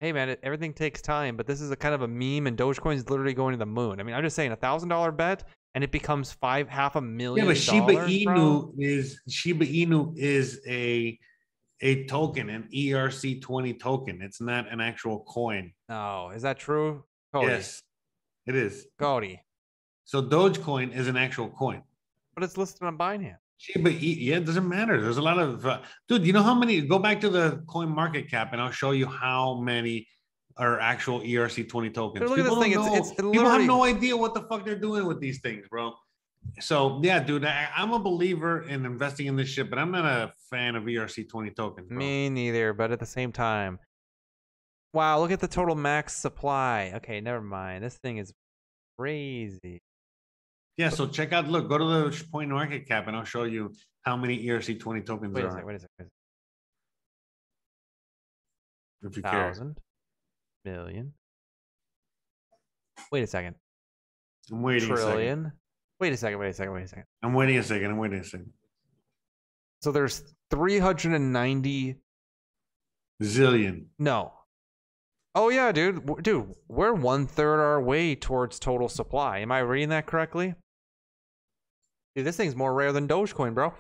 [0.01, 1.37] hey man, it, everything takes time.
[1.37, 3.67] But this is a kind of a meme, and Dogecoin is literally going to the
[3.67, 4.01] moon.
[4.01, 5.45] I mean, I'm just saying, a thousand dollar bet
[5.77, 7.45] and it becomes five half a million.
[7.45, 11.19] Yeah, but Shiba Inu is Shiba Inu is a
[11.83, 14.23] a token, an ERC twenty token.
[14.23, 15.73] It's not an actual coin.
[15.91, 17.05] No, is that true?
[17.31, 17.49] Cody.
[17.49, 17.83] Yes,
[18.47, 18.87] it is.
[18.99, 19.43] Cody.
[20.07, 21.83] So Dogecoin is an actual coin.
[22.35, 23.37] But it's listed on Binance.
[23.77, 25.01] Inu, yeah, it doesn't matter.
[25.01, 26.27] There's a lot of uh, dude.
[26.27, 26.81] You know how many?
[26.83, 30.07] Go back to the coin market cap, and I'll show you how many
[30.59, 32.21] are actual ERC twenty tokens.
[32.21, 32.73] Dude, look at this People thing.
[32.73, 35.67] It's- it's- it people have no idea what the fuck they're doing with these things,
[35.71, 35.93] bro.
[36.61, 40.05] So yeah, dude, I, I'm a believer in investing in this shit, but I'm not
[40.05, 41.89] a fan of ERC twenty tokens.
[41.89, 41.99] Bro.
[41.99, 43.79] Me neither, but at the same time.
[44.93, 46.93] Wow, look at the total max supply.
[46.97, 47.83] Okay, never mind.
[47.85, 48.33] This thing is
[48.99, 49.83] crazy.
[50.77, 51.49] Yeah, so check out.
[51.49, 53.73] Look, go to the point market cap, and I'll show you
[54.03, 55.67] how many ERC twenty tokens Wait a there second, are.
[55.67, 56.11] wait a second.
[59.03, 59.53] If you care.
[59.53, 59.79] Thousand,
[60.65, 61.13] million.
[63.13, 63.55] Wait a second.
[64.51, 65.13] I'm waiting a second.
[65.13, 65.53] Trillion.
[65.99, 67.05] Wait a second, wait a second, wait a second.
[67.23, 67.91] I'm waiting a second.
[67.91, 68.53] I'm waiting a second.
[69.81, 71.97] So there's 390
[73.23, 73.87] Zillion.
[73.99, 74.33] No.
[75.35, 76.23] Oh yeah, dude.
[76.23, 79.39] Dude, we're one third our way towards total supply.
[79.39, 80.55] Am I reading that correctly?
[82.17, 83.75] Dude, this thing's more rare than Dogecoin, bro.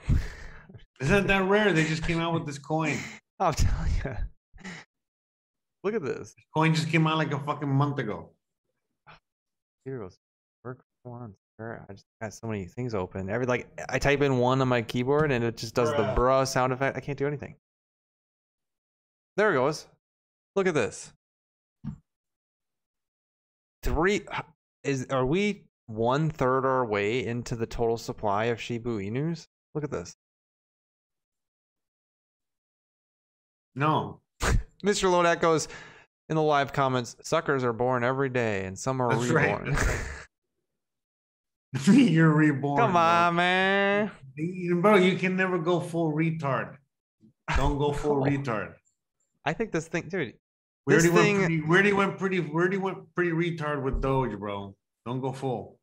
[1.01, 1.73] Isn't that rare?
[1.73, 2.99] They just came out with this coin.
[3.41, 4.15] I'm telling you.
[5.83, 6.35] Look at this.
[6.55, 8.31] Coin just came out like a fucking month ago.
[9.87, 10.19] Here goes.
[10.65, 11.37] Work once.
[11.59, 13.31] I just got so many things open.
[13.31, 16.15] Every like I type in one on my keyboard and it just does the Bruh.
[16.17, 16.99] bruh sound effect.
[16.99, 17.57] I can't do anything.
[19.39, 19.87] There it goes.
[20.55, 21.13] Look at this.
[23.83, 24.27] Three
[24.85, 29.47] is are we one third our way into the total supply of Shiba Inus?
[29.75, 30.17] Look at this.
[33.75, 34.21] No.
[34.85, 35.11] Mr.
[35.11, 35.69] Lodak goes
[36.29, 39.77] in the live comments, suckers are born every day and some are That's reborn.
[41.73, 42.79] that's You're reborn.
[42.79, 43.01] Come bro.
[43.01, 44.11] on, man.
[44.81, 46.77] Bro, you can never go full retard.
[47.57, 48.75] Don't go full retard.
[49.45, 50.35] I think this thing, dude.
[50.87, 52.41] We already, thing, went pretty, we already went pretty.
[52.41, 54.75] We already went pretty retard with Doge, bro.
[55.07, 55.79] Don't go full.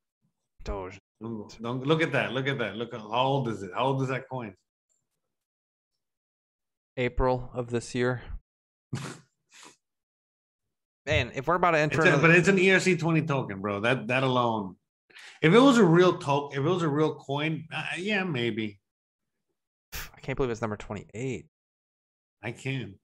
[0.66, 1.00] Doge.
[1.22, 2.34] Don't, go- don't look at that.
[2.34, 2.76] Look at that.
[2.76, 3.72] Look at how old is it?
[3.74, 4.54] How old is that coin?
[6.98, 8.22] April of this year.
[11.06, 13.62] Man, if we're about to enter, It's a- another- but it's an ERC twenty token,
[13.62, 13.80] bro.
[13.82, 14.76] That that alone.
[15.42, 18.80] If it was a real token, if it was a real coin, uh, yeah, maybe
[19.94, 21.48] I can't believe it's number twenty-eight.
[22.42, 22.96] I can.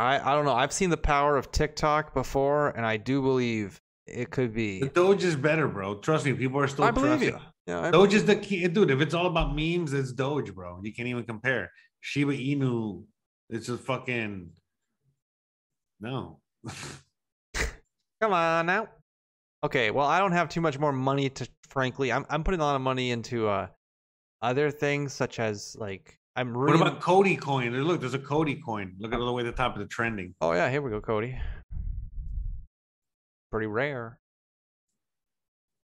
[0.00, 0.54] I I don't know.
[0.54, 4.80] I've seen the power of TikTok before, and I do believe it could be.
[4.80, 5.96] The Doge is better, bro.
[5.96, 6.84] Trust me, people are still.
[6.84, 7.34] I believe trusting.
[7.34, 7.40] you.
[7.66, 8.90] Yeah, I Doge is the key, dude.
[8.90, 10.80] If it's all about memes, it's Doge, bro.
[10.82, 11.70] You can't even compare.
[12.00, 13.04] Shiba Inu,
[13.50, 14.50] it's a fucking
[16.00, 16.40] no.
[18.22, 18.88] Come on now.
[19.62, 21.46] Okay, well, I don't have too much more money to.
[21.68, 23.68] Frankly, I'm I'm putting a lot of money into uh
[24.40, 27.72] other things such as like I'm What about Cody coin?
[27.82, 28.94] Look, there's a Cody coin.
[28.98, 30.34] Look at all the way the top of the trending.
[30.40, 31.38] Oh yeah, here we go, Cody.
[33.50, 34.18] Pretty rare.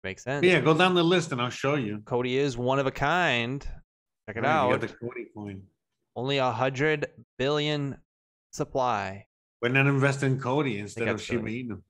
[0.04, 0.44] Makes sense.
[0.46, 2.00] Yeah, go down the list and I'll show you.
[2.04, 3.60] Cody is one of a kind.
[4.28, 4.80] Check it Right, out.
[4.80, 5.62] the Cody coin.
[6.14, 7.08] Only a hundred
[7.38, 7.96] billion
[8.52, 9.26] supply.
[9.60, 11.48] Why not invest in Cody instead of Shiba.
[11.48, 11.82] Inu?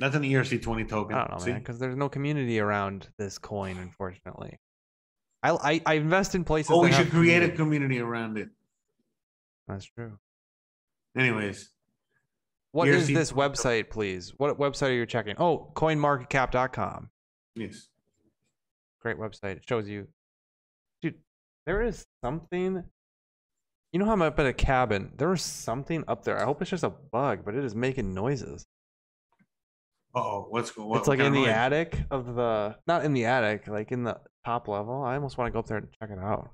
[0.00, 1.14] That's an ERC twenty token.
[1.16, 1.52] I don't know, See?
[1.52, 4.58] man, because there's no community around this coin, unfortunately.
[5.44, 6.70] I I, I invest in places.
[6.72, 7.56] Oh, we should create a community.
[7.56, 8.48] community around it.
[9.68, 10.18] That's true.
[11.16, 11.70] Anyways,
[12.72, 14.32] What is this website, please?
[14.36, 15.36] What website are you checking?
[15.38, 17.10] Oh, coinmarketcap.com.
[17.54, 17.88] yes.
[19.00, 19.56] Great website.
[19.58, 20.08] It shows you.
[21.02, 21.14] Dude,
[21.66, 22.82] there is something.
[23.92, 25.12] You know how I'm up at a cabin?
[25.16, 26.40] There is something up there.
[26.40, 28.66] I hope it's just a bug, but it is making noises.
[30.14, 30.88] Oh, what's going?
[30.88, 32.76] What, it's like in the attic of the.
[32.86, 35.02] Not in the attic, like in the top level.
[35.02, 36.50] I almost want to go up there and check it out.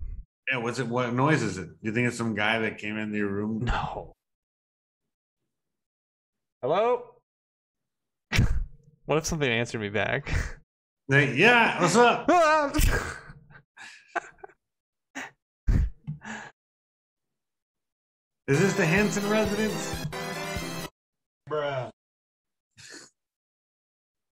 [0.51, 0.87] Yeah, what's it?
[0.87, 1.66] What noise is it?
[1.66, 3.65] Do you think it's some guy that came into your room?
[3.65, 4.15] No.
[6.62, 7.03] Hello?
[9.07, 10.32] what if something answered me back?
[11.09, 12.28] Hey, yeah, what's up?
[18.47, 19.95] Is this the Hanson residence?
[21.49, 21.91] Bruh.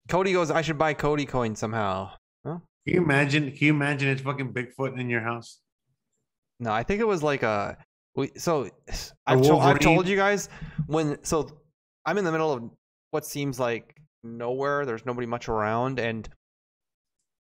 [0.09, 2.11] Cody goes, I should buy Cody coin somehow.
[2.45, 2.59] Huh?
[2.87, 3.51] Can you imagine?
[3.53, 5.61] Can you imagine it's fucking Bigfoot in your house?
[6.61, 7.77] No, I think it was like a.
[8.15, 8.71] We so
[9.27, 10.49] I've, to, I've told you guys
[10.87, 11.49] when so
[12.07, 12.71] I'm in the middle of
[13.11, 14.87] what seems like nowhere.
[14.87, 16.29] There's nobody much around, and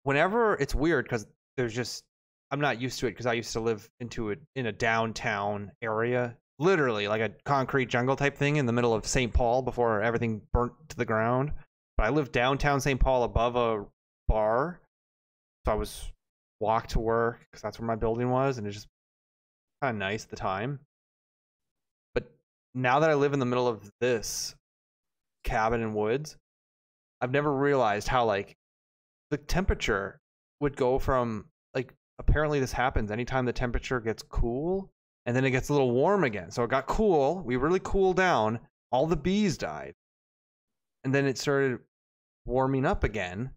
[0.04, 1.26] whenever it's weird because
[1.58, 2.04] there's just
[2.52, 5.72] I'm not used to it because I used to live into a in a downtown
[5.82, 9.34] area, literally like a concrete jungle type thing in the middle of St.
[9.34, 11.54] Paul before everything burnt to the ground.
[12.02, 13.00] But I lived downtown St.
[13.00, 13.86] Paul above a
[14.28, 14.82] bar,
[15.64, 16.12] so I was
[16.60, 18.88] walk to work because that's where my building was, and it's just
[19.84, 20.80] kind of nice at the time.
[22.16, 22.24] But
[22.74, 24.56] now that I live in the middle of this
[25.44, 26.38] cabin in woods,
[27.22, 28.56] I've never realized how like
[29.30, 30.20] the temperature
[30.60, 31.46] would go from
[31.76, 34.90] like apparently this happens anytime the temperature gets cool
[35.28, 36.50] and then it gets a little warm again.
[36.50, 38.60] So it got cool, we really cooled down,
[38.92, 39.94] all the bees died.
[41.04, 41.80] And then it started
[42.46, 43.52] warming up again.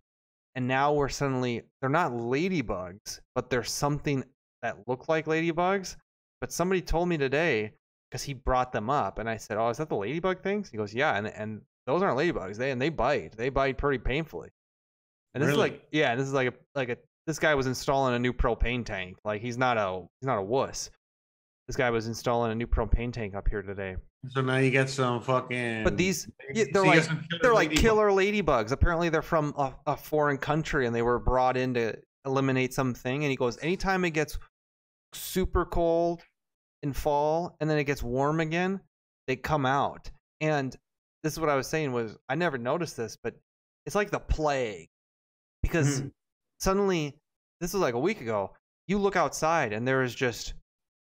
[0.56, 4.22] And now we're suddenly they're not ladybugs, but there's something
[4.62, 5.96] that look like ladybugs.
[6.40, 7.72] But somebody told me today
[8.10, 10.70] because he brought them up and I said, Oh, is that the ladybug things?
[10.70, 12.56] He goes, Yeah, and and those aren't ladybugs.
[12.56, 13.36] They and they bite.
[13.36, 14.50] They bite pretty painfully.
[15.34, 15.70] And this Really?
[15.70, 18.32] is like yeah, this is like a like a this guy was installing a new
[18.32, 19.18] propane tank.
[19.24, 20.90] Like he's not a he's not a wuss.
[21.66, 23.96] This guy was installing a new propane tank up here today.
[24.30, 25.84] So now you get some fucking.
[25.84, 28.72] But these yeah, they're you like killer they're like killer ladybugs.
[28.72, 33.22] Apparently they're from a, a foreign country and they were brought in to eliminate something.
[33.24, 34.38] And he goes, anytime it gets
[35.12, 36.22] super cold
[36.82, 38.80] in fall and then it gets warm again,
[39.26, 40.10] they come out.
[40.40, 40.74] And
[41.22, 43.34] this is what I was saying was I never noticed this, but
[43.86, 44.88] it's like the plague
[45.62, 46.12] because Mhm.
[46.60, 47.18] suddenly
[47.60, 48.54] this was like a week ago.
[48.86, 50.54] You look outside and there is just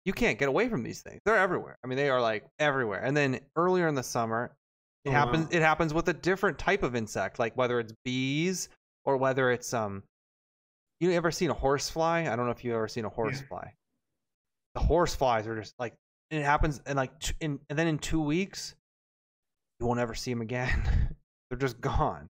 [0.06, 1.20] you can't get away from these things.
[1.26, 1.76] They're everywhere.
[1.84, 3.00] I mean, they are like everywhere.
[3.04, 4.56] And then earlier in the summer,
[5.04, 5.44] it Oh, happens.
[5.46, 5.50] wow.
[5.52, 8.68] It happens with a different type of insect, like whether it's bees
[9.04, 10.02] or whether it's um.
[11.00, 12.26] You ever seen a horsefly?
[12.26, 13.68] I don't know if you've ever seen a horsefly.
[14.74, 15.92] The horseflies are just like
[16.30, 17.10] it happens, and like
[17.40, 18.74] in and then in two weeks,
[19.78, 21.14] you won't ever see them again.
[21.50, 22.28] They're just gone.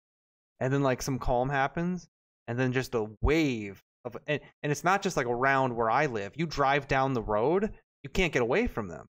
[0.60, 2.08] And then like some calm happens,
[2.48, 6.06] and then just a wave of and, and it's not just like around where I
[6.06, 6.34] live.
[6.36, 7.72] You drive down the road,
[8.04, 9.08] you can't get away from them.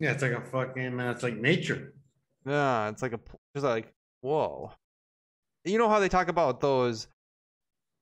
[0.00, 1.00] Yeah, it's like a fucking.
[1.00, 1.94] Uh, it's like nature.
[2.44, 3.20] Yeah, it's like a
[3.54, 4.72] It's like whoa.
[5.64, 7.06] You know how they talk about those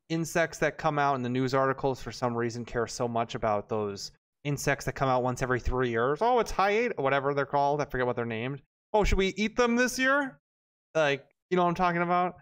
[0.09, 3.69] insects that come out in the news articles for some reason care so much about
[3.69, 4.13] those
[4.45, 6.21] insects that come out once every three years.
[6.23, 7.81] Oh, it's hyate, whatever they're called.
[7.81, 8.63] I forget what they're named.
[8.93, 10.39] Oh, should we eat them this year?
[10.95, 12.37] Like, you know what I'm talking about?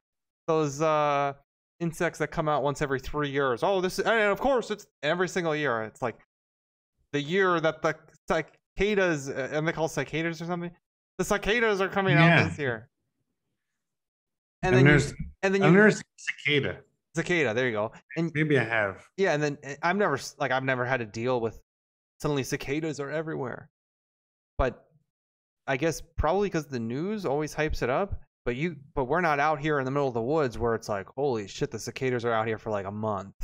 [0.47, 1.33] Those uh
[1.81, 3.63] insects that come out once every three years.
[3.63, 5.83] Oh, this and of course it's every single year.
[5.83, 6.17] It's like
[7.13, 7.95] the year that the
[8.29, 10.71] cicadas and they call cicadas or something.
[11.19, 12.41] The cicadas are coming Yeah.
[12.41, 12.89] out this year.
[14.63, 16.81] And, And then there's- you, and then I've you never seen cicada.
[17.15, 17.55] cicada.
[17.55, 17.93] There you go.
[18.17, 19.07] And Maybe I have.
[19.17, 21.61] yeah, and then uh, I've never like I've never had to deal with
[22.21, 23.71] suddenly cicadas are everywhere.
[24.59, 24.87] But
[25.67, 28.23] I guess probably because the news always hypes it up.
[28.47, 30.89] But you, but we're not out here in the middle of the woods where it's
[30.89, 33.35] like, holy shit, the cicadas are out here for like a month,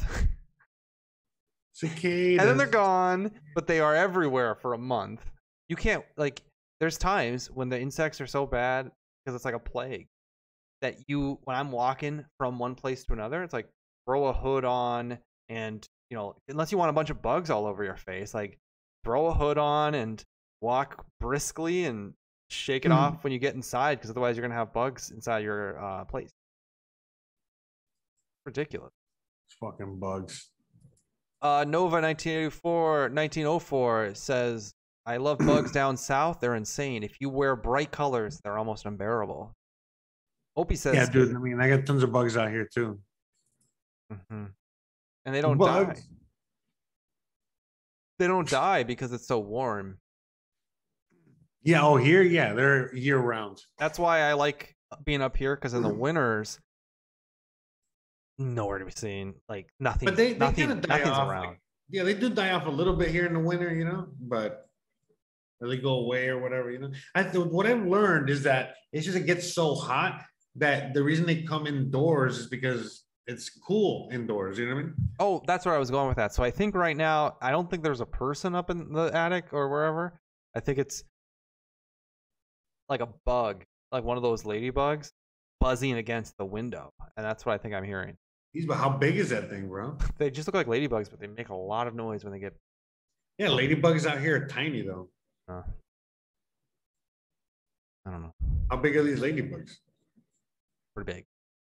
[1.72, 2.38] Cicadas.
[2.40, 3.32] and then they're gone.
[3.56, 5.28] But they are everywhere for a month.
[5.68, 6.40] You can't like.
[6.78, 8.92] There's times when the insects are so bad
[9.24, 10.06] because it's like a plague
[10.82, 13.68] that you, when I'm walking from one place to another, it's like
[14.06, 15.18] throw a hood on
[15.48, 18.56] and you know, unless you want a bunch of bugs all over your face, like
[19.02, 20.22] throw a hood on and
[20.60, 22.14] walk briskly and
[22.52, 22.96] shake it Mhm.
[22.96, 26.30] off when you get inside because otherwise you're gonna have bugs inside your uh, place.
[28.44, 28.92] Ridiculous.
[29.46, 30.50] It's fucking bugs.
[31.40, 34.74] Uh, Nova 1984 1904 says,
[35.06, 36.40] "I love bugs down south.
[36.40, 37.02] They're insane.
[37.02, 39.52] If you wear bright colors, they're almost unbearable."
[40.54, 41.34] Opie says, Yeah, dude.
[41.34, 43.00] I mean, I got tons of bugs out here too.
[44.12, 44.52] Mhm.
[45.24, 45.96] and they don't die.
[48.18, 49.98] They don't die because it's so warm.
[51.62, 51.82] Yeah.
[51.82, 52.22] Oh, here.
[52.22, 53.62] Yeah, they're year round.
[53.78, 56.58] That's why I like being up here because in the winters,
[58.38, 59.34] nowhere to be seen.
[59.48, 60.06] Like nothing.
[60.06, 61.28] But they, they nothing, kind of die nothing's off.
[61.28, 61.46] around.
[61.48, 61.58] like-
[61.90, 64.66] yeah, they do die off a little bit here in the winter, you know, but
[65.60, 66.90] they go away or whatever, you know.
[67.14, 70.22] I what I've learned is that it's just it gets so hot
[70.56, 74.58] that the reason they come indoors is because it's cool indoors.
[74.58, 74.94] You know what I mean?
[75.20, 76.34] Oh, that's where I was going with that.
[76.34, 79.52] So I think right now, I don't think there's a person up in the attic
[79.52, 80.18] or wherever.
[80.56, 81.04] I think it's
[82.92, 85.10] like a bug, like one of those ladybugs
[85.60, 86.92] buzzing against the window.
[87.16, 88.16] And that's what I think I'm hearing.
[88.52, 89.96] He's but how big is that thing, bro?
[90.18, 92.54] They just look like ladybugs, but they make a lot of noise when they get.
[93.38, 95.08] Yeah, ladybugs out here are tiny though.
[95.48, 95.62] Uh,
[98.06, 98.34] I don't know.
[98.70, 99.72] How big are these ladybugs?
[100.94, 101.24] Pretty big.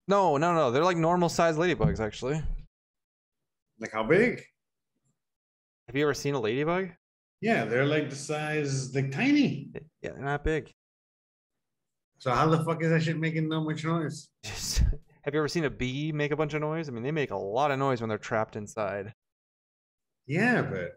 [0.08, 0.70] No, no, no.
[0.70, 2.42] They're like normal sized ladybugs, actually.
[3.80, 4.42] Like how big?
[5.86, 6.90] Have you ever seen a ladybug?
[7.40, 9.70] Yeah, they're like the size, like tiny.
[10.02, 10.72] Yeah, they're not big.
[12.18, 14.28] So how the fuck is that shit making that much noise?
[14.44, 16.88] Have you ever seen a bee make a bunch of noise?
[16.88, 19.12] I mean, they make a lot of noise when they're trapped inside.
[20.26, 20.92] Yeah, but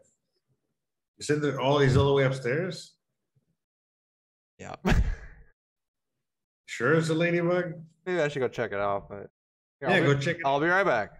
[1.18, 2.94] you said that all these all the way upstairs.
[4.58, 4.74] Yeah.
[6.66, 7.74] Sure, it's a ladybug.
[8.06, 9.08] Maybe I should go check it out.
[9.10, 9.26] But
[9.82, 11.10] Yeah, I'll go be- check it I'll be right back.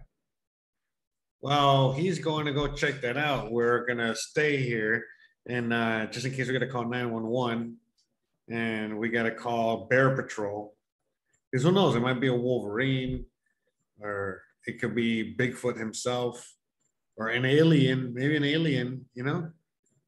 [1.41, 3.51] Well, he's going to go check that out.
[3.51, 5.03] We're gonna stay here,
[5.47, 7.75] and uh, just in case we're gonna call nine one one,
[8.49, 10.75] and we got to call Bear Patrol,
[11.51, 11.95] because who knows?
[11.95, 13.25] It might be a Wolverine,
[13.99, 16.53] or it could be Bigfoot himself,
[17.17, 18.13] or an alien.
[18.13, 19.05] Maybe an alien.
[19.13, 19.49] You know,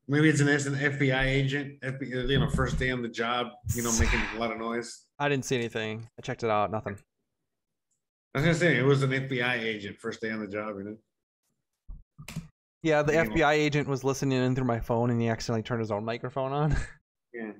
[0.07, 1.81] maybe it's an, it's an FBI agent.
[1.81, 3.47] FBI, you know, first day on the job.
[3.75, 5.05] You know, making a lot of noise.
[5.19, 6.07] I didn't see anything.
[6.17, 6.71] I checked it out.
[6.71, 6.97] Nothing.
[8.35, 10.75] I was gonna say it was an FBI agent first day on the job.
[10.77, 10.97] You know.
[12.81, 13.35] Yeah, the You know.
[13.35, 16.51] FBI agent was listening in through my phone and he accidentally turned his own microphone
[16.51, 16.75] on.
[17.35, 17.53] Yeah.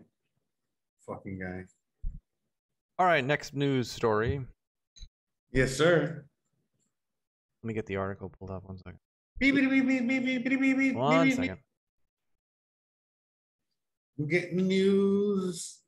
[1.07, 1.63] Fucking guy.
[2.99, 4.45] All right, next news story.
[5.51, 6.25] Yes, sir.
[7.61, 8.63] Let me get the article pulled up.
[8.65, 8.99] One second.
[9.39, 11.57] Beep, beep, beep, beep, beep, beep, beep, beep, beep, One beep, second.
[14.17, 15.80] We're getting news.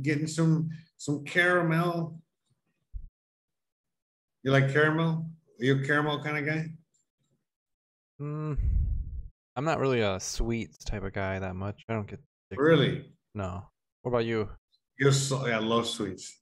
[0.00, 2.20] Getting some some caramel.
[4.42, 5.30] You like caramel?
[5.60, 6.66] Are you a caramel kind of guy?
[8.20, 8.58] Mm,
[9.56, 11.84] I'm not really a sweets type of guy that much.
[11.88, 12.20] I don't get.
[12.56, 13.12] Really?
[13.34, 13.64] No.
[14.02, 14.48] What about you?
[14.98, 16.40] You're so yeah, I love sweets.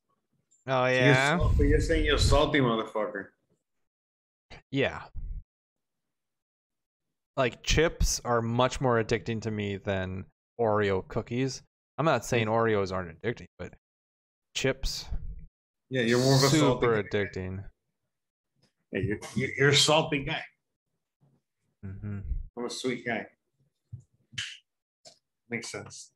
[0.67, 1.39] Oh you're yeah.
[1.39, 3.27] salty- You're saying you're salty motherfucker.
[4.71, 5.03] Yeah.
[7.37, 10.27] Like chips are much more addicting to me than
[10.61, 11.63] Oreo cookies.
[11.99, 13.75] I'm not saying Oreos aren't addicting, but
[14.55, 15.07] chips
[15.89, 17.09] Yeah, you're more of a salty super guy.
[17.09, 17.65] addicting.
[18.93, 20.43] Yeah, you're, you're, you're a salty guy.
[21.83, 22.19] hmm
[22.57, 23.27] I'm a sweet guy.
[25.49, 26.13] Makes sense.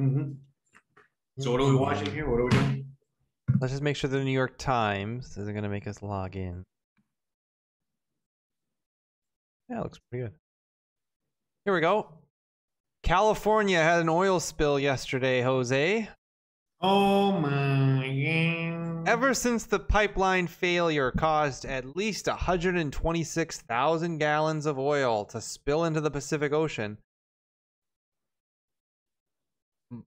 [0.00, 0.32] Mm-hmm.
[1.38, 2.28] So what are we watching here?
[2.28, 2.86] What are we doing?
[3.60, 6.64] Let's just make sure the New York Times isn't gonna make us log in.
[9.68, 10.34] Yeah, it looks pretty good.
[11.64, 12.08] Here we go.
[13.02, 16.08] California had an oil spill yesterday, Jose.
[16.80, 18.67] Oh my god.
[19.08, 26.02] Ever since the pipeline failure caused at least 126,000 gallons of oil to spill into
[26.02, 26.98] the Pacific Ocean,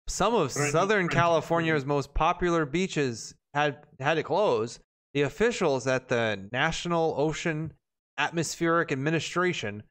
[0.08, 1.10] some of Southern.
[1.10, 4.80] California's most popular beaches had had to close.
[5.16, 7.74] The officials at the National Ocean
[8.20, 9.82] Atmospheric Administration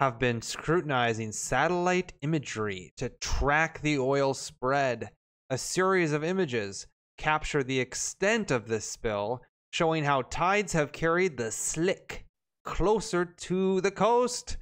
[0.00, 5.10] have been scrutinizing satellite imagery to track the oil spread.
[5.50, 11.36] A series of images capture the extent of this spill, showing how tides have carried
[11.36, 12.24] the slick
[12.64, 14.56] closer to the coast.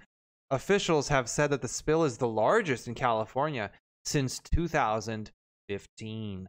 [0.51, 3.70] Officials have said that the spill is the largest in California
[4.05, 6.47] since 2015.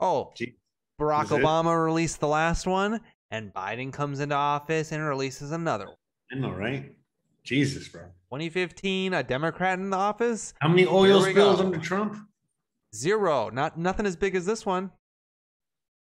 [0.00, 0.54] Oh, Gee,
[1.00, 1.42] Barack Is it?
[1.42, 3.00] Obama released the last one,
[3.30, 5.96] and Biden comes into office and releases another one.
[6.32, 6.92] I know, right?
[7.44, 8.02] Jesus, bro.
[8.30, 10.52] 2015, a Democrat in the office.
[10.60, 11.66] How many oil spills go.
[11.66, 12.16] under Trump?
[12.94, 13.50] Zero.
[13.50, 14.90] Not nothing as big as this one.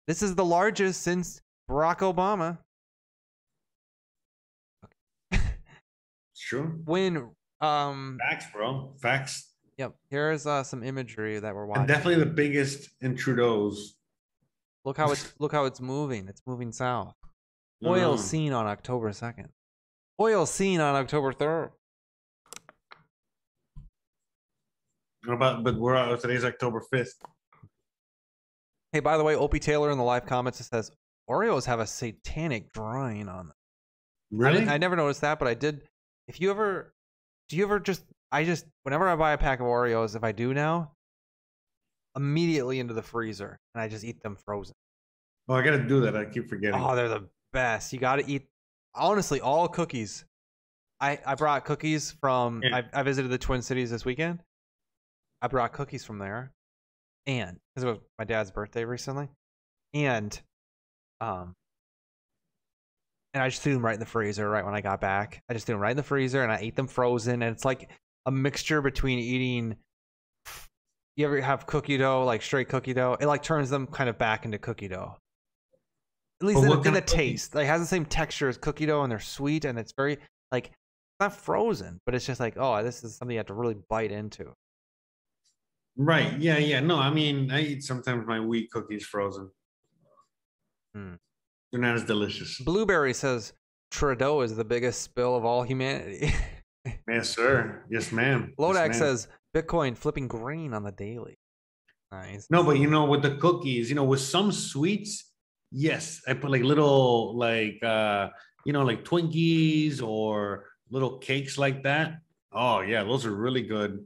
[0.07, 2.57] This is the largest since Barack Obama.
[5.31, 6.81] It's true.
[6.85, 7.29] When
[7.61, 8.93] um Facts, bro.
[9.01, 9.53] Facts.
[9.77, 11.85] yep, here's uh, some imagery that we're And watching.
[11.87, 13.95] definitely the biggest in Trudeau's.
[14.85, 16.27] Look how it's look how it's moving.
[16.27, 17.13] It's moving south.
[17.85, 19.47] Oil seen on October 2nd.
[20.19, 21.71] Oil seen on October 3rd.
[25.25, 27.13] What about, but we're out, today's October 5th.
[28.93, 30.91] Hey, by the way, Opie Taylor in the live comments it says
[31.29, 33.53] Oreos have a satanic drawing on them.
[33.53, 34.53] I, Really?
[34.59, 35.87] didn't- I never noticed that, but I did.
[36.27, 36.93] If you ever,
[37.49, 38.03] do you ever just?
[38.31, 40.93] I just whenever I buy a pack of Oreos, if I do now,
[42.15, 44.73] immediately into the freezer and I just eat them frozen.
[45.49, 46.15] oh, I got to do that.
[46.15, 46.79] I keep forgetting.
[46.81, 47.91] Oh, they're the best.
[47.91, 48.47] You got to eat.
[48.95, 50.23] Honestly, all cookies.
[51.01, 52.61] I I brought cookies from.
[52.63, 52.81] Yeah.
[52.93, 54.43] I, I visited the Twin Cities this weekend.
[55.41, 56.53] I brought cookies from there,
[57.27, 59.29] and because it was my dad's birthday recently,
[59.93, 60.39] and
[61.19, 61.53] um,
[63.33, 65.41] and I just threw them right in the freezer right when I got back.
[65.49, 67.65] I just threw them right in the freezer and I ate them frozen, and it's
[67.65, 67.89] like
[68.25, 69.75] a mixture between eating.
[71.17, 73.17] You ever have cookie dough, like straight cookie dough?
[73.19, 75.17] It like turns them kind of back into cookie dough.
[76.41, 79.03] At least in, in the taste, like it has the same texture as cookie dough,
[79.03, 80.17] and they're sweet, and it's very
[80.51, 80.71] like
[81.19, 84.11] not frozen, but it's just like oh, this is something you have to really bite
[84.11, 84.51] into.
[85.97, 86.39] Right.
[86.39, 86.57] Yeah.
[86.57, 86.79] Yeah.
[86.79, 89.49] No, I mean, I eat sometimes my wheat cookies frozen.
[90.95, 91.13] Hmm.
[91.71, 92.59] They're not as delicious.
[92.59, 93.53] Blueberry says
[93.91, 96.33] Trudeau is the biggest spill of all humanity.
[97.07, 97.83] Yes, sir.
[97.91, 98.47] Yes, ma'am.
[98.47, 98.93] Yes, Lodak ma'am.
[98.93, 101.37] says Bitcoin flipping green on the daily.
[102.11, 102.47] Nice.
[102.49, 105.31] No, but you know, with the cookies, you know, with some sweets,
[105.71, 108.29] yes, I put like little like uh
[108.65, 112.15] you know, like Twinkies or little cakes like that.
[112.51, 114.03] Oh yeah, those are really good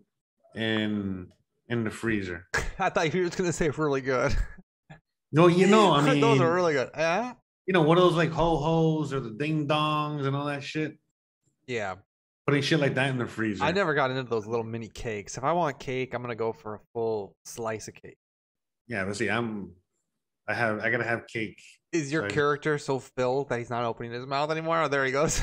[0.53, 1.27] in
[1.69, 2.47] in the freezer.
[2.79, 4.35] I thought you were just gonna say really good.
[5.31, 6.89] No, you know, I mean, those are really good.
[6.95, 7.33] Yeah.
[7.65, 10.63] you know, what are those like ho hos or the ding dongs and all that
[10.63, 10.97] shit.
[11.67, 11.95] Yeah.
[12.47, 13.63] Putting shit like that in the freezer.
[13.63, 15.35] I never got into those little mini cakes.
[15.37, 18.17] If I want cake, I'm gonna go for a full slice of cake.
[18.87, 19.71] Yeah, but see, I'm.
[20.47, 20.79] I have.
[20.79, 21.59] I gotta have cake.
[21.91, 24.83] Is your So I- character so filled that he's not opening his mouth anymore?
[24.83, 25.41] Oh, there he goes.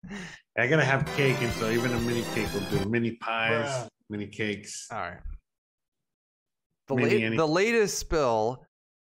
[0.58, 2.88] I gotta have cake, and so even a mini cake will do.
[2.88, 4.86] Mini pies, mini cakes.
[4.90, 5.18] All right.
[6.96, 8.64] The, la- the latest spill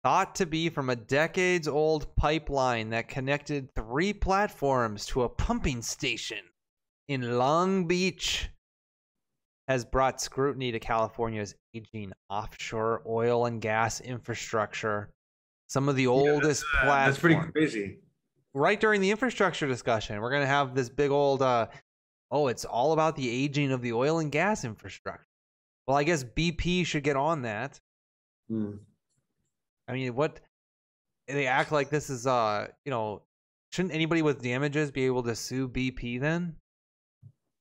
[0.03, 5.81] thought to be from a decades old pipeline that connected three platforms to a pumping
[5.81, 6.39] station
[7.07, 8.49] in Long Beach
[9.67, 15.09] has brought scrutiny to California's aging offshore oil and gas infrastructure.
[15.67, 17.05] Some of the oldest Uh, platforms.
[17.07, 17.97] that's pretty crazy.
[18.53, 21.67] right during the infrastructure discussion, we're going to have this big old, uh,
[22.31, 25.25] oh, it's all about the aging of the oil and gas infrastructure.
[25.87, 27.79] Well, I guess BP should get on that.
[28.49, 28.71] Hmm.
[29.87, 30.41] I mean, what
[31.27, 33.21] they act like this is, uh, you know,
[33.71, 36.55] shouldn't anybody with damages be able to sue BP then?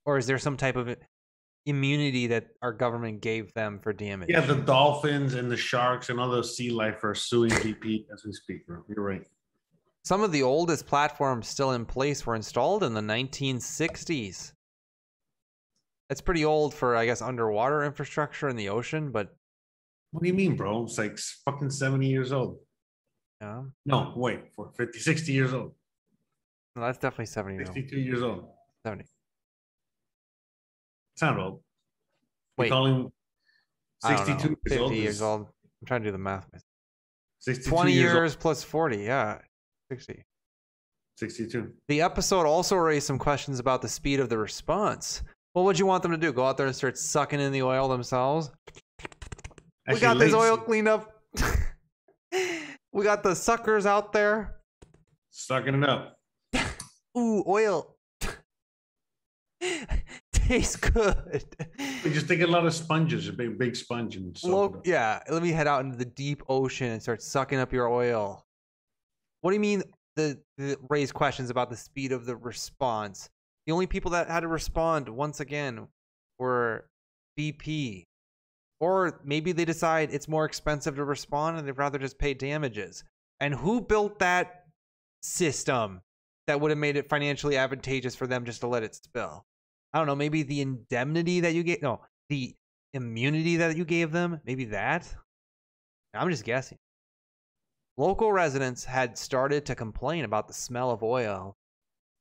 [0.05, 0.97] Or is there some type of
[1.67, 4.29] immunity that our government gave them for damage?
[4.31, 8.25] Yeah, the dolphins and the sharks and all those sea life are suing BP as
[8.25, 8.83] we speak, bro.
[8.89, 9.23] You're right.
[10.05, 14.53] Some of the oldest platforms still in place were installed in the 1960s.
[16.09, 19.35] That's pretty old for, I guess, underwater infrastructure in the ocean, but
[20.13, 20.85] What do you mean, bro?
[20.85, 22.59] It's like fucking 70 years old.
[23.41, 25.75] yeah, No, wait, for 50, 60 years old.
[26.77, 27.75] no, that's definitely 70 years old.
[27.77, 28.45] 62 years old.
[28.85, 29.05] 70.
[31.15, 31.63] It's not old.
[32.59, 32.69] We Wait.
[32.71, 33.09] call him
[34.05, 34.93] I don't know, 62 years 50 old.
[34.95, 35.41] years is old.
[35.81, 36.47] I'm trying to do the math.
[37.41, 39.39] 62 20 years years, plus 40, yeah,
[39.91, 40.25] 60.
[41.19, 41.73] 62.
[41.89, 45.23] The episode also raised some questions about the speed of the response.
[45.57, 46.35] What would you want them to do?
[46.35, 48.51] Go out there and start sucking in the oil themselves?
[49.89, 51.11] we got this oil cleaned up.
[52.93, 54.57] we got the suckers out there.
[55.31, 56.19] Sucking it up.
[57.19, 57.97] Ooh, oil.
[60.35, 61.43] Tastes good.
[62.05, 65.21] We just take a lot of sponges, a big, big sponge, and soak Lo- yeah,
[65.31, 68.45] let me head out into the deep ocean and start sucking up your oil.
[69.41, 69.85] What do you mean?
[70.17, 73.31] The, the raise questions about the speed of the response.
[73.67, 75.89] The only people that had to respond once again
[76.39, 76.87] were
[77.39, 78.05] BP,
[78.81, 83.05] or maybe they decide it's more expensive to respond and they'd rather just pay damages.
[83.41, 84.65] And who built that
[85.23, 86.01] system
[86.47, 89.45] that would have made it financially advantageous for them just to let it spill?
[89.93, 90.15] I don't know.
[90.15, 91.83] Maybe the indemnity that you get.
[91.83, 92.55] No, the
[92.95, 95.13] immunity that you gave them, maybe that.
[96.15, 96.79] I'm just guessing.
[97.97, 101.57] Local residents had started to complain about the smell of oil.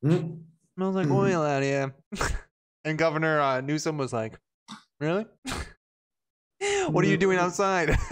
[0.02, 0.36] Hmm?
[0.78, 1.94] Smells like oil out here.
[2.86, 4.38] and Governor uh, Newsom was like,
[5.00, 5.26] Really?
[6.88, 7.90] what are you doing outside?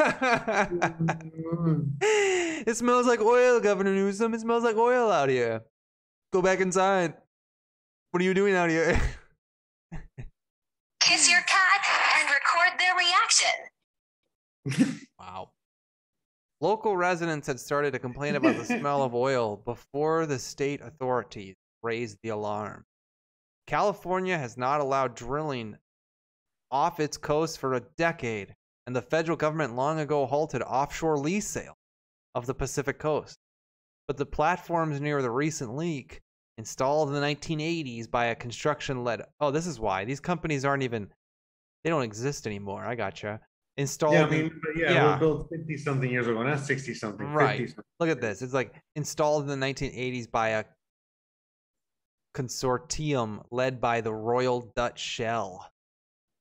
[2.01, 4.33] it smells like oil, Governor Newsom.
[4.33, 5.61] It smells like oil out here.
[6.33, 7.13] Go back inside.
[8.11, 8.99] What are you doing out here?
[10.99, 11.85] Kiss your cat
[12.19, 13.49] and record their reaction.
[15.19, 15.51] Wow.
[16.59, 21.55] Local residents had started to complain about the smell of oil before the state authorities
[21.83, 22.85] raised the alarm.
[23.67, 25.77] California has not allowed drilling
[26.71, 28.55] off its coast for a decade,
[28.87, 31.77] and the federal government long ago halted offshore lease sale
[32.35, 33.37] of the Pacific coast.
[34.07, 36.19] But the platforms near the recent leak,
[36.57, 39.21] installed in the 1980s by a construction led.
[39.39, 40.03] Oh, this is why.
[40.05, 41.07] These companies aren't even.
[41.83, 42.83] They don't exist anymore.
[42.85, 43.39] I gotcha.
[43.77, 44.13] Installed.
[44.13, 47.25] Yeah, I mean, yeah, we're built 50 something years ago, not 60 something.
[47.27, 47.67] 50 Right.
[47.69, 47.83] something.
[47.99, 48.41] Look at this.
[48.41, 50.65] It's like installed in the 1980s by a
[52.33, 55.69] consortium led by the Royal Dutch Shell.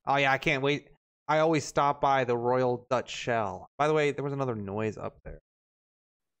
[0.05, 0.89] Oh yeah, I can't wait.
[1.27, 3.69] I always stop by the Royal Dutch Shell.
[3.77, 5.39] By the way, there was another noise up there.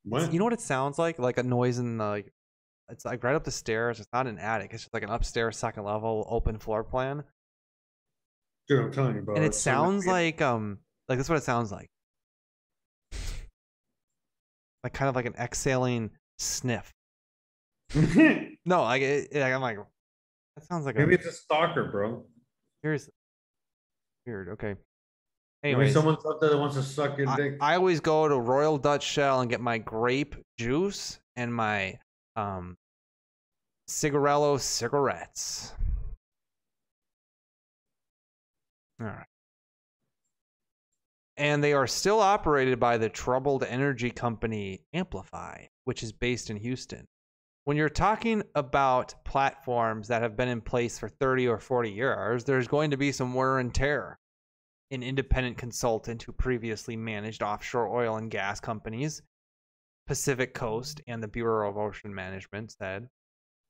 [0.03, 0.33] What?
[0.33, 1.19] You know what it sounds like?
[1.19, 2.33] Like a noise in the like
[2.89, 3.99] it's like right up the stairs.
[3.99, 4.71] It's not an attic.
[4.73, 7.23] It's just like an upstairs second level open floor plan.
[8.67, 9.35] Dude, I'm telling you, bro.
[9.35, 11.89] and it sounds like um like that's what it sounds like.
[14.83, 16.91] Like kind of like an exhaling sniff.
[18.65, 19.77] no, like, it, I'm like
[20.55, 22.23] that sounds like Maybe a it's a stalker, bro.
[22.83, 23.13] seriously
[24.25, 24.49] weird.
[24.49, 24.75] Okay.
[25.61, 27.57] Maybe Anyways, someone's out there that wants to suck your I, dick.
[27.61, 31.97] I always go to Royal Dutch Shell and get my grape juice and my
[32.35, 32.77] um
[33.89, 35.73] cigarello cigarettes.
[38.99, 39.25] All right.
[41.35, 46.57] And they are still operated by the troubled energy company Amplify, which is based in
[46.57, 47.07] Houston.
[47.65, 52.43] When you're talking about platforms that have been in place for 30 or 40 years,
[52.43, 54.19] there's going to be some wear and tear.
[54.91, 59.21] An independent consultant who previously managed offshore oil and gas companies,
[60.07, 63.07] Pacific Coast, and the Bureau of Ocean Management said,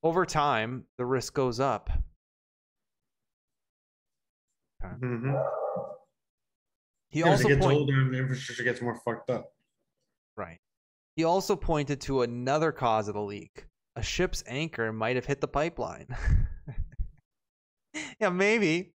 [0.01, 1.89] over time, the risk goes up.
[4.83, 5.31] Mm-hmm.
[7.09, 9.53] He Yeah, as also it gets point- older and the infrastructure gets more fucked up.
[10.35, 10.59] Right.
[11.15, 13.65] He also pointed to another cause of the leak.
[13.95, 16.07] A ship's anchor might have hit the pipeline.
[18.19, 18.93] yeah, maybe.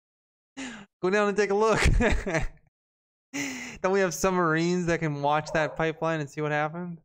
[1.01, 1.79] Go down and take a look.
[3.31, 6.99] then we have submarines that can watch that pipeline and see what happened.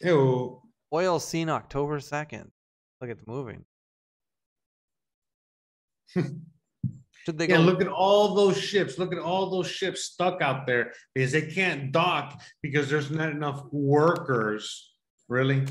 [0.00, 0.60] Ew.
[0.92, 2.48] Oil seen October 2nd.
[3.00, 3.64] Look, it's moving.
[7.24, 8.98] Should they yeah, go look at all those ships.
[8.98, 13.30] Look at all those ships stuck out there because they can't dock because there's not
[13.30, 14.92] enough workers.
[15.28, 15.64] Really,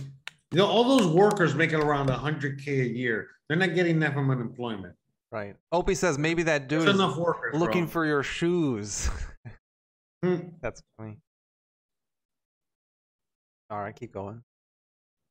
[0.52, 3.28] you know, all those workers make it around hundred k a year.
[3.48, 4.95] They're not getting that from unemployment.
[5.32, 5.56] Right.
[5.72, 7.91] Opie says maybe that dude There's is enough workers, looking bro.
[7.91, 9.10] for your shoes.
[10.23, 10.36] Hmm.
[10.61, 11.18] That's funny.
[13.69, 14.44] All right, keep going.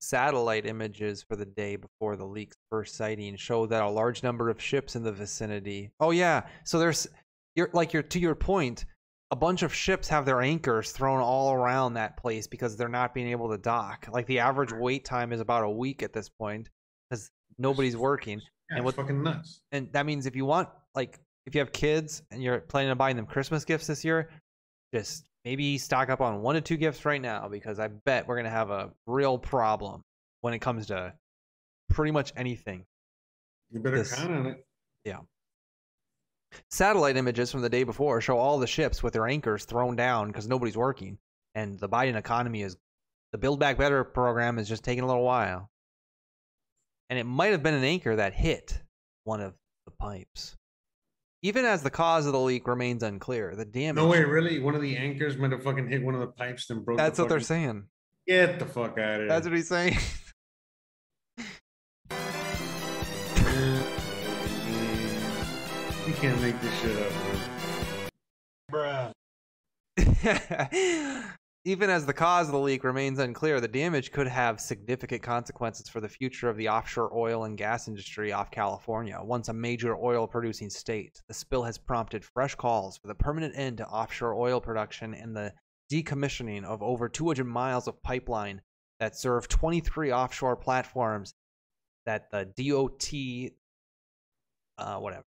[0.00, 4.48] Satellite images for the day before the leak's first sighting show that a large number
[4.48, 5.90] of ships in the vicinity.
[6.00, 7.06] Oh yeah, so there's
[7.54, 8.86] you're like you're to your point,
[9.32, 13.14] a bunch of ships have their anchors thrown all around that place because they're not
[13.14, 14.08] being able to dock.
[14.10, 16.68] Like the average wait time is about a week at this point
[17.08, 18.40] because nobody's working.
[18.70, 19.60] Yeah, and fucking nuts.
[19.72, 22.98] and that means if you want like if you have kids and you're planning on
[22.98, 24.30] buying them Christmas gifts this year,
[24.94, 28.36] just maybe stock up on one to two gifts right now because I bet we're
[28.36, 30.02] gonna have a real problem
[30.40, 31.12] when it comes to
[31.88, 32.84] pretty much anything.
[33.70, 34.64] You better This- count on it.
[35.04, 35.18] Yeah.
[36.70, 40.28] Satellite images from the day before show all the ships with their anchors thrown down
[40.28, 41.18] because nobody's working,
[41.54, 42.76] and the Biden economy is
[43.32, 45.70] the Build Back Better program is just taking a little while.
[47.08, 48.80] And it might have been an anchor that hit
[49.24, 49.54] one of
[49.84, 50.56] the pipes.
[51.42, 53.96] Even as the cause of the leak remains unclear, the damage.
[53.96, 54.58] No way, really.
[54.60, 56.98] One of the anchors might have fucking hit one of the pipes and broke.
[56.98, 57.84] the That's what they're saying.
[58.26, 59.28] Get the fuck out of here.
[59.28, 59.96] That's what he's saying.
[66.20, 67.12] can't make this shit up,
[68.68, 69.12] bro.
[69.96, 71.24] Bruh.
[71.64, 75.88] Even as the cause of the leak remains unclear, the damage could have significant consequences
[75.88, 79.96] for the future of the offshore oil and gas industry off California, once a major
[79.96, 81.22] oil producing state.
[81.26, 85.34] The spill has prompted fresh calls for the permanent end to offshore oil production and
[85.34, 85.54] the
[85.90, 88.60] decommissioning of over 200 miles of pipeline
[88.98, 91.32] that serve 23 offshore platforms
[92.04, 93.52] that the DOT,
[94.76, 95.24] uh, whatever.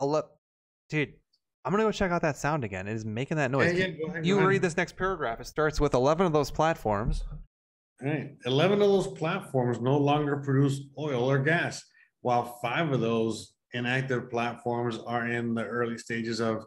[0.00, 0.28] Ele-
[0.88, 1.14] Dude,
[1.64, 2.88] I'm gonna go check out that sound again.
[2.88, 3.72] It is making that noise.
[3.78, 5.40] Yeah, yeah, go ahead, you go read this next paragraph.
[5.40, 7.24] It starts with 11 of those platforms.
[8.02, 8.30] All right.
[8.46, 11.84] 11 of those platforms no longer produce oil or gas,
[12.22, 16.64] while five of those inactive platforms are in the early stages of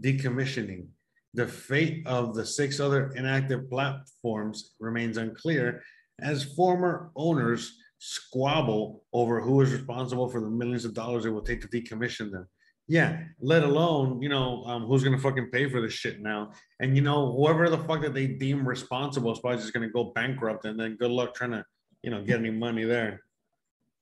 [0.00, 0.86] decommissioning.
[1.32, 5.82] The fate of the six other inactive platforms remains unclear
[6.20, 11.42] as former owners squabble over who is responsible for the millions of dollars it will
[11.42, 12.46] take to decommission them.
[12.86, 16.52] Yeah, let alone, you know, um, who's gonna fucking pay for this shit now?
[16.80, 20.12] And you know, whoever the fuck that they deem responsible is probably just gonna go
[20.14, 21.64] bankrupt, and then good luck trying to,
[22.02, 23.22] you know, get any money there.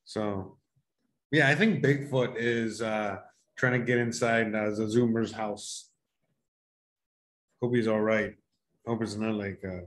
[0.04, 0.58] So,
[1.30, 3.18] yeah, I think Bigfoot is uh
[3.56, 5.90] trying to get inside uh, the Zoomer's house.
[7.62, 8.34] Hope he's all right.
[8.84, 9.84] Hope it's not like uh,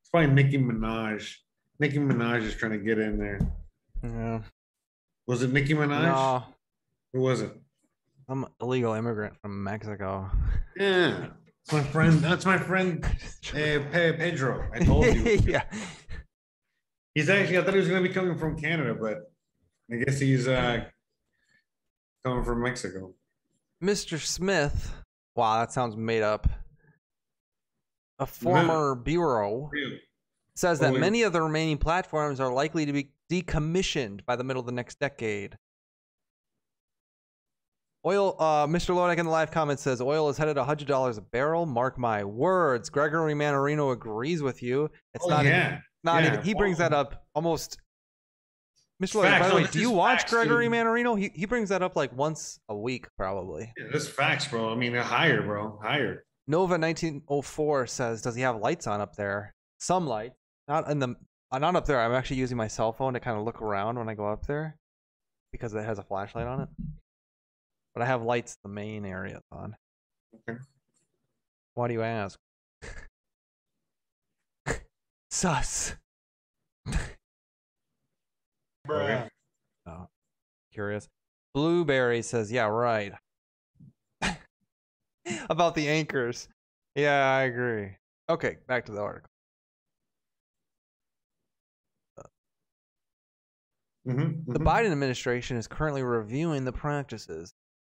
[0.00, 1.34] it's probably Nicki Minaj.
[1.80, 3.40] Nicki Minaj is trying to get in there.
[4.04, 4.42] Yeah.
[5.26, 6.02] Was it Nicki Minaj?
[6.04, 6.44] No,
[7.12, 7.50] Who was it?
[8.28, 10.30] I'm illegal immigrant from Mexico.
[10.76, 11.26] Yeah,
[11.62, 12.20] it's my friend.
[12.20, 13.04] That's my friend,
[13.50, 14.68] uh, Pe- Pedro.
[14.72, 15.40] I told you.
[15.46, 15.64] yeah.
[17.14, 17.58] He's actually.
[17.58, 19.30] I thought he was going to be coming from Canada, but
[19.92, 20.84] I guess he's uh
[22.24, 23.14] coming from Mexico.
[23.82, 24.18] Mr.
[24.18, 24.92] Smith.
[25.36, 26.48] Wow, that sounds made up.
[28.20, 30.00] A former bureau Really?
[30.54, 34.44] says that Holy- many of the remaining platforms are likely to be decommissioned by the
[34.44, 35.58] middle of the next decade.
[38.06, 38.94] Oil, uh, Mr.
[38.94, 41.64] Lodek in the live comment says oil is headed hundred dollars a barrel.
[41.64, 42.90] Mark my words.
[42.90, 44.90] Gregory Mannarino agrees with you.
[45.14, 45.66] It's Oh, not yeah.
[45.66, 46.32] even, not Yeah.
[46.34, 46.44] even.
[46.44, 47.78] He brings that up almost.
[49.02, 49.22] Mr.
[49.22, 50.74] Lodek, by the No, way, do you watch facts, Gregory dude.
[50.74, 51.18] Mannarino?
[51.18, 53.72] He he brings that up like once a week, probably.
[53.76, 54.70] Yeah, that's facts, bro.
[54.70, 55.78] I mean, they're higher, bro.
[55.82, 56.24] Higher.
[56.46, 59.54] Nova 1904 says, "Does he have lights on up there?
[59.80, 60.32] Some light,
[60.68, 61.16] not in the,
[61.50, 61.98] uh, not up there.
[62.00, 64.46] I'm actually using my cell phone to kind of look around when I go up
[64.46, 64.76] there,
[65.52, 66.68] because it has a flashlight on it.
[67.94, 69.76] But I have lights in the main area on.
[70.48, 70.58] Okay.
[71.74, 72.38] Why do you ask?
[75.30, 75.94] Sus.
[78.88, 79.28] Okay.
[79.86, 80.08] Oh,
[80.72, 81.08] curious.
[81.54, 83.14] Blueberry says, "Yeah, right."
[85.48, 86.48] About the anchors.
[86.94, 87.96] Yeah, I agree.
[88.28, 89.30] Okay, back to the article.
[94.06, 94.64] Mhm, The mhm.
[94.64, 97.54] Biden administration is currently reviewing the practices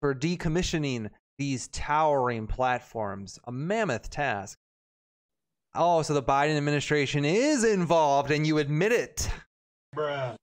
[0.05, 1.09] for decommissioning
[1.39, 4.55] these towering platforms, a mammoth task.
[5.73, 9.27] Oh, so the Biden administration is involved and you admit it.
[9.95, 10.35] Bruh.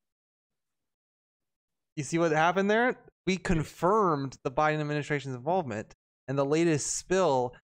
[1.94, 2.98] You see what happened there?
[3.24, 5.94] We confirmed the Biden administration's involvement,
[6.26, 7.54] and the latest spill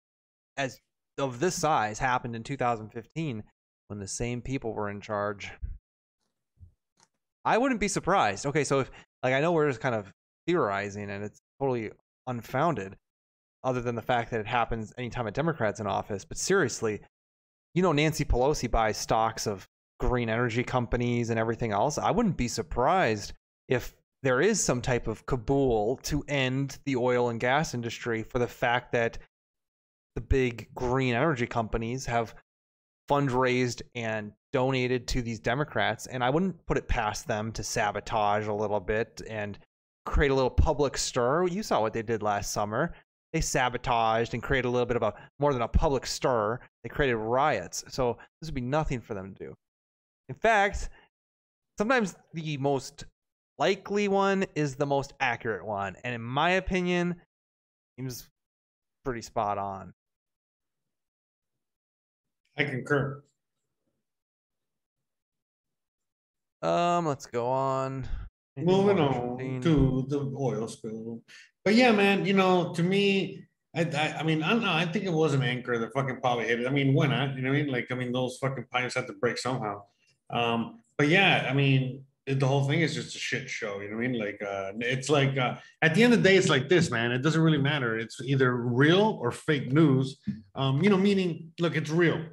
[0.56, 0.78] as
[1.18, 3.42] of this size happened in 2015
[3.88, 5.50] when the same people were in charge.
[7.44, 8.46] I wouldn't be surprised.
[8.46, 8.90] Okay, so if
[9.24, 10.12] like I know we're just kind of
[10.46, 11.90] theorizing and it's totally
[12.26, 12.96] unfounded,
[13.64, 16.24] other than the fact that it happens anytime a Democrat's in office.
[16.24, 17.00] But seriously,
[17.74, 19.68] you know Nancy Pelosi buys stocks of
[20.00, 21.98] green energy companies and everything else.
[21.98, 23.32] I wouldn't be surprised
[23.68, 28.38] if there is some type of cabal to end the oil and gas industry for
[28.38, 29.18] the fact that
[30.14, 32.34] the big green energy companies have
[33.08, 36.06] fundraised and donated to these Democrats.
[36.06, 39.58] And I wouldn't put it past them to sabotage a little bit and
[40.08, 41.46] create a little public stir.
[41.46, 42.92] You saw what they did last summer.
[43.32, 46.58] They sabotaged and created a little bit of a more than a public stir.
[46.82, 47.84] They created riots.
[47.88, 49.54] So this would be nothing for them to do.
[50.28, 50.88] In fact,
[51.76, 53.04] sometimes the most
[53.58, 55.96] likely one is the most accurate one.
[56.04, 57.16] And in my opinion,
[57.98, 58.28] seems
[59.04, 59.92] pretty spot on.
[62.56, 63.22] I concur.
[66.62, 68.06] Um, let's go on.
[68.58, 71.20] Anything Moving on to the oil spill.
[71.64, 73.44] But yeah, man, you know, to me,
[73.76, 74.72] I, I, I mean, I don't know.
[74.72, 76.66] I think it was an anchor that fucking probably hit it.
[76.66, 77.36] I mean, why not?
[77.36, 77.70] You know what I mean?
[77.72, 79.82] Like, I mean, those fucking pipes had to break somehow.
[80.30, 83.80] Um, but yeah, I mean, it- the whole thing is just a shit show.
[83.80, 84.18] You know what I mean?
[84.20, 87.12] Like, uh, it's like uh, at the end of the day, it's like this, man.
[87.12, 87.96] It doesn't really matter.
[87.98, 90.18] It's either real or fake news.
[90.54, 92.24] Um, you know, meaning, look, it's real.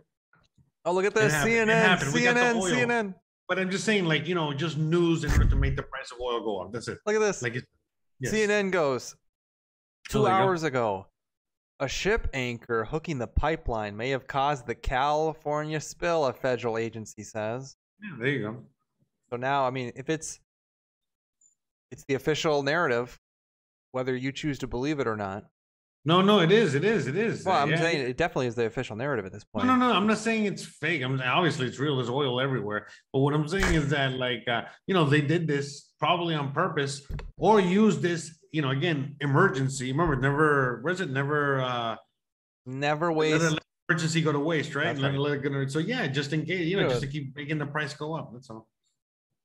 [0.85, 1.33] Oh, look at this.
[1.33, 2.13] CNN, happened.
[2.13, 2.87] We got the CNN.
[2.87, 3.13] CNN.
[3.47, 6.11] But I'm just saying, like, you know, just news in order to make the price
[6.11, 6.71] of oil go up.
[6.73, 6.97] That's it.
[7.05, 7.41] Look at this.
[7.41, 7.53] Like,
[8.19, 8.33] yes.
[8.33, 9.15] CNN goes
[10.09, 10.31] two Oh, you go.
[10.33, 11.07] hours ago.
[11.79, 17.21] A ship anchor hooking the pipeline may have caused the California spill, a federal agency
[17.21, 17.75] says.
[18.01, 18.57] Yeah, there you go.
[19.29, 20.39] So now, I mean, if it's
[21.91, 23.19] it's the official narrative,
[23.91, 25.45] whether you choose to believe it or not.
[26.07, 26.75] No, no, it is.
[26.75, 27.07] It is.
[27.07, 27.43] It is.
[27.43, 27.77] Well, I'm Yeah.
[27.81, 29.65] saying it definitely is the official narrative at this point.
[29.65, 29.89] no, no.
[29.89, 29.95] No.
[29.95, 31.01] I'm not saying it's fake.
[31.01, 31.95] I'm obviously it's real.
[31.95, 32.87] There's oil everywhere.
[33.11, 36.51] But what I'm saying is that, like, uh, you know, they did this probably on
[36.53, 37.01] purpose
[37.37, 39.91] or use this, you know, again, emergency.
[39.91, 40.79] Remember, never.
[40.83, 41.09] Where's it?
[41.09, 41.59] Never.
[41.61, 41.95] uh
[42.67, 43.53] Never let waste.
[43.53, 43.59] an
[43.89, 44.95] emergency go to waste, right?
[44.97, 45.19] Let- right.
[45.19, 47.57] let it go to- so yeah, just in case, you know, just to keep making
[47.57, 48.31] the price go up.
[48.33, 48.67] That's all.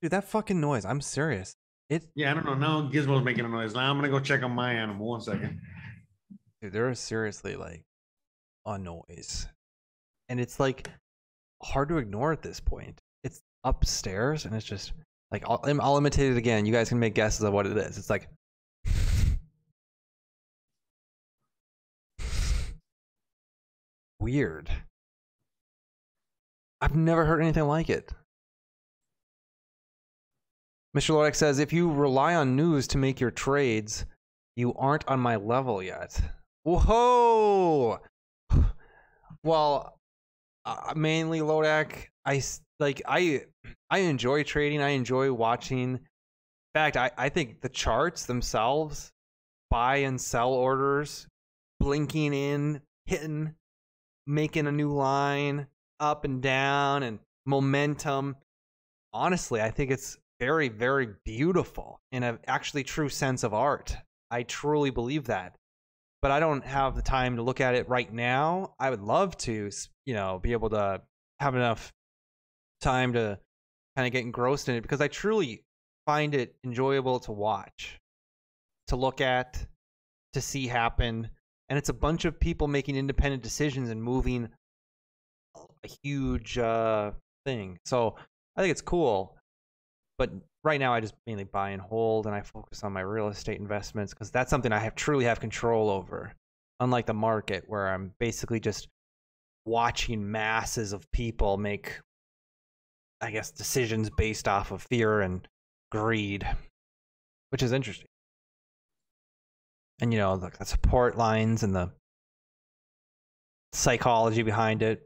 [0.02, 0.84] Dude, that fucking noise.
[0.84, 1.56] I'm serious.
[1.88, 2.54] It Yeah, I don't know.
[2.54, 3.74] Now Gizmo's making a noise.
[3.74, 5.08] Now I'm gonna go check on my animal.
[5.08, 5.60] One second.
[6.62, 7.82] Dude, there is seriously like
[8.66, 9.46] a noise.
[10.28, 10.90] And it's like
[11.62, 13.00] hard to ignore at this point.
[13.24, 14.92] It's upstairs and it's just
[15.30, 16.66] like I'll, I'll imitate it again.
[16.66, 17.96] You guys can make guesses of what it is.
[17.96, 18.28] It's like
[24.20, 24.68] weird.
[26.82, 28.12] I've never heard anything like it.
[30.96, 31.14] Mr.
[31.14, 34.04] Lodek says if you rely on news to make your trades,
[34.56, 36.20] you aren't on my level yet.
[36.64, 37.98] Whoa!
[39.42, 39.96] Well,
[40.66, 42.08] uh, mainly Lodak.
[42.26, 42.42] I
[42.78, 43.44] like I
[43.88, 44.82] I enjoy trading.
[44.82, 45.94] I enjoy watching.
[45.94, 46.00] In
[46.74, 49.10] fact, I I think the charts themselves,
[49.70, 51.26] buy and sell orders,
[51.78, 53.54] blinking in, hitting,
[54.26, 55.66] making a new line,
[56.00, 58.36] up and down, and momentum.
[59.14, 63.96] Honestly, I think it's very very beautiful in an actually true sense of art.
[64.30, 65.56] I truly believe that
[66.22, 68.74] but I don't have the time to look at it right now.
[68.78, 69.70] I would love to,
[70.04, 71.02] you know, be able to
[71.38, 71.92] have enough
[72.80, 73.38] time to
[73.96, 75.64] kind of get engrossed in it because I truly
[76.06, 77.98] find it enjoyable to watch,
[78.88, 79.64] to look at,
[80.34, 81.30] to see happen.
[81.68, 84.48] And it's a bunch of people making independent decisions and moving
[85.56, 87.12] a huge uh,
[87.46, 87.78] thing.
[87.84, 88.16] So
[88.56, 89.36] I think it's cool.
[90.20, 90.32] But
[90.64, 93.58] right now, I just mainly buy and hold, and I focus on my real estate
[93.58, 96.34] investments because that's something I have truly have control over.
[96.78, 98.88] Unlike the market, where I'm basically just
[99.64, 102.00] watching masses of people make,
[103.22, 105.48] I guess, decisions based off of fear and
[105.90, 106.46] greed,
[107.48, 108.08] which is interesting.
[110.02, 111.92] And you know, the, the support lines and the
[113.72, 115.00] psychology behind it,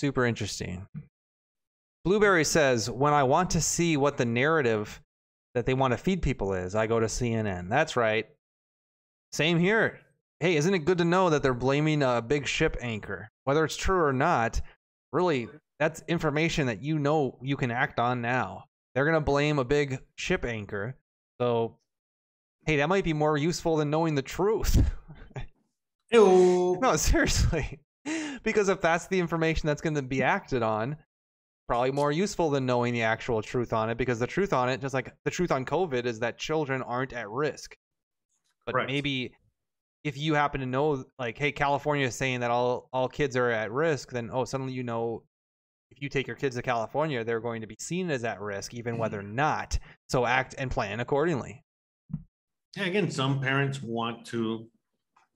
[0.00, 0.86] super interesting.
[2.04, 5.00] Blueberry says, when I want to see what the narrative
[5.58, 6.76] that they want to feed people is.
[6.76, 7.68] I go to CNN.
[7.68, 8.26] That's right.
[9.32, 9.98] Same here.
[10.38, 13.28] Hey, isn't it good to know that they're blaming a big ship anchor?
[13.42, 14.60] Whether it's true or not,
[15.12, 15.48] really,
[15.80, 18.64] that's information that you know you can act on now.
[18.94, 20.96] They're going to blame a big ship anchor.
[21.40, 21.78] So,
[22.64, 24.88] hey, that might be more useful than knowing the truth.
[26.12, 27.80] no, seriously.
[28.44, 30.96] because if that's the information that's going to be acted on,
[31.68, 34.80] probably more useful than knowing the actual truth on it because the truth on it
[34.80, 37.76] just like the truth on covid is that children aren't at risk
[38.66, 38.90] but Correct.
[38.90, 39.32] maybe
[40.02, 43.50] if you happen to know like hey california is saying that all all kids are
[43.50, 45.22] at risk then oh suddenly you know
[45.90, 48.72] if you take your kids to california they're going to be seen as at risk
[48.72, 49.00] even hmm.
[49.00, 49.78] whether or not
[50.08, 51.62] so act and plan accordingly
[52.76, 54.68] Yeah, again, some parents want to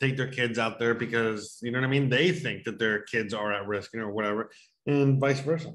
[0.01, 2.09] take their kids out there because you know what I mean.
[2.09, 4.51] They think that their kids are at risk, you know, or whatever,
[4.87, 5.75] and vice versa.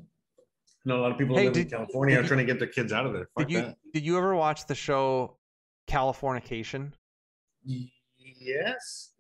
[0.88, 2.38] You know, a lot of people Hey, live in did- California did are you- trying
[2.38, 3.28] to get their kids out of there.
[3.36, 3.78] Fuck did you that.
[3.94, 5.36] did you ever watch the show
[5.86, 6.94] californication
[7.66, 9.12] Yes.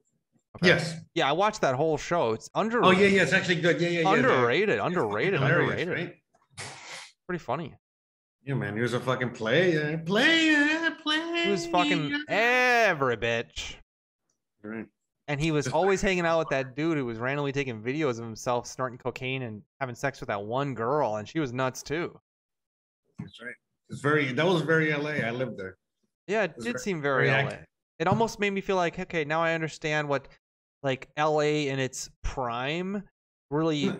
[0.55, 0.67] Okay.
[0.69, 0.95] Yes.
[1.13, 3.21] yeah i watched that whole show it's underrated Oh yeah, yeah.
[3.23, 3.81] It's actually good.
[3.81, 4.13] Yeah, yeah, yeah.
[4.13, 6.15] underrated underrated underrated right?
[7.27, 7.75] pretty funny
[8.45, 8.73] Yeah, man.
[8.77, 11.43] He was a fucking player, player, player.
[11.43, 13.75] He was fucking every bitch.
[14.63, 14.87] Right.
[15.27, 18.25] And he was always hanging out with that dude who was randomly taking videos of
[18.25, 22.17] himself snorting cocaine and having sex with that one girl, and she was nuts too.
[23.19, 23.53] That's right.
[23.89, 24.31] It's very.
[24.31, 25.25] That was very LA.
[25.25, 25.77] I lived there.
[26.27, 27.49] Yeah, it was did very- seem very, very LA.
[27.49, 27.65] active.
[27.99, 30.27] It almost made me feel like, okay, now I understand what
[30.83, 33.03] like LA in its prime
[33.49, 33.97] really hmm.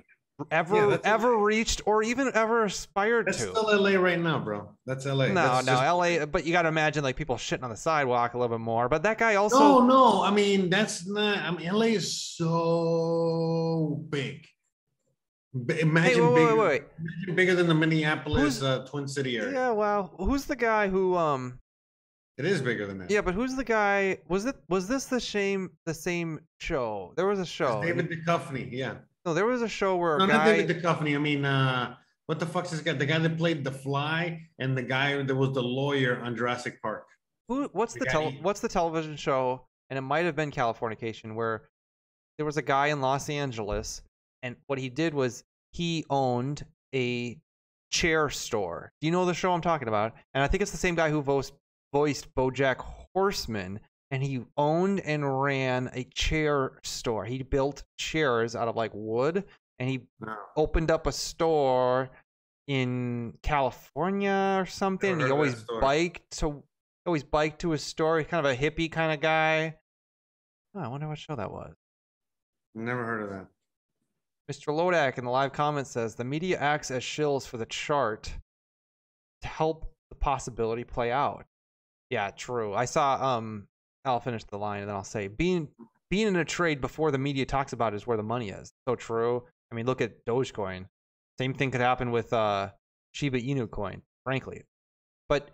[0.52, 3.50] Ever that's- ever reached or even ever aspired That's to.
[3.50, 4.70] still LA right now, bro.
[4.86, 5.28] That's LA.
[5.30, 7.76] no, That's no, just- LA, but you got to imagine like people shitting on the
[7.76, 8.88] sidewalk a little bit more.
[8.90, 10.24] But that guy also No, no.
[10.24, 11.38] I mean, that's not.
[11.40, 14.46] I mean, LA is so big.
[15.66, 16.84] B- Imagine wait, wait, bigger, wait, wait.
[17.00, 19.52] imagine bigger than the Minneapolis uh, Twin City area.
[19.54, 21.60] Yeah, well, who's the guy who um
[22.38, 23.10] It is bigger than that.
[23.10, 24.20] Yeah, but who's the guy?
[24.28, 27.14] Was it was this the same the same show?
[27.16, 27.82] There was a show.
[27.82, 28.70] It's David Duchovny.
[28.72, 28.96] Yeah.
[29.28, 30.46] No, there was a show where a No, not.
[30.46, 31.14] David Duchovny.
[31.14, 31.98] I mean, uh,
[32.28, 32.94] what the fuck's this guy?
[32.94, 36.82] The guy that played The Fly and the guy that was the lawyer on Jurassic
[36.82, 37.06] Park.
[37.50, 37.70] Who?
[37.74, 39.68] What's the the, guy he- What's the television show?
[39.90, 41.68] And it might have been Californication, where
[42.38, 44.02] there was a guy in Los Angeles,
[44.44, 45.44] and what he did was
[45.74, 47.38] he owned a
[47.92, 48.94] chair store.
[49.02, 50.14] Do you know the show I'm talking about?
[50.34, 51.52] And I think it's the same guy who voiced
[51.92, 52.78] voiced BoJack
[53.14, 53.82] Horseman,
[54.12, 57.26] and he owned and ran a chair store.
[57.26, 59.44] He built chairs out of like wood,
[59.80, 60.02] and he
[60.56, 62.10] opened up a store
[62.68, 65.20] in California or something.
[65.20, 66.64] He always biked to
[67.06, 68.20] always biked to his store.
[68.20, 69.76] He's kind of a hippie kind of guy.
[70.76, 71.74] Oh, I wonder what show that was.
[72.76, 73.48] Never heard of that.
[74.52, 74.74] Mr.
[74.74, 78.32] Lodak in the live comment says the media acts as shills for the chart
[79.42, 81.46] to help the possibility play out.
[82.10, 82.74] Yeah, true.
[82.74, 83.68] I saw um
[84.08, 85.68] I'll finish the line and then I'll say being
[86.10, 88.74] being in a trade before the media talks about it is where the money is.
[88.88, 89.44] So true.
[89.72, 90.86] I mean, look at Dogecoin.
[91.38, 92.70] Same thing could happen with uh
[93.12, 94.64] Shiba Inu coin, frankly.
[95.30, 95.52] But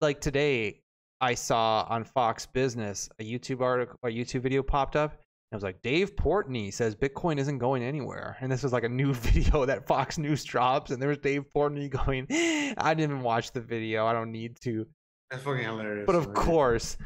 [0.00, 0.82] like today,
[1.20, 5.12] I saw on Fox Business a YouTube article, a YouTube video popped up.
[5.12, 8.84] And it was like Dave Portnoy says Bitcoin isn't going anywhere, and this was like
[8.84, 12.26] a new video that Fox News drops, and there was Dave Portnoy going,
[12.78, 14.06] "I didn't even watch the video.
[14.06, 14.86] I don't need to."
[15.30, 16.06] That's fucking hilarious.
[16.06, 16.34] But of man.
[16.34, 16.96] course,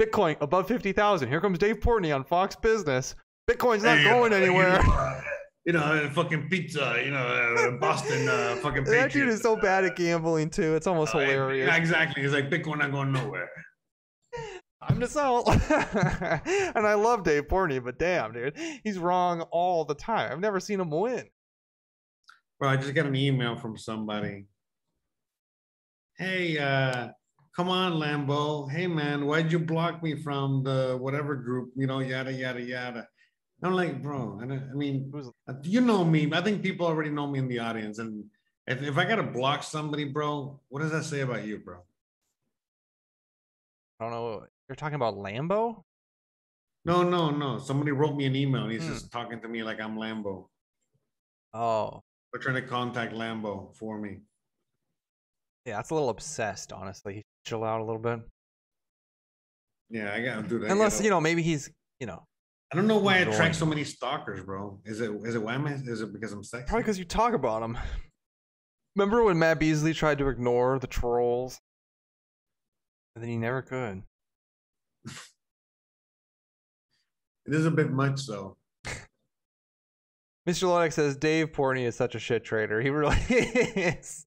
[0.00, 1.28] Bitcoin above fifty thousand.
[1.28, 3.14] Here comes Dave Portnoy on Fox Business.
[3.50, 4.80] Bitcoin's not Hey, going anywhere.
[5.66, 7.00] You know, fucking pizza.
[7.04, 8.84] You know, uh, Boston uh, fucking.
[8.84, 10.74] that dude is so bad at gambling too.
[10.74, 11.66] It's almost Uh, hilarious.
[11.68, 12.22] Yeah, exactly.
[12.22, 13.48] He's like Bitcoin not going nowhere.
[14.82, 15.44] I'm just out.
[16.76, 20.30] and I love Dave Portnoy, but damn, dude, he's wrong all the time.
[20.32, 21.24] I've never seen him win.
[22.60, 24.46] Bro, I just got an email from somebody.
[26.18, 27.08] Hey, uh,
[27.56, 28.70] come on, Lambo.
[28.70, 31.72] Hey, man, why'd you block me from the whatever group?
[31.76, 33.08] You know, yada yada yada.
[33.62, 34.38] I'm like, bro.
[34.42, 35.12] I, I mean,
[35.48, 36.30] uh, you know me.
[36.32, 38.24] I think people already know me in the audience, and
[38.66, 41.78] if, if I gotta block somebody, bro, what does that say about you, bro?
[44.00, 44.46] I don't know.
[44.68, 45.82] You're talking about Lambo?
[46.84, 47.58] No, no, no.
[47.58, 48.64] Somebody wrote me an email.
[48.64, 48.92] and He's Hmm.
[48.92, 50.48] just talking to me like I'm Lambo.
[51.54, 52.02] Oh,
[52.32, 54.18] They're trying to contact Lambo for me.
[55.64, 57.22] yeah, that's a little obsessed, honestly.
[57.44, 58.20] Chill out a little bit.
[59.90, 60.70] Yeah, I gotta do that.
[60.70, 62.24] Unless, you know, maybe he's, you know,
[62.72, 64.80] I don't know why I enjoying attract so many stalkers, bro.
[64.84, 66.66] Is it is it why am I, is it because I'm sexy?
[66.66, 67.78] probably because you talk about him.
[68.96, 71.60] Remember when Matt Beasley tried to ignore the trolls?
[73.14, 74.02] And then he never could.
[77.46, 78.56] It is a bit much though.
[80.48, 80.64] Mr.
[80.64, 82.80] Lodex says Dave Portnoy is such a shit trader.
[82.80, 84.24] He really is.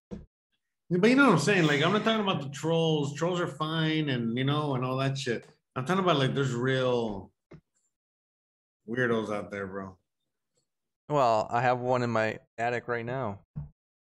[0.89, 1.67] But you know what I'm saying?
[1.67, 3.13] Like, I'm not talking about the trolls.
[3.15, 5.45] Trolls are fine and, you know, and all that shit.
[5.75, 7.31] I'm talking about like there's real
[8.89, 9.97] weirdos out there, bro.
[11.09, 13.39] Well, I have one in my attic right now.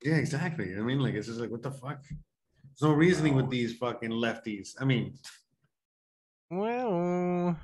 [0.02, 0.74] Yeah, exactly.
[0.76, 2.02] I mean, like, it's just like, what the fuck?
[2.08, 4.74] There's no reasoning with these fucking lefties.
[4.80, 5.14] I mean,
[6.50, 7.58] Well,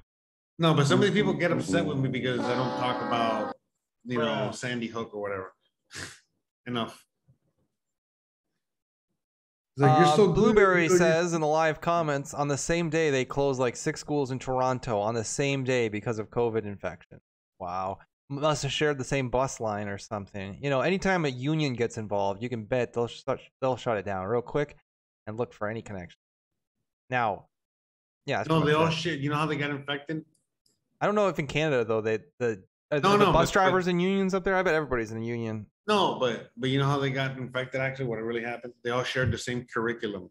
[0.59, 1.61] no, but some of these people get mm-hmm.
[1.61, 3.57] upset with me because I don't talk about,
[4.05, 5.53] you know, Sandy Hook or whatever.
[6.67, 7.05] Enough.
[9.77, 13.25] Like, Uh, so Blueberry you says in the live comments on the same day they
[13.25, 17.21] closed like six schools in Toronto on the same day because of COVID infection.
[17.59, 17.99] Wow.
[18.31, 20.59] Must have shared the same bus line or something.
[20.63, 24.05] You know, anytime a union gets involved, you can bet they'll shut, they'll shut it
[24.05, 24.77] down real quick
[25.27, 26.19] and look for any connection.
[27.11, 27.47] Now,
[28.27, 29.21] yeah, No, they all shit.
[29.21, 30.25] You know how they got infected?
[31.01, 33.89] I don't know if in Canada though they the No, the no, bus but- drivers
[33.89, 34.55] and unions up there.
[34.57, 35.67] I bet everybody's in a union.
[35.87, 38.07] No, but but you know how they got infected actually?
[38.07, 38.73] What really happened?
[38.83, 40.31] They all shared the same curriculum.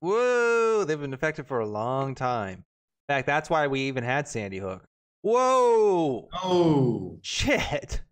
[0.00, 2.64] Whoa, they've been affected for a long time.
[3.08, 4.84] In fact, that's why we even had Sandy Hook.
[5.22, 6.28] Whoa!
[6.42, 8.02] Oh shit!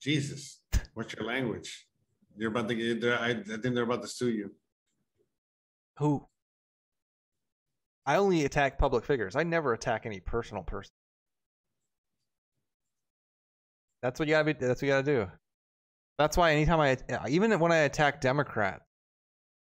[0.00, 0.60] Jesus.
[0.94, 1.86] What's your language?
[2.36, 4.50] You're about to get I, I think they're about to sue you.
[5.98, 6.26] Who?
[8.04, 9.36] I only attack public figures.
[9.36, 10.92] I never attack any personal person.
[14.02, 14.52] That's what you gotta be.
[14.54, 15.30] That's what you gotta do.
[16.18, 16.96] That's why anytime I,
[17.28, 18.84] even when I attack Democrats,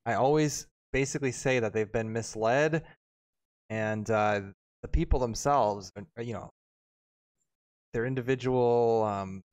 [0.06, 2.84] I always basically say that they've been misled,
[3.70, 4.42] and uh,
[4.82, 6.50] the people themselves, you know,
[7.94, 9.44] they're individual um,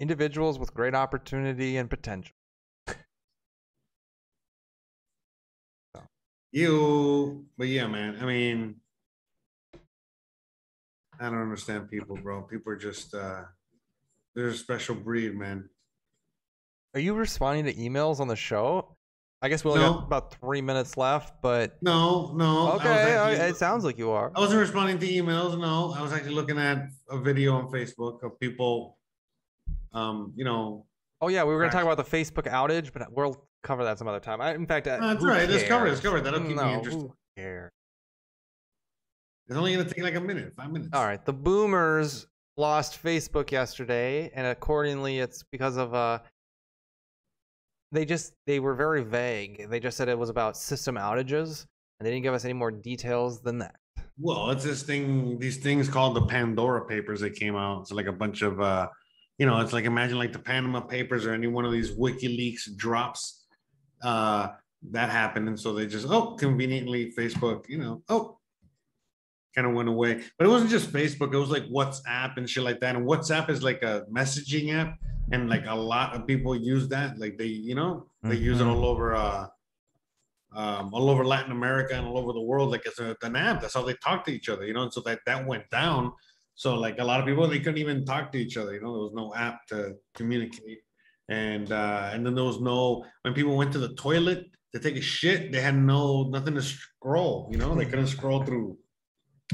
[0.00, 2.32] individuals with great opportunity and potential.
[6.52, 8.18] You but yeah, man.
[8.20, 8.80] I mean
[11.20, 12.42] I don't understand people, bro.
[12.42, 13.44] People are just uh
[14.34, 15.68] they're a special breed, man.
[16.94, 18.96] Are you responding to emails on the show?
[19.42, 19.94] I guess we only No.
[19.94, 22.72] got about three minutes left, but No, no.
[22.72, 24.30] Okay, I- it sounds like you are.
[24.34, 25.58] I wasn't responding to emails.
[25.58, 28.98] No, I was actually looking at a video on Facebook of people,
[29.92, 30.86] um, you know.
[31.22, 34.08] Oh yeah, we were gonna talk about the Facebook outage, but we'll cover that some
[34.08, 34.40] other time.
[34.40, 35.48] I, in fact, uh, No, that's right.
[35.48, 35.90] Let's cover it.
[35.90, 36.24] Let's cover it.
[36.24, 37.00] That'll keep me No, interested.
[37.00, 37.70] Who cares?
[39.48, 40.90] It's only gonna take like a minute, five minutes.
[40.92, 42.26] All right, the Boomers
[42.60, 46.20] lost Facebook yesterday, and accordingly, it's because of uh,
[47.90, 49.68] they just they were very vague.
[49.68, 51.66] They just said it was about system outages,
[51.98, 53.76] and they didn't give us any more details than that.
[54.18, 57.80] Well, it's this thing, these things called the Pandora Papers that came out.
[57.80, 58.88] It's like a bunch of, uh,
[59.38, 62.76] you know, it's like imagine like the Panama Papers or any one of these WikiLeaks
[62.76, 63.46] drops.
[64.02, 64.48] Uh,
[64.92, 68.38] that happened, and so they just oh, conveniently Facebook, you know, oh,
[69.54, 70.22] kind of went away.
[70.38, 72.96] But it wasn't just Facebook; it was like WhatsApp and shit like that.
[72.96, 74.98] And WhatsApp is like a messaging app,
[75.32, 77.18] and like a lot of people use that.
[77.18, 78.74] Like they, you know, they use it Mhm.
[78.74, 79.14] all over.
[79.14, 79.46] Uh,
[80.52, 82.70] um, all over Latin America and all over the world.
[82.72, 83.60] Like it's a, an app.
[83.60, 84.82] That's how they talk to each other, you know.
[84.82, 86.12] And so that that went down.
[86.56, 88.74] So like a lot of people, they couldn't even talk to each other.
[88.74, 90.80] You know, there was no app to communicate.
[91.28, 94.96] And uh, and then there was no when people went to the toilet to take
[94.96, 97.48] a shit, they had no nothing to scroll.
[97.52, 98.76] You know, they couldn't scroll through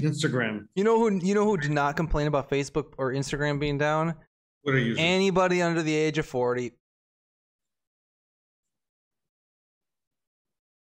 [0.01, 0.67] Instagram.
[0.75, 4.15] You know who you know who did not complain about Facebook or Instagram being down?
[4.63, 4.95] What are you?
[4.99, 6.73] Anybody under the age of forty.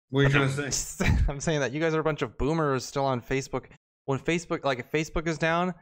[0.09, 1.09] What are you trying to say?
[1.27, 3.65] I'm saying that you guys are a bunch of boomers still on Facebook.
[4.05, 5.73] When Facebook, like if Facebook is down,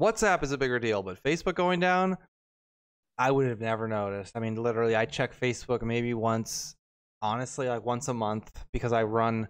[0.00, 2.16] WhatsApp is a bigger deal, but Facebook going down,
[3.18, 4.36] I would have never noticed.
[4.36, 6.74] I mean, literally, I check Facebook maybe once,
[7.22, 9.48] honestly, like once a month because I run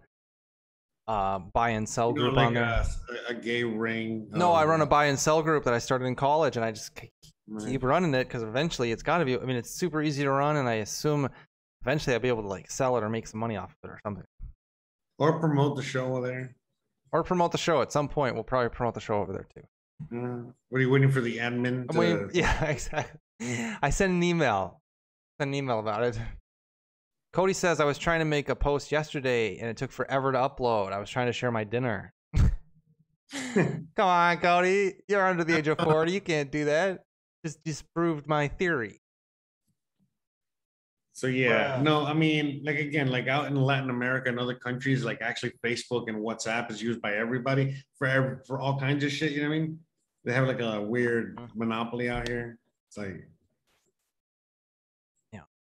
[1.06, 2.84] uh, buy and sell You know, group like on there.
[3.28, 4.28] a, a gay ring.
[4.30, 6.64] No, I um, run a buy and sell group that I started in college, and
[6.64, 7.10] I just k-
[7.46, 7.68] Right.
[7.68, 9.36] keep running it because eventually it's got to be.
[9.38, 11.28] I mean, it's super easy to run, and I assume
[11.82, 13.92] eventually I'll be able to like sell it or make some money off of it
[13.92, 14.24] or something,
[15.18, 16.54] or promote the show over there.
[17.12, 18.34] or promote the show at some point.
[18.34, 20.16] We'll probably promote the show over there too.
[20.16, 21.86] Uh, what are you waiting for the admin?
[21.90, 23.20] To, waiting- yeah, exactly.
[23.82, 24.80] I sent an email.
[25.38, 26.18] Sent an email about it.
[27.34, 30.38] Cody says I was trying to make a post yesterday and it took forever to
[30.38, 30.92] upload.
[30.92, 32.14] I was trying to share my dinner.
[32.36, 34.94] Come on, Cody.
[35.08, 36.12] You're under the age of 40.
[36.12, 37.00] You can't do that.
[37.44, 39.00] Just disproved my theory.
[41.12, 41.82] So yeah, Bruh.
[41.82, 45.52] no, I mean, like again, like out in Latin America and other countries, like actually
[45.64, 49.32] Facebook and WhatsApp is used by everybody for ev- for all kinds of shit.
[49.32, 49.78] You know what I mean?
[50.24, 51.58] They have like a weird Mm-hmm.
[51.58, 52.58] monopoly out here.
[52.88, 53.28] It's like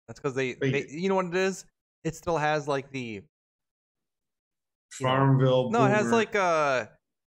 [0.09, 1.65] That's because they, they, you know what it is?
[2.05, 3.23] It still has like the
[4.93, 5.71] Farmville.
[5.71, 6.87] No, it has like uh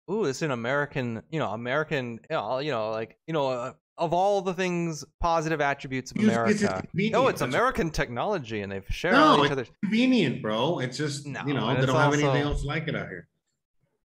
[0.10, 3.76] ooh, it's an American, you know, American, you know, you know, like you know, a,
[3.98, 6.88] of all the things, positive attributes of It's- it's America.
[6.90, 9.72] convenient, No, it's American technology, and they've shared No, each it's other's.
[9.84, 10.80] convenient, bro.
[10.80, 13.28] It's just No, you know they don't have anything else like it out here.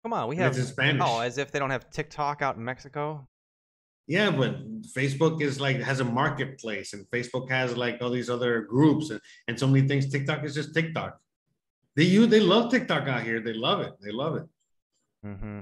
[0.04, 1.02] Come on, we have it's in Spanish.
[1.06, 3.26] Oh, as if they don't have TikTok out in Mexico.
[4.08, 8.62] Yeah, but Facebook is like has a marketplace, and Facebook has like all these other
[8.62, 10.12] groups and, and so many things.
[10.12, 11.20] TikTok is just TikTok.
[11.96, 13.40] They you they love TikTok out here.
[13.40, 13.94] They love it.
[14.02, 14.44] They love it.
[15.26, 15.62] Mm-hmm.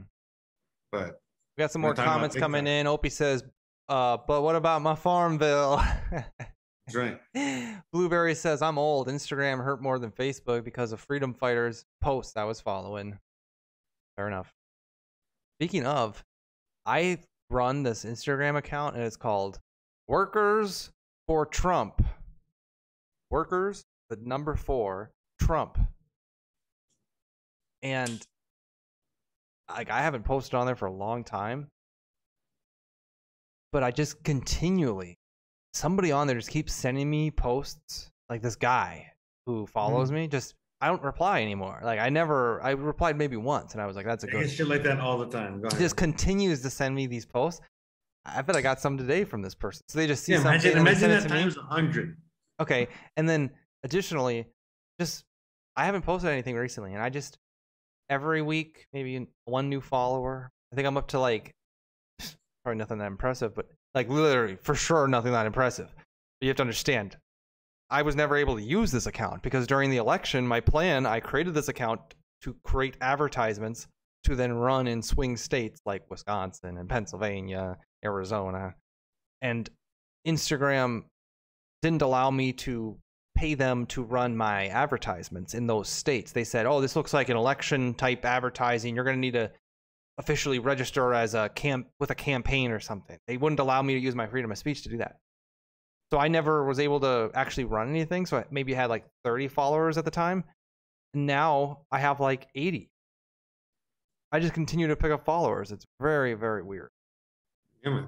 [0.91, 1.22] But
[1.57, 2.88] We got some more comments coming in.
[2.88, 3.43] Opie says,
[3.89, 5.77] uh, but what about my Farmville?
[6.11, 7.19] that's right.
[7.93, 9.07] Blueberry says, I'm old.
[9.07, 13.19] Instagram hurt more than Facebook because of freedom fighters posts I was following.
[14.15, 14.53] Fair enough.
[15.57, 16.23] Speaking of,
[16.85, 17.19] I
[17.52, 19.60] run this Instagram account and it's called
[20.07, 20.91] Workers
[21.28, 22.03] for Trump.
[23.30, 25.78] Workers, the number four, Trump.
[27.82, 28.22] And
[29.69, 31.68] like I haven't posted on there for a long time.
[33.72, 35.18] But I just continually
[35.73, 39.11] somebody on there just keeps sending me posts like this guy
[39.45, 40.15] who follows mm-hmm.
[40.15, 41.80] me just I don't reply anymore.
[41.84, 44.68] Like I never I replied maybe once and I was like that's a good shit
[44.68, 45.62] like that all the time.
[45.62, 45.80] Go ahead.
[45.80, 47.62] just continues to send me these posts.
[48.26, 49.84] I bet I got some today from this person.
[49.88, 52.18] So they just see yeah, something imagine, and imagine that times a hundred.
[52.60, 52.88] Okay,
[53.18, 53.52] and then
[53.84, 54.45] additionally,
[54.99, 55.24] just
[55.76, 57.38] I haven't posted anything recently, and I just
[58.10, 60.52] every week maybe one new follower.
[60.72, 61.53] I think I'm up to like
[62.64, 65.94] probably nothing that impressive, but like literally for sure nothing that impressive.
[65.95, 67.18] But you have to understand,
[67.91, 71.19] I was never able to use this account because during the election, my plan I
[71.19, 71.99] created this account
[72.41, 73.88] to create advertisements
[74.23, 78.76] to then run in swing states like Wisconsin and Pennsylvania, Arizona,
[79.41, 79.69] and
[80.26, 81.03] Instagram
[81.81, 82.97] didn't allow me to
[83.35, 86.31] pay them to run my advertisements in those states.
[86.31, 88.95] They said, "Oh, this looks like an election type advertising.
[88.95, 89.51] You're going to need to
[90.18, 93.99] officially register as a camp with a campaign or something." They wouldn't allow me to
[93.99, 95.18] use my freedom of speech to do that.
[96.11, 98.25] So I never was able to actually run anything.
[98.25, 100.43] So I maybe had like 30 followers at the time.
[101.13, 102.89] Now I have like 80.
[104.33, 105.71] I just continue to pick up followers.
[105.71, 106.89] It's very, very weird.
[107.83, 108.07] Yeah, man.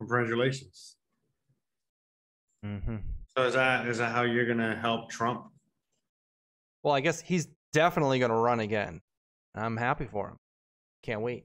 [0.00, 0.96] Congratulations.
[2.64, 2.96] Mm-hmm.
[3.36, 5.46] So is that is that how you're gonna help Trump?
[6.82, 9.00] Well, I guess he's definitely going to run again.
[9.54, 10.36] I'm happy for him.
[11.02, 11.44] Can't wait.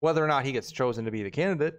[0.00, 1.74] Whether or not he gets chosen to be the candidate,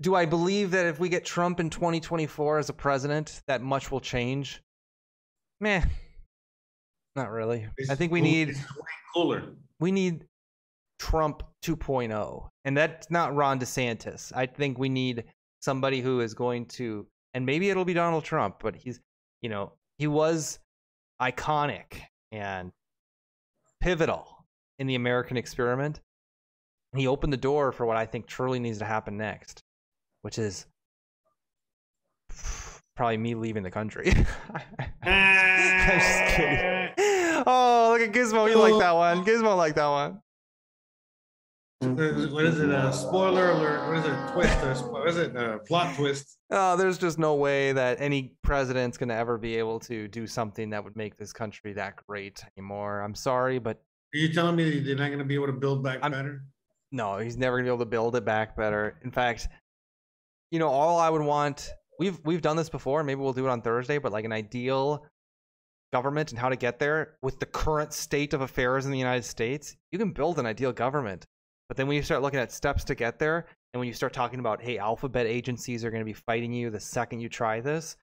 [0.00, 3.90] do I believe that if we get Trump in 2024 as a president, that much
[3.90, 4.62] will change?
[5.60, 5.82] Meh.
[7.14, 7.66] Not really.
[7.88, 8.64] I think we It's need
[9.14, 9.42] cooler.
[9.80, 10.26] we need
[10.98, 14.32] Trump 2.0, and that's not Ron DeSantis.
[14.34, 15.24] I think we need
[15.60, 19.00] somebody who is going to, and maybe it'll be Donald Trump, but he's,
[19.40, 20.58] you know, he was
[21.20, 22.00] iconic
[22.32, 22.70] and
[23.80, 24.44] pivotal
[24.78, 26.00] in the American experiment.
[26.94, 29.62] He opened the door for what I think truly needs to happen next,
[30.26, 30.66] which is
[32.96, 34.12] probably me leaving the country.
[35.04, 36.88] I'm just kidding.
[37.48, 38.50] Oh, look at Gizmo.
[38.50, 39.24] You like that one.
[39.24, 40.20] Gizmo like that one.
[41.80, 42.70] What is it?
[42.70, 43.86] A spoiler alert?
[43.86, 44.32] What is it?
[44.32, 44.64] Twist?
[44.64, 45.36] Or spo- what is it?
[45.36, 46.38] A plot twist?
[46.50, 50.26] Uh, there's just no way that any president's going to ever be able to do
[50.26, 53.00] something that would make this country that great anymore.
[53.02, 53.76] I'm sorry, but
[54.12, 56.42] Are you telling me they're not going to be able to build back better?
[56.92, 58.98] no, he's never going to be able to build it back better.
[59.04, 59.48] In fact,
[60.50, 63.50] you know, all I would want we've we've done this before, maybe we'll do it
[63.50, 65.04] on Thursday, but like an ideal
[65.92, 69.24] government and how to get there with the current state of affairs in the United
[69.24, 71.24] States, you can build an ideal government.
[71.68, 74.12] But then when you start looking at steps to get there, and when you start
[74.12, 77.60] talking about, hey, alphabet agencies are going to be fighting you the second you try
[77.60, 77.96] this,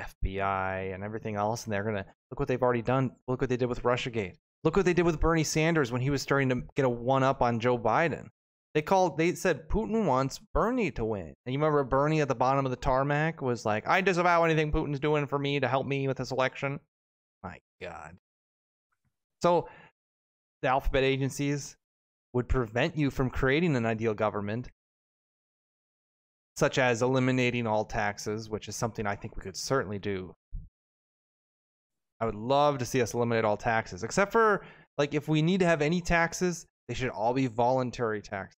[0.00, 3.12] FBI and everything else, and they're going to look what they've already done.
[3.28, 4.34] Look what they did with Russiagate.
[4.64, 7.22] Look what they did with Bernie Sanders when he was starting to get a one
[7.22, 8.28] up on Joe Biden.
[8.74, 11.32] They called, they said Putin wants Bernie to win.
[11.46, 14.72] And you remember Bernie at the bottom of the tarmac was like, I disavow anything
[14.72, 16.80] Putin's doing for me to help me with this election.
[17.44, 18.16] My God.
[19.42, 19.68] So
[20.62, 21.76] the alphabet agencies
[22.32, 24.68] would prevent you from creating an ideal government,
[26.56, 30.34] such as eliminating all taxes, which is something I think we could certainly do.
[32.20, 34.64] I would love to see us eliminate all taxes, except for
[34.98, 38.56] like if we need to have any taxes, they should all be voluntary taxes.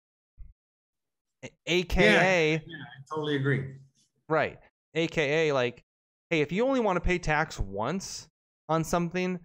[1.67, 3.65] AKA, Yeah, yeah, I totally agree.
[4.29, 4.59] Right.
[4.93, 5.83] AKA, like,
[6.29, 8.27] hey, if you only want to pay tax once
[8.69, 9.39] on something,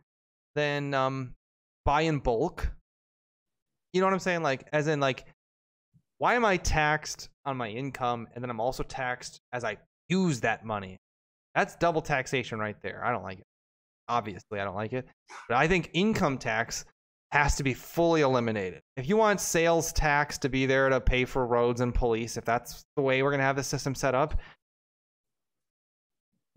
[0.55, 1.35] then um,
[1.85, 2.71] buy in bulk.
[3.93, 4.43] You know what I'm saying?
[4.43, 5.27] Like, as in, like,
[6.19, 9.79] why am I taxed on my income and then I'm also taxed as I
[10.09, 10.99] use that money?
[11.55, 13.05] That's double taxation right there.
[13.05, 13.47] I don't like it.
[14.09, 15.07] Obviously, I don't like it.
[15.49, 16.85] But I think income tax
[17.33, 18.83] has to be fully eliminated.
[18.97, 22.45] If you want sales tax to be there to pay for roads and police, if
[22.45, 24.41] that's the way we're going to have the system set up,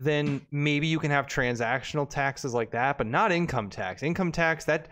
[0.00, 4.02] then maybe you can have transactional taxes like that, but not income tax.
[4.02, 4.88] Income tax that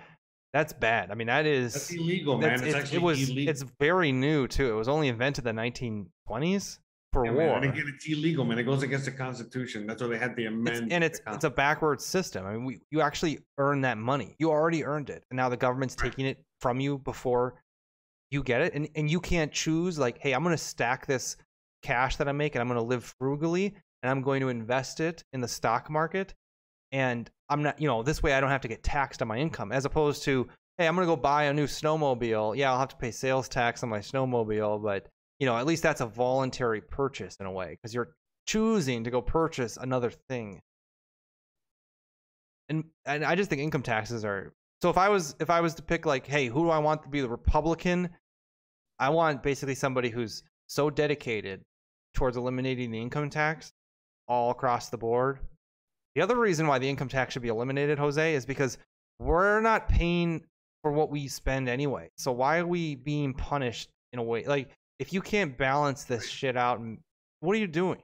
[0.52, 1.10] that's bad.
[1.10, 2.42] I mean, that is That's illegal, man.
[2.42, 3.50] that's- It's it- actually it was illegal.
[3.50, 4.70] it's very new too.
[4.70, 6.78] It was only invented in the 1920s
[7.12, 7.56] for Yeah, war.
[7.56, 8.58] and again, it's illegal, man.
[8.58, 9.86] It goes against the Constitution.
[9.86, 10.92] That's why they had the It's- amendment.
[10.92, 12.46] and it's it's a backwards system.
[12.46, 14.34] I mean, we, you actually earn that money.
[14.38, 17.62] You already earned it, and now the government's taking it from you before
[18.30, 21.36] you get it, and and you can't choose like, hey, I'm going to stack this
[21.82, 25.00] cash that I make, and I'm going to live frugally, and I'm going to invest
[25.00, 26.32] it in the stock market,
[26.92, 29.36] and I'm not, you know, this way I don't have to get taxed on my
[29.36, 30.48] income, as opposed to,
[30.78, 32.56] hey, I'm going to go buy a new snowmobile.
[32.56, 35.08] Yeah, I'll have to pay sales tax on my snowmobile, but
[35.42, 38.14] you know, at least that's a voluntary purchase in a way because you're
[38.46, 40.60] choosing to go purchase another thing
[42.68, 44.52] and and I just think income taxes are
[44.82, 47.02] so if I was if I was to pick like hey who do I want
[47.02, 48.08] to be the Republican
[49.00, 51.62] I want basically somebody who's so dedicated
[52.14, 53.72] towards eliminating the income tax
[54.28, 55.40] all across the board.
[56.14, 58.78] The other reason why the income tax should be eliminated, Jose, is because
[59.18, 60.44] we're not paying
[60.82, 62.10] for what we spend anyway.
[62.16, 64.70] So why are we being punished in a way like
[65.02, 66.80] if you can't balance this shit out
[67.40, 68.00] what are you doing?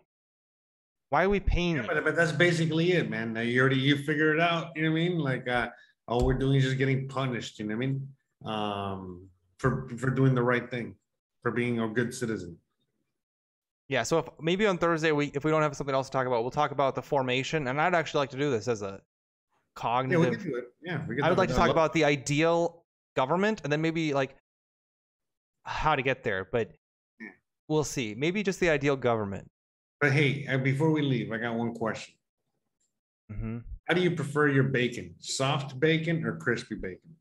[1.11, 3.37] Why are we paying Yeah, but, but that's basically it, man.
[3.37, 4.73] You already you figure it out.
[4.75, 5.19] You know what I mean?
[5.20, 5.69] Like uh,
[6.09, 7.61] all we're doing is just getting punished.
[7.61, 8.09] You know what I mean?
[8.45, 10.97] Um, for for doing the right thing,
[11.43, 12.59] for being a good citizen.
[13.89, 16.27] Yeah, so if maybe on Thursday we if we don't have something else to talk
[16.27, 17.69] about, we'll talk about the formation.
[17.69, 19.01] And I'd actually like to do this as a
[19.77, 20.25] cognitive.
[20.25, 20.65] Yeah, we can do it.
[20.83, 21.25] Yeah, we can.
[21.25, 22.83] I would like to talk about the ideal
[23.15, 24.35] government and then maybe like
[25.62, 26.49] how to get there.
[26.51, 26.73] But
[27.69, 28.15] we'll see.
[28.16, 29.51] Maybe just the ideal government.
[30.01, 32.15] But hey, before we leave, I got one question.
[33.31, 35.15] hmm How do you prefer your bacon?
[35.19, 37.16] Soft bacon or crispy bacon?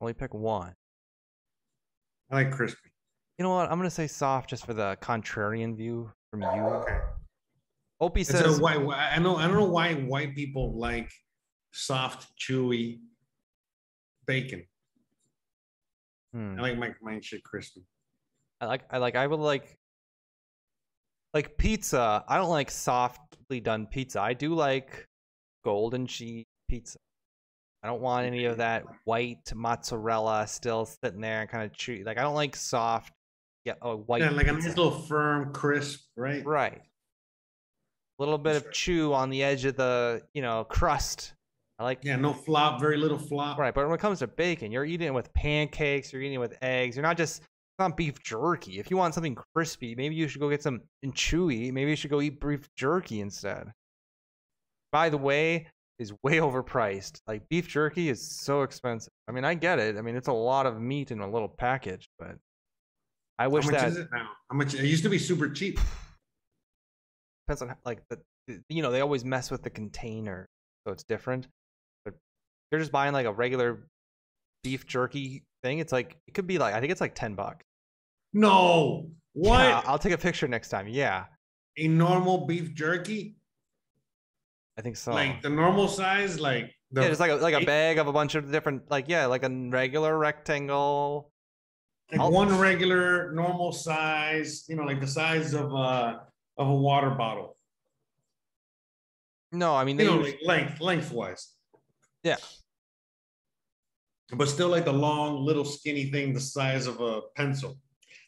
[0.00, 0.74] Only pick one.
[2.30, 2.90] I like crispy.
[3.38, 3.70] You know what?
[3.70, 6.48] I'm gonna say soft just for the contrarian view from you.
[6.48, 6.98] Okay.
[8.00, 9.36] Opie It's says a white, I know.
[9.36, 11.10] I don't know why white people like
[11.72, 13.00] soft, chewy
[14.26, 14.64] bacon.
[16.34, 16.56] Hmm.
[16.58, 17.82] I like my my shit crispy.
[18.60, 19.78] I like I like I would like
[21.32, 22.24] like pizza.
[22.28, 24.20] I don't like softly done pizza.
[24.20, 25.06] I do like
[25.64, 26.98] golden cheese pizza.
[27.84, 32.04] I don't want any of that white mozzarella still sitting there and kind of chewy.
[32.04, 33.12] Like I don't like soft,
[33.64, 34.22] yeah, oh, white.
[34.22, 34.68] Yeah, like a pizza.
[34.68, 36.44] nice little firm, crisp, right?
[36.46, 36.80] right.
[38.18, 41.33] A little bit of chew on the edge of the you know crust.
[41.78, 43.58] I like Yeah, no flop, very little flop.
[43.58, 46.38] Right, but when it comes to bacon, you're eating it with pancakes, you're eating it
[46.38, 46.96] with eggs.
[46.96, 48.78] You're not just it's not beef jerky.
[48.78, 51.72] If you want something crispy, maybe you should go get some and chewy.
[51.72, 53.72] Maybe you should go eat beef jerky instead.
[54.92, 55.66] By the way,
[55.98, 57.20] is way overpriced.
[57.26, 59.10] Like beef jerky is so expensive.
[59.28, 59.96] I mean, I get it.
[59.96, 62.36] I mean, it's a lot of meat in a little package, but
[63.38, 64.28] I wish How much that is it now?
[64.50, 64.74] How much?
[64.74, 65.80] It used to be super cheap.
[67.48, 68.22] depends on like the-
[68.68, 70.48] you know they always mess with the container,
[70.86, 71.48] so it's different.
[72.74, 73.86] You're just buying like a regular
[74.64, 75.78] beef jerky thing.
[75.78, 77.64] It's like it could be like I think it's like ten bucks.
[78.32, 79.58] No, what?
[79.60, 80.88] Yeah, I'll take a picture next time.
[80.88, 81.26] Yeah,
[81.78, 83.36] a normal beef jerky,
[84.76, 85.12] I think so.
[85.12, 88.12] like the normal size, like the yeah, just like a, like a bag of a
[88.12, 91.30] bunch of different like yeah, like a regular rectangle.
[92.10, 94.64] like I'll- one regular normal size.
[94.68, 96.22] You know, like the size of a
[96.58, 97.56] of a water bottle.
[99.52, 101.52] No, I mean they You know, use- like length lengthwise,
[102.24, 102.36] yeah.
[104.36, 107.78] But still like the long, little, skinny thing, the size of a pencil,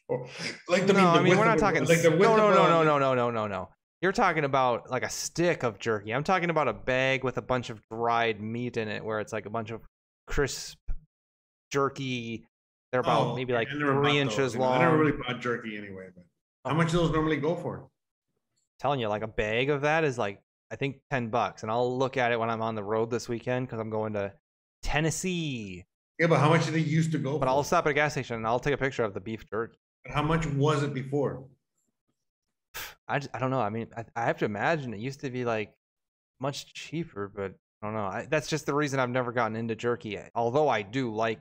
[0.07, 0.27] or
[0.67, 1.85] like the, no, I mean we're not talking.
[1.85, 3.69] like the no, no, no, no, no, no, no, no, no.
[4.01, 6.13] You're talking about like a stick of jerky.
[6.13, 9.33] I'm talking about a bag with a bunch of dried meat in it, where it's
[9.33, 9.81] like a bunch of
[10.27, 10.77] crisp
[11.71, 12.45] jerky.
[12.91, 14.77] They're about Oh, maybe like I never bought three inches know, long.
[14.77, 16.07] I never really bought jerky anyway.
[16.15, 16.25] But
[16.63, 16.77] how oh.
[16.77, 17.89] much do those normally go for?
[18.79, 21.97] telling you, like a bag of that is like I think ten bucks, and I'll
[21.97, 24.33] look at it when I'm on the road this weekend because I'm going to
[24.83, 25.85] Tennessee.
[26.19, 27.37] Yeah, but how much did they used to go?
[27.37, 27.49] But for?
[27.49, 29.77] I'll stop at a gas station and I'll take a picture of the beef jerky.
[30.07, 31.45] How much was it before?
[33.07, 33.61] I just, I don't know.
[33.61, 35.73] I mean, I, I have to imagine it used to be like
[36.39, 38.05] much cheaper, but I don't know.
[38.05, 40.09] I, that's just the reason I've never gotten into jerky.
[40.09, 41.39] yet, Although I do like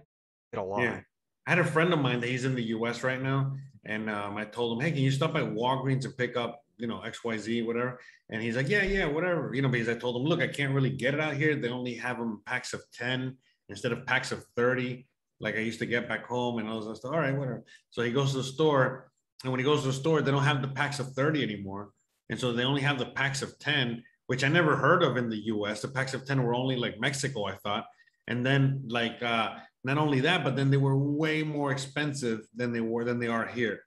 [0.53, 0.83] it a lot.
[0.83, 1.01] Yeah.
[1.47, 3.55] I had a friend of mine that he's in the US right now.
[3.85, 6.89] And um, I told him, hey, can you stop by Walgreens and pick up, you
[6.89, 8.01] know, XYZ, whatever?
[8.31, 9.53] And he's like, yeah, yeah, whatever.
[9.55, 11.55] You know, because I told him, look, I can't really get it out here.
[11.55, 13.37] They only have them packs of 10
[13.69, 15.07] instead of packs of 30,
[15.41, 17.13] like I used to get back home and all this stuff.
[17.13, 17.65] All right, whatever.
[17.91, 19.11] So he goes to the store.
[19.43, 21.91] And when he goes to the store, they don't have the packs of 30 anymore.
[22.31, 25.29] And so they only have the packs of 10, which I never heard of in
[25.29, 25.83] the US.
[25.83, 27.87] The packs of 10 were only like Mexico, I thought.
[28.29, 32.73] And then like uh not only that, but then they were way more expensive than
[32.73, 33.83] they were than they are here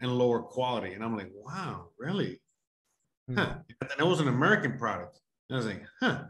[0.00, 0.94] and lower quality.
[0.94, 2.40] And I'm like, wow, really?
[3.34, 3.56] Huh.
[3.80, 5.20] And then it was an American product.
[5.48, 6.22] And I was like, huh,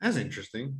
[0.00, 0.78] that's interesting.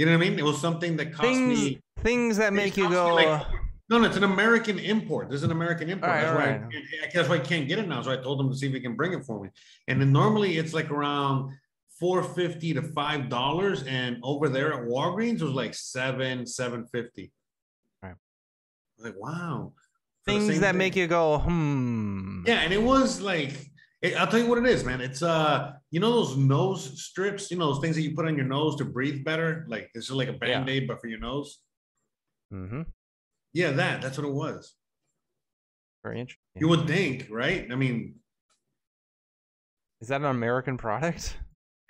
[0.00, 0.38] You know what I mean?
[0.38, 3.14] It was something that cost Things me things that make you go.
[3.14, 3.44] like- uh,
[3.90, 5.28] no, no, it's an American import.
[5.28, 6.10] This is an American import.
[6.10, 6.54] Right, that's, why right.
[6.54, 8.00] I, can't- that's why I can't get it now.
[8.00, 9.50] So I told him to see if he can bring it for me.
[9.88, 11.52] And then normally it's like around
[11.98, 16.86] four fifty to five dollars, and over there at Walgreens it was like seven seven
[16.86, 17.30] fifty.
[18.02, 18.14] Right.
[19.00, 19.74] Like wow,
[20.24, 20.78] things that thing.
[20.78, 22.44] make you go, hmm.
[22.46, 23.69] Yeah, and it was like
[24.02, 25.00] it, I'll tell you what it is, man.
[25.00, 28.36] It's uh, you know those nose strips, you know those things that you put on
[28.36, 29.64] your nose to breathe better.
[29.68, 31.58] Like this is like a band aid, but for your nose.
[32.52, 32.82] Mm-hmm.
[33.52, 34.74] Yeah, that that's what it was.
[36.02, 36.40] Very interesting.
[36.56, 37.68] You would think, right?
[37.70, 38.14] I mean,
[40.00, 41.36] Is that an American product?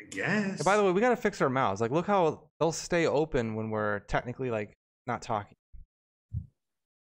[0.01, 0.57] I guess.
[0.57, 1.81] And by the way, we gotta fix our mouths.
[1.81, 4.73] Like, look how they'll stay open when we're technically like
[5.07, 5.57] not talking.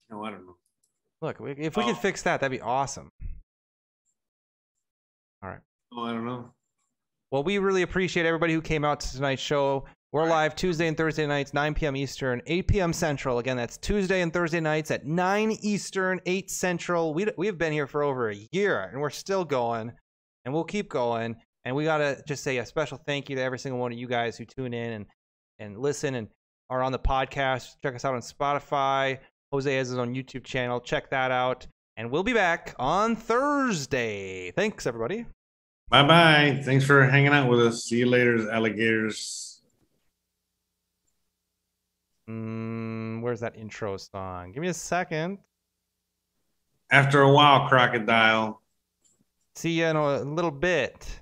[0.10, 0.56] No, I don't know.
[1.22, 1.88] Look, if we Oh.
[1.88, 3.12] could fix that, that'd be awesome.
[5.46, 5.60] All right.
[5.94, 6.52] Oh, I don't know.
[7.30, 9.86] Well, we really appreciate everybody who came out to tonight's show.
[10.12, 11.96] We're live Tuesday and Thursday nights, 9 p.m.
[11.96, 12.94] Eastern, 8 p.m.
[12.94, 13.38] Central.
[13.38, 17.14] Again, that's Tuesday and Thursday nights at 9 Eastern, 8 Central.
[17.14, 19.92] We, we have been here for over a year and we're still going
[20.46, 21.36] and we'll keep going.
[21.64, 24.00] And we got to just say a special thank you to every single one of
[24.00, 25.06] you guys who tune in and,
[25.60, 26.28] and listen and
[26.72, 27.76] are on the podcast.
[27.84, 29.20] Check us out on Spotify.
[29.52, 30.80] Jose has his own YouTube channel.
[30.80, 31.68] Check that out.
[31.98, 34.52] And we'll be back on Thursday.
[34.52, 35.26] Thanks, everybody.
[35.90, 36.62] Bye bye.
[36.64, 37.86] Thanks for hanging out with us.
[37.86, 39.62] See you later, alligators.
[42.30, 44.52] Mm, where's that intro song?
[44.52, 45.38] Give me a second.
[46.92, 48.62] After a while, crocodile.
[49.56, 51.22] See you in a little bit.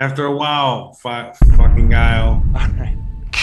[0.00, 2.41] After a while, fucking guile.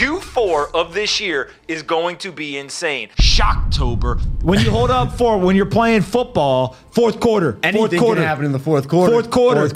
[0.02, 0.22] All right.
[0.24, 3.10] Q4 of this year is going to be insane.
[3.20, 4.22] Shocktober.
[4.44, 8.28] When you hold up for when you're playing football, fourth quarter, fourth Anything quarter, can
[8.28, 9.12] happen in the fourth quarter.
[9.12, 9.70] fourth quarter.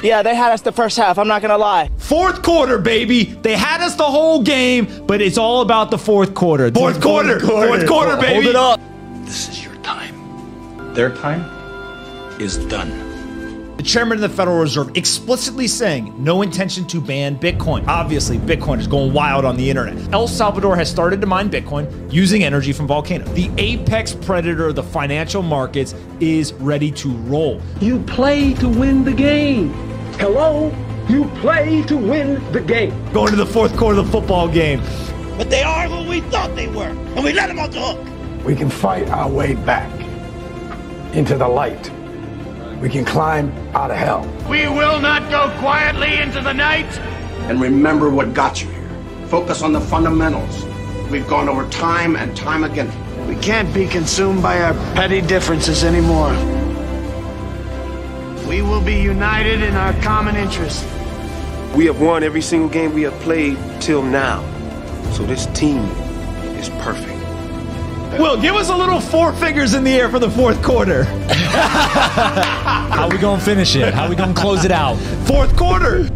[0.00, 1.18] Yeah, they had us the first half.
[1.18, 1.90] I'm not gonna lie.
[1.98, 3.24] Fourth quarter, baby.
[3.24, 6.70] They had us the whole game, but it's all about the fourth quarter.
[6.70, 8.34] Fourth quarter, fourth quarter, baby.
[8.34, 8.80] Hold it up.
[9.24, 10.94] This is your time.
[10.94, 11.42] Their time
[12.40, 13.07] is done.
[13.78, 17.86] The chairman of the Federal Reserve explicitly saying no intention to ban Bitcoin.
[17.86, 20.12] Obviously, Bitcoin is going wild on the internet.
[20.12, 23.24] El Salvador has started to mine Bitcoin using energy from volcano.
[23.34, 27.62] The apex predator of the financial markets is ready to roll.
[27.80, 29.72] You play to win the game.
[30.14, 30.74] Hello?
[31.08, 32.90] You play to win the game.
[33.12, 34.82] Going to the fourth quarter of the football game.
[35.36, 38.44] But they are who we thought they were, and we let them off the hook.
[38.44, 39.88] We can fight our way back
[41.14, 41.92] into the light.
[42.80, 44.22] We can climb out of hell.
[44.48, 46.86] We will not go quietly into the night.
[47.48, 48.88] And remember what got you here.
[49.26, 50.64] Focus on the fundamentals.
[51.10, 52.88] We've gone over time and time again.
[53.26, 56.30] We can't be consumed by our petty differences anymore.
[58.48, 60.84] We will be united in our common interest.
[61.74, 64.40] We have won every single game we have played till now.
[65.12, 65.82] So this team
[66.58, 67.17] is perfect.
[68.16, 71.04] Will, give us a little four fingers in the air for the fourth quarter.
[72.94, 73.94] How we gonna finish it?
[73.94, 74.96] How we gonna close it out?
[75.26, 76.08] Fourth quarter.